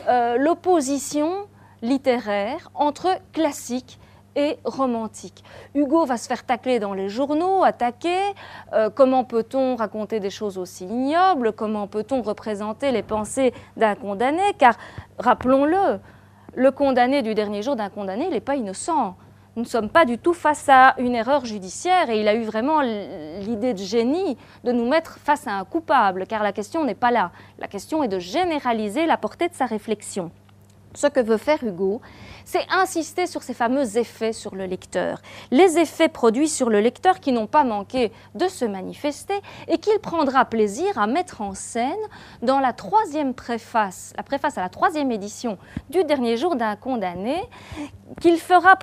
[0.09, 1.47] euh, l'opposition
[1.83, 4.01] littéraire entre classique
[4.39, 5.43] et romantique.
[5.75, 8.21] Hugo va se faire tacler dans les journaux, attaquer.
[8.73, 14.43] Euh, comment peut-on raconter des choses aussi ignobles Comment peut-on représenter les pensées d'un condamné
[14.59, 14.77] Car,
[15.19, 16.01] rappelons-le,
[16.55, 19.17] le condamné du dernier jour d'un condamné, n'est pas innocent.
[19.57, 22.45] Nous ne sommes pas du tout face à une erreur judiciaire et il a eu
[22.45, 26.95] vraiment l'idée de génie de nous mettre face à un coupable, car la question n'est
[26.95, 27.33] pas là.
[27.59, 30.31] La question est de généraliser la portée de sa réflexion.
[30.95, 32.01] Ce que veut faire Hugo,
[32.45, 35.21] c'est insister sur ces fameux effets sur le lecteur.
[35.51, 39.39] Les effets produits sur le lecteur qui n'ont pas manqué de se manifester
[39.69, 41.93] et qu'il prendra plaisir à mettre en scène
[42.41, 45.59] dans la troisième préface, la préface à la troisième édition
[45.91, 47.37] du dernier jour d'un condamné,
[48.21, 48.77] qu'il fera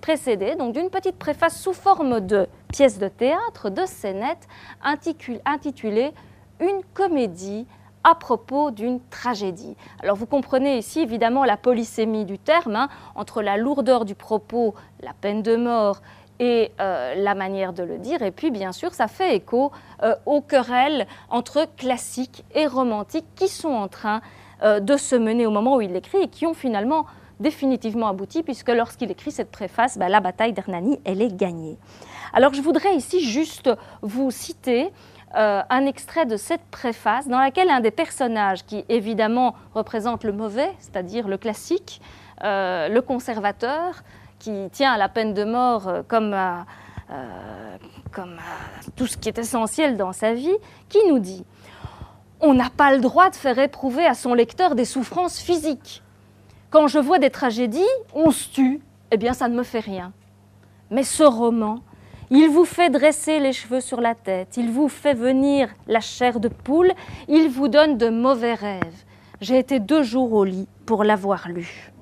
[0.00, 4.46] précéder d'une petite préface sous forme de pièce de théâtre, de scénette,
[4.82, 6.12] intitulée
[6.60, 7.66] Une comédie
[8.06, 9.76] à propos d'une tragédie.
[10.00, 14.76] Alors vous comprenez ici évidemment la polysémie du terme, hein, entre la lourdeur du propos,
[15.02, 16.00] la peine de mort
[16.38, 18.22] et euh, la manière de le dire.
[18.22, 19.72] Et puis, bien sûr, ça fait écho
[20.04, 24.20] euh, aux querelles entre classiques et romantiques qui sont en train
[24.62, 27.06] euh, de se mener au moment où il l'écrit et qui ont finalement
[27.40, 31.76] définitivement abouti, puisque lorsqu'il écrit cette préface, bah, la bataille d'Hernani, elle est gagnée.
[32.32, 33.70] Alors, je voudrais ici juste
[34.02, 34.92] vous citer
[35.34, 40.70] un extrait de cette préface dans laquelle un des personnages qui évidemment représente le mauvais,
[40.78, 42.00] c'est-à-dire le classique,
[42.42, 44.02] le conservateur,
[44.38, 47.76] qui tient à la peine de mort euh, comme, euh,
[48.12, 48.36] comme
[48.94, 50.56] tout ce qui est essentiel dans sa vie,
[50.88, 51.44] qui nous dit
[52.40, 56.02] On n'a pas le droit de faire éprouver à son lecteur des souffrances physiques.
[56.70, 58.80] Quand je vois des tragédies, on se tue,
[59.10, 60.12] eh bien ça ne me fait rien.
[60.90, 61.80] Mais ce roman,
[62.30, 66.40] il vous fait dresser les cheveux sur la tête, il vous fait venir la chair
[66.40, 66.92] de poule,
[67.28, 69.04] il vous donne de mauvais rêves.
[69.40, 71.92] J'ai été deux jours au lit pour l'avoir lu.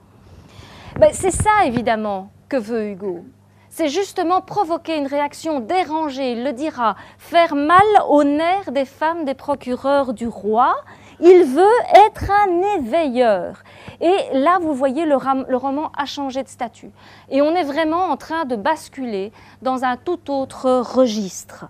[0.98, 3.24] Ben, c'est ça, évidemment, que veut Hugo.
[3.68, 9.24] C'est justement provoquer une réaction dérangée, il le dira, faire mal aux nerfs des femmes
[9.24, 10.76] des procureurs du roi.
[11.20, 13.62] Il veut être un éveilleur.
[14.00, 16.90] Et là, vous voyez, le, roman a changé de statut.
[17.30, 19.32] Et on est vraiment en train de basculer
[19.62, 21.66] dans un tout autre registre.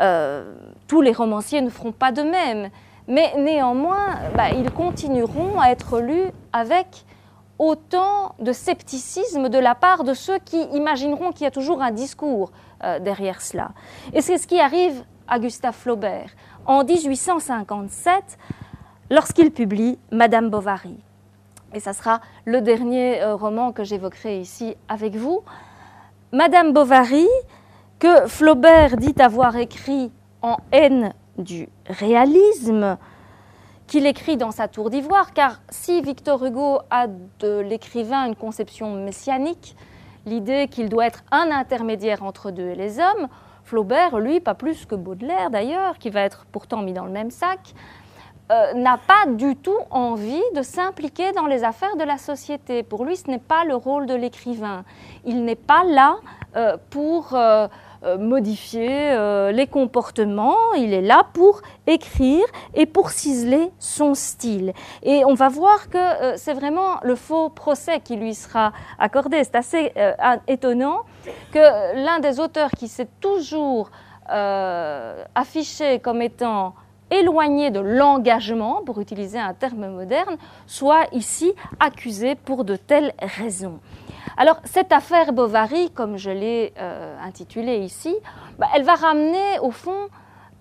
[0.00, 0.54] Euh,
[0.88, 2.70] tous les romanciers ne feront pas de même,
[3.06, 7.04] mais néanmoins, bah, ils continueront à être lus avec
[7.58, 11.92] autant de scepticisme de la part de ceux qui imagineront qu'il y a toujours un
[11.92, 12.50] discours
[12.82, 13.70] euh, derrière cela.
[14.12, 16.30] Et c'est ce qui arrive à Gustave Flaubert
[16.66, 18.38] en 1857
[19.10, 20.98] lorsqu'il publie Madame Bovary.
[21.74, 25.42] Et ça sera le dernier euh, roman que j'évoquerai ici avec vous.
[26.32, 27.28] Madame Bovary,
[27.98, 30.10] que Flaubert dit avoir écrit
[30.42, 32.98] en haine du réalisme,
[33.86, 38.94] qu'il écrit dans sa tour d'ivoire, car si Victor Hugo a de l'écrivain une conception
[38.94, 39.76] messianique,
[40.24, 43.28] l'idée qu'il doit être un intermédiaire entre Dieu et les hommes,
[43.72, 47.30] Flaubert, lui, pas plus que Baudelaire d'ailleurs, qui va être pourtant mis dans le même
[47.30, 47.72] sac,
[48.50, 52.82] euh, n'a pas du tout envie de s'impliquer dans les affaires de la société.
[52.82, 54.84] Pour lui, ce n'est pas le rôle de l'écrivain.
[55.24, 56.16] Il n'est pas là
[56.54, 57.34] euh, pour...
[58.04, 64.72] Euh, modifier euh, les comportements, il est là pour écrire et pour ciseler son style.
[65.04, 69.44] Et on va voir que euh, c'est vraiment le faux procès qui lui sera accordé.
[69.44, 69.92] C'est assez
[70.48, 71.02] étonnant
[71.52, 73.90] que l'un des auteurs qui s'est toujours
[74.28, 76.74] affiché comme étant
[77.12, 83.80] éloigné de l'engagement, pour utiliser un terme moderne, soit ici accusé pour de telles raisons.
[84.36, 88.14] Alors, cette affaire Bovary, comme je l'ai euh, intitulée ici,
[88.58, 90.08] bah, elle va ramener au fond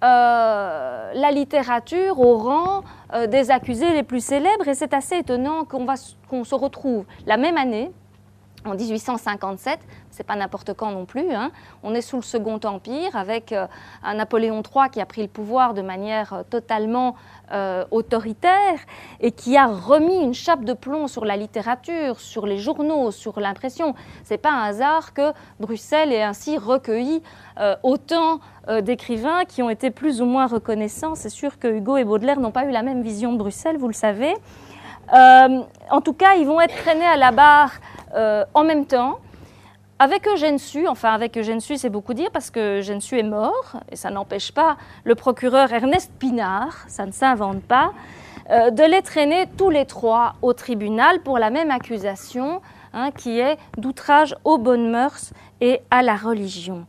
[0.03, 2.81] euh, la littérature au rang
[3.13, 7.55] euh, des accusés les plus célèbres et c'est assez étonnant qu'on se retrouve la même
[7.55, 7.91] année,
[8.65, 9.79] en 1857,
[10.09, 11.31] c'est pas n'importe quand non plus.
[11.33, 11.51] Hein.
[11.83, 13.53] On est sous le Second Empire avec
[14.03, 17.15] un Napoléon III qui a pris le pouvoir de manière totalement
[17.53, 18.79] euh, autoritaire
[19.19, 23.41] et qui a remis une chape de plomb sur la littérature, sur les journaux, sur
[23.41, 23.93] l'impression.
[24.23, 27.21] C'est pas un hasard que Bruxelles ait ainsi recueilli
[27.59, 28.39] euh, autant
[28.69, 31.15] euh, d'écrivains qui ont été plus ou moins reconnaissants.
[31.15, 33.89] C'est sûr que Hugo et Baudelaire n'ont pas eu la même vision de Bruxelles, vous
[33.89, 34.33] le savez.
[35.11, 37.73] en tout cas, ils vont être traînés à la barre
[38.15, 39.19] en même temps.
[40.03, 43.73] Avec Eugène Sue, enfin avec Eugène c'est beaucoup dire parce que Eugène Sue est mort
[43.91, 47.93] et ça n'empêche pas le procureur Ernest Pinard, ça ne s'invente pas,
[48.49, 52.63] euh, de les traîner tous les trois au tribunal pour la même accusation
[52.93, 56.88] hein, qui est d'outrage aux bonnes mœurs et à la religion.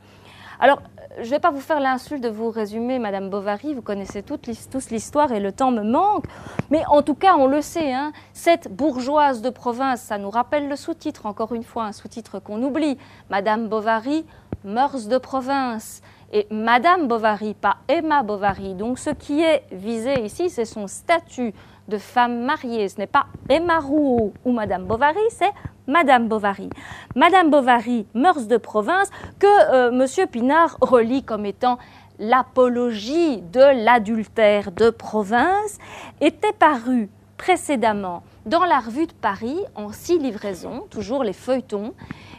[0.58, 0.80] Alors
[1.16, 4.90] je ne vais pas vous faire l'insulte de vous résumer Madame Bovary, vous connaissez tous
[4.90, 6.24] l'histoire et le temps me manque,
[6.70, 10.68] mais en tout cas, on le sait, hein, cette bourgeoise de province, ça nous rappelle
[10.68, 12.98] le sous-titre, encore une fois, un sous-titre qu'on oublie,
[13.30, 14.24] Madame Bovary,
[14.64, 16.02] mœurs de province,
[16.32, 18.74] et Madame Bovary, pas Emma Bovary.
[18.74, 21.52] Donc ce qui est visé ici, c'est son statut
[21.88, 22.88] de femme mariée.
[22.88, 25.52] Ce n'est pas Emma Rouault ou Madame Bovary, c'est
[25.92, 26.70] Madame Bovary.
[27.14, 31.78] Madame Bovary, mœurs de province, que euh, Monsieur Pinard relie comme étant
[32.18, 35.76] l'apologie de l'adultère de province,
[36.22, 41.92] était paru précédemment dans la revue de Paris en six livraisons, toujours les feuilletons.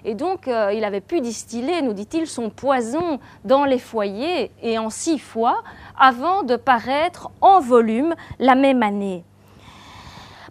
[0.03, 4.79] Et donc, euh, il avait pu distiller, nous dit-il, son poison dans les foyers et
[4.79, 5.61] en six fois
[5.95, 9.23] avant de paraître en volume la même année.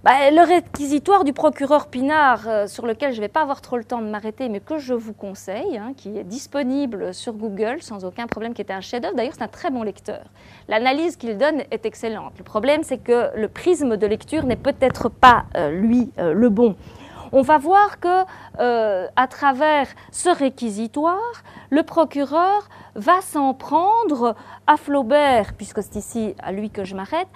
[0.05, 3.77] Bah, Le réquisitoire du procureur Pinard, euh, sur lequel je ne vais pas avoir trop
[3.77, 7.83] le temps de m'arrêter, mais que je vous conseille, hein, qui est disponible sur Google
[7.83, 9.15] sans aucun problème, qui était un chef-d'œuvre.
[9.15, 10.24] D'ailleurs, c'est un très bon lecteur.
[10.69, 12.33] L'analyse qu'il donne est excellente.
[12.39, 16.49] Le problème, c'est que le prisme de lecture n'est peut-être pas, euh, lui, euh, le
[16.49, 16.77] bon
[17.35, 18.24] on va voir que
[18.59, 21.43] à travers ce réquisitoire,
[21.73, 24.36] le procureur va s'en prendre
[24.66, 27.28] à Flaubert, puisque c'est ici à lui que je m'arrête,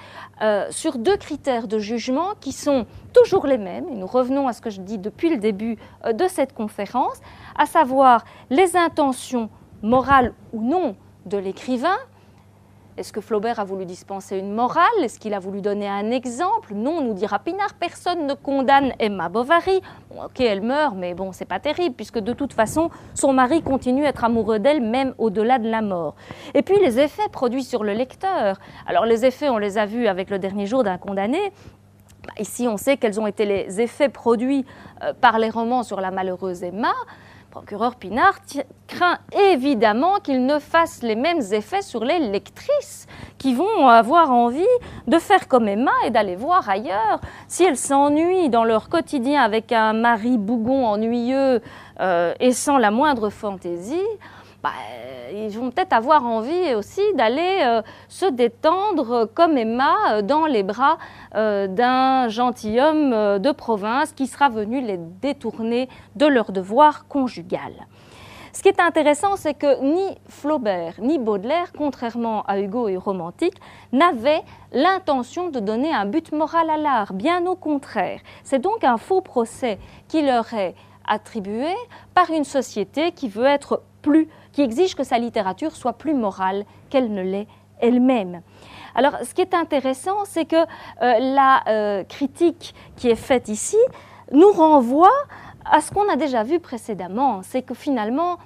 [0.43, 2.85] euh, sur deux critères de jugement qui sont
[3.15, 6.13] toujours les mêmes, et nous revenons à ce que je dis depuis le début euh,
[6.13, 7.19] de cette conférence,
[7.59, 9.49] à savoir les intentions
[9.81, 11.97] morales ou non de l'écrivain,
[12.97, 14.87] est-ce que Flaubert a voulu dispenser une morale?
[15.03, 16.73] Est-ce qu'il a voulu donner un exemple?
[16.75, 19.83] Non, nous dira Pinard, personne ne condamne Emma Bovary.
[20.13, 24.07] ok, elle meurt, mais bon, c'est pas terrible, puisque de toute façon, son mari continue
[24.07, 26.15] à être amoureux d'elle, même au-delà de la mort.
[26.55, 28.59] Et puis les effets produits sur le lecteur.
[28.87, 31.53] Alors les effets, on les a vus avec le dernier jour d'un condamné.
[32.27, 34.65] Bah, ici, on sait quels ont été les effets produits
[35.03, 36.95] euh, par les romans sur la malheureuse Emma
[37.57, 38.41] procureur Pinard
[38.87, 39.17] craint
[39.51, 43.07] évidemment qu'il ne fasse les mêmes effets sur les lectrices
[43.39, 44.75] qui vont avoir envie
[45.07, 47.19] de faire comme Emma et d'aller voir ailleurs.
[47.49, 51.63] Si elles s'ennuient dans leur quotidien avec un mari bougon ennuyeux
[52.01, 54.11] euh, et sans la moindre fantaisie,
[54.67, 54.73] bah,
[55.33, 60.65] ils vont peut-être avoir envie aussi d'aller euh, se détendre comme Emma euh, dans les
[60.65, 60.99] bras
[61.37, 67.87] euh, d'un gentilhomme de province qui sera venu les détourner de leur devoir conjugal.
[68.53, 73.61] Ce qui est intéressant, c'est que ni Flaubert ni Baudelaire, contrairement à Hugo et Romantique,
[73.93, 78.19] n'avaient l'intention de donner un but moral à l'art, bien au contraire.
[78.43, 79.79] C'est donc un faux procès
[80.09, 80.75] qui leur est
[81.07, 81.73] attribué
[82.15, 83.83] par une société qui veut être
[84.53, 87.47] qui exige que sa littérature soit plus morale qu'elle ne l'est
[87.81, 88.41] elle-même.
[88.95, 90.65] Alors, ce qui est intéressant, c'est que euh,
[91.01, 93.77] la euh, critique qui est faite ici
[94.33, 95.13] nous renvoie
[95.71, 97.41] à ce qu'on a déjà vu précédemment.
[97.43, 98.39] C'est que finalement,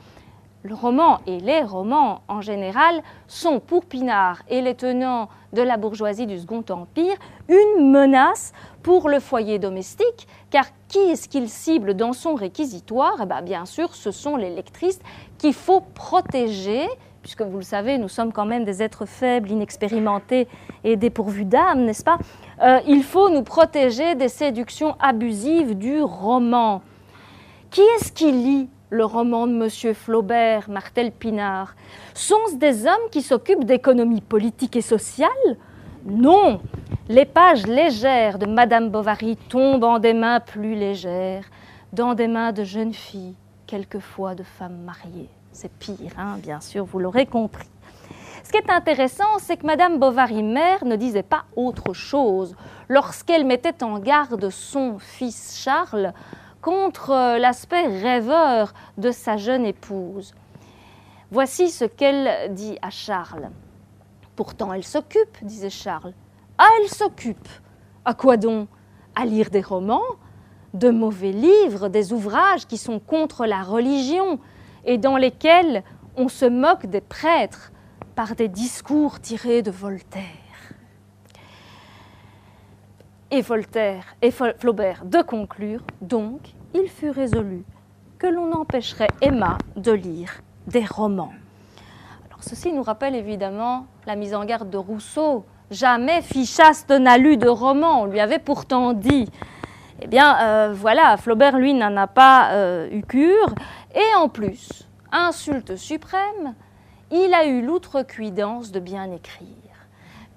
[0.62, 5.76] le roman et les romans en général sont pour Pinard et les tenants de la
[5.76, 7.16] bourgeoisie du Second Empire
[7.48, 13.16] une menace pour le foyer domestique, car qui est-ce qu'il cible dans son réquisitoire?
[13.22, 14.98] Eh bien, bien sûr, ce sont les lectrices
[15.38, 16.88] qu'il faut protéger,
[17.22, 20.48] puisque vous le savez, nous sommes quand même des êtres faibles, inexpérimentés
[20.82, 22.18] et dépourvus d'âme, n'est-ce pas?
[22.62, 26.82] Euh, Il faut nous protéger des séductions abusives du roman.
[27.70, 29.94] Qui est-ce qui lit le roman de M.
[29.94, 31.76] Flaubert, Martel Pinard?
[32.14, 35.28] Sont-ce des hommes qui s'occupent d'économie politique et sociale?
[36.04, 36.62] Non
[37.08, 41.44] Les pages légères de Madame Bovary tombent en des mains plus légères,
[41.92, 43.34] dans des mains de jeunes filles,
[43.66, 45.28] quelquefois de femmes mariées.
[45.52, 47.68] C'est pire, hein, bien sûr, vous l'aurez compris.
[48.44, 52.56] Ce qui est intéressant, c'est que Madame Bovary mère ne disait pas autre chose
[52.88, 56.14] lorsqu'elle mettait en garde son fils Charles
[56.62, 60.34] contre euh, l'aspect rêveur de sa jeune épouse.
[61.30, 63.50] Voici ce qu'elle dit à Charles.
[64.40, 66.14] Pourtant elle s'occupe, disait Charles.
[66.56, 67.46] Ah, elle s'occupe.
[68.06, 68.70] À quoi donc?
[69.14, 70.16] À lire des romans,
[70.72, 74.40] de mauvais livres, des ouvrages qui sont contre la religion
[74.86, 75.84] et dans lesquels
[76.16, 77.70] on se moque des prêtres
[78.14, 80.22] par des discours tirés de Voltaire
[83.30, 87.62] et Voltaire et Flaubert de conclure, donc, il fut résolu
[88.16, 91.34] que l'on empêcherait Emma de lire des romans.
[92.40, 95.44] Ceci nous rappelle évidemment la mise en garde de Rousseau.
[95.70, 99.28] Jamais Fichaste n'a lu de romans, on lui avait pourtant dit.
[100.02, 103.54] Eh bien euh, voilà, Flaubert lui n'en a pas euh, eu cure.
[103.94, 106.54] Et en plus, insulte suprême,
[107.10, 109.46] il a eu l'outrecuidance de bien écrire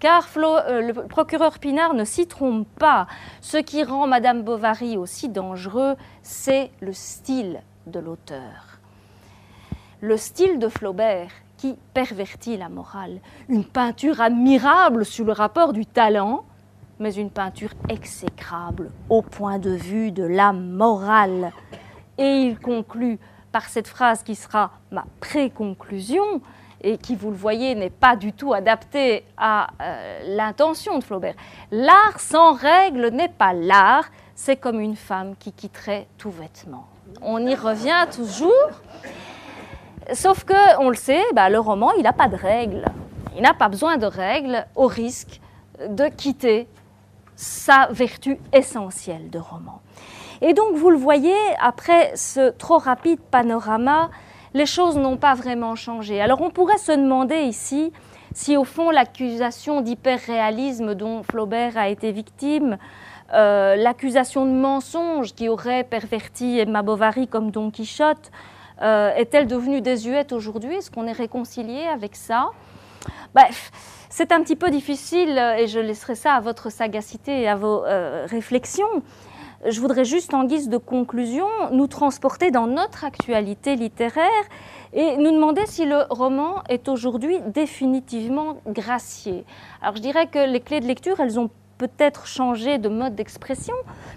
[0.04, 3.08] car euh, le procureur Pinard ne s'y trompe pas.
[3.40, 8.80] Ce qui rend Madame Bovary aussi dangereux, c'est le style de l'auteur.
[10.02, 11.32] Le style de Flaubert
[11.64, 13.22] qui pervertit la morale.
[13.48, 16.44] Une peinture admirable sur le rapport du talent,
[17.00, 21.54] mais une peinture exécrable au point de vue de la morale.
[22.18, 23.18] Et il conclut
[23.54, 26.42] par cette phrase qui sera ma préconclusion
[26.82, 31.36] et qui, vous le voyez, n'est pas du tout adapté à euh, l'intention de Flaubert.
[31.72, 36.88] L'art sans règle n'est pas l'art, c'est comme une femme qui quitterait tout vêtement.
[37.22, 38.52] On y revient toujours,
[40.14, 42.86] sauf que, on le sait, bah, le roman, il n'a pas de règles.
[43.36, 45.40] Il n'a pas besoin de règles au risque
[45.88, 46.68] de quitter
[47.36, 49.82] sa vertu essentielle de roman.
[50.42, 54.10] Et donc, vous le voyez, après ce trop rapide panorama,
[54.54, 56.22] les choses n'ont pas vraiment changé.
[56.22, 57.92] Alors on pourrait se demander ici
[58.34, 62.78] si au fond l'accusation d'hyperréalisme dont Flaubert a été victime
[63.34, 68.32] euh, l'accusation de mensonge qui aurait perverti Emma Bovary comme Don Quichotte
[68.84, 70.76] euh, est-elle devenue désuète aujourd'hui?
[70.76, 72.50] Est-ce qu'on est réconcilié avec ça?
[73.34, 73.72] Bref,
[74.10, 77.84] c'est un petit peu difficile et je laisserai ça à votre sagacité et à vos
[77.86, 79.04] euh, réflexions.
[79.66, 84.28] Je voudrais juste, en guise de conclusion, nous transporter dans notre actualité littéraire
[84.92, 89.46] et nous demander si le roman est aujourd'hui définitivement gracié.
[89.82, 91.50] Alors je dirais que les clés de lecture, elles ont
[91.88, 93.74] peut-être changé de mode d'expression,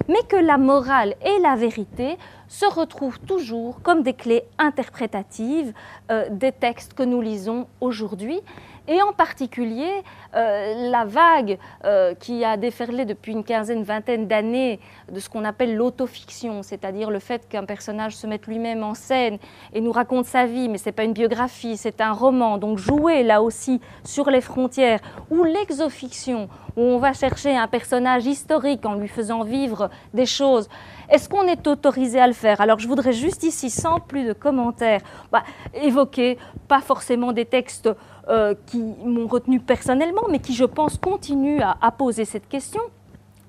[0.07, 2.17] mais que la morale et la vérité
[2.47, 5.73] se retrouvent toujours comme des clés interprétatives
[6.13, 8.41] euh, des textes que nous lisons aujourd'hui
[8.89, 9.91] et en particulier
[10.35, 14.81] euh, la vague euh, qui a déferlé depuis une quinzaine, vingtaine d'années
[15.11, 19.39] de ce qu'on appelle l'autofiction, c'est-à-dire le fait qu'un personnage se mette lui-même en scène
[19.73, 22.79] et nous raconte sa vie, mais ce n'est pas une biographie, c'est un roman, donc
[22.79, 25.01] jouer là aussi sur les frontières,
[25.31, 30.69] ou l'exofiction, où on va chercher un personnage historique en lui faisant vivre des choses.
[31.09, 32.61] Est-ce qu'on est autorisé à le faire?
[32.61, 35.01] Alors je voudrais juste ici, sans plus de commentaires,
[35.33, 35.45] bah,
[35.75, 36.39] évoquer
[36.69, 37.89] pas forcément des textes
[38.28, 42.81] euh, qui m'ont retenu personnellement, mais qui, je pense, continuent à, poser cette question.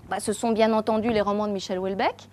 [0.08, 2.28] Bah, ce sont bien entendu les romans de Michel Houellebecq,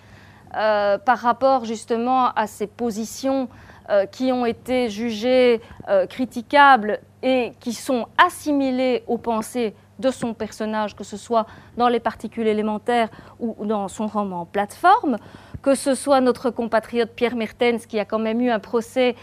[0.54, 3.48] euh, par rapport justement à ces positions
[3.88, 5.62] euh, qui ont été jugées
[6.10, 11.46] critiquables et qui sont assimilées aux pensées de son personnage, que ce soit
[11.78, 13.08] dans les particules élémentaires
[13.40, 15.16] ou dans son roman Plateforme,
[15.62, 19.14] que ce soit notre compatriote Pierre Mertens qui a quand même eu un procès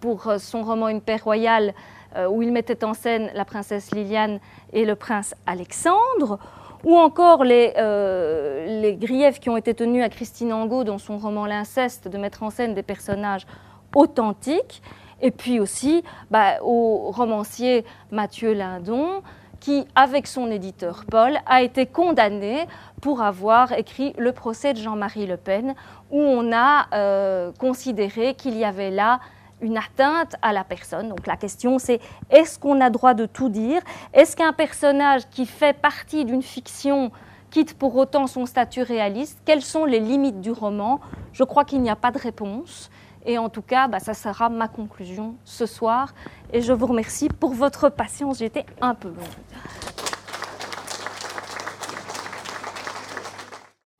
[0.00, 1.74] pour son roman Une paix royale
[2.30, 4.40] où il mettait en scène la princesse Liliane
[4.72, 6.38] et le prince Alexandre,
[6.84, 11.18] ou encore les, euh, les griefs qui ont été tenus à Christine Angot dans son
[11.18, 13.46] roman L'inceste, de mettre en scène des personnages
[13.94, 14.82] authentiques,
[15.20, 19.22] et puis aussi bah, au romancier Mathieu Lindon,
[19.58, 22.66] qui, avec son éditeur Paul, a été condamné
[23.02, 25.74] pour avoir écrit le procès de Jean-Marie Le Pen,
[26.12, 29.18] où on a euh, considéré qu'il y avait là
[29.60, 31.08] une atteinte à la personne.
[31.08, 33.82] Donc la question c'est est-ce qu'on a droit de tout dire?
[34.12, 37.10] Est-ce qu'un personnage qui fait partie d'une fiction
[37.50, 39.38] quitte pour autant son statut réaliste?
[39.44, 41.00] Quelles sont les limites du roman?
[41.32, 42.90] Je crois qu'il n'y a pas de réponse.
[43.26, 46.14] Et en tout cas, bah, ça sera ma conclusion ce soir.
[46.52, 48.38] Et je vous remercie pour votre patience.
[48.38, 50.07] J'étais un peu longue.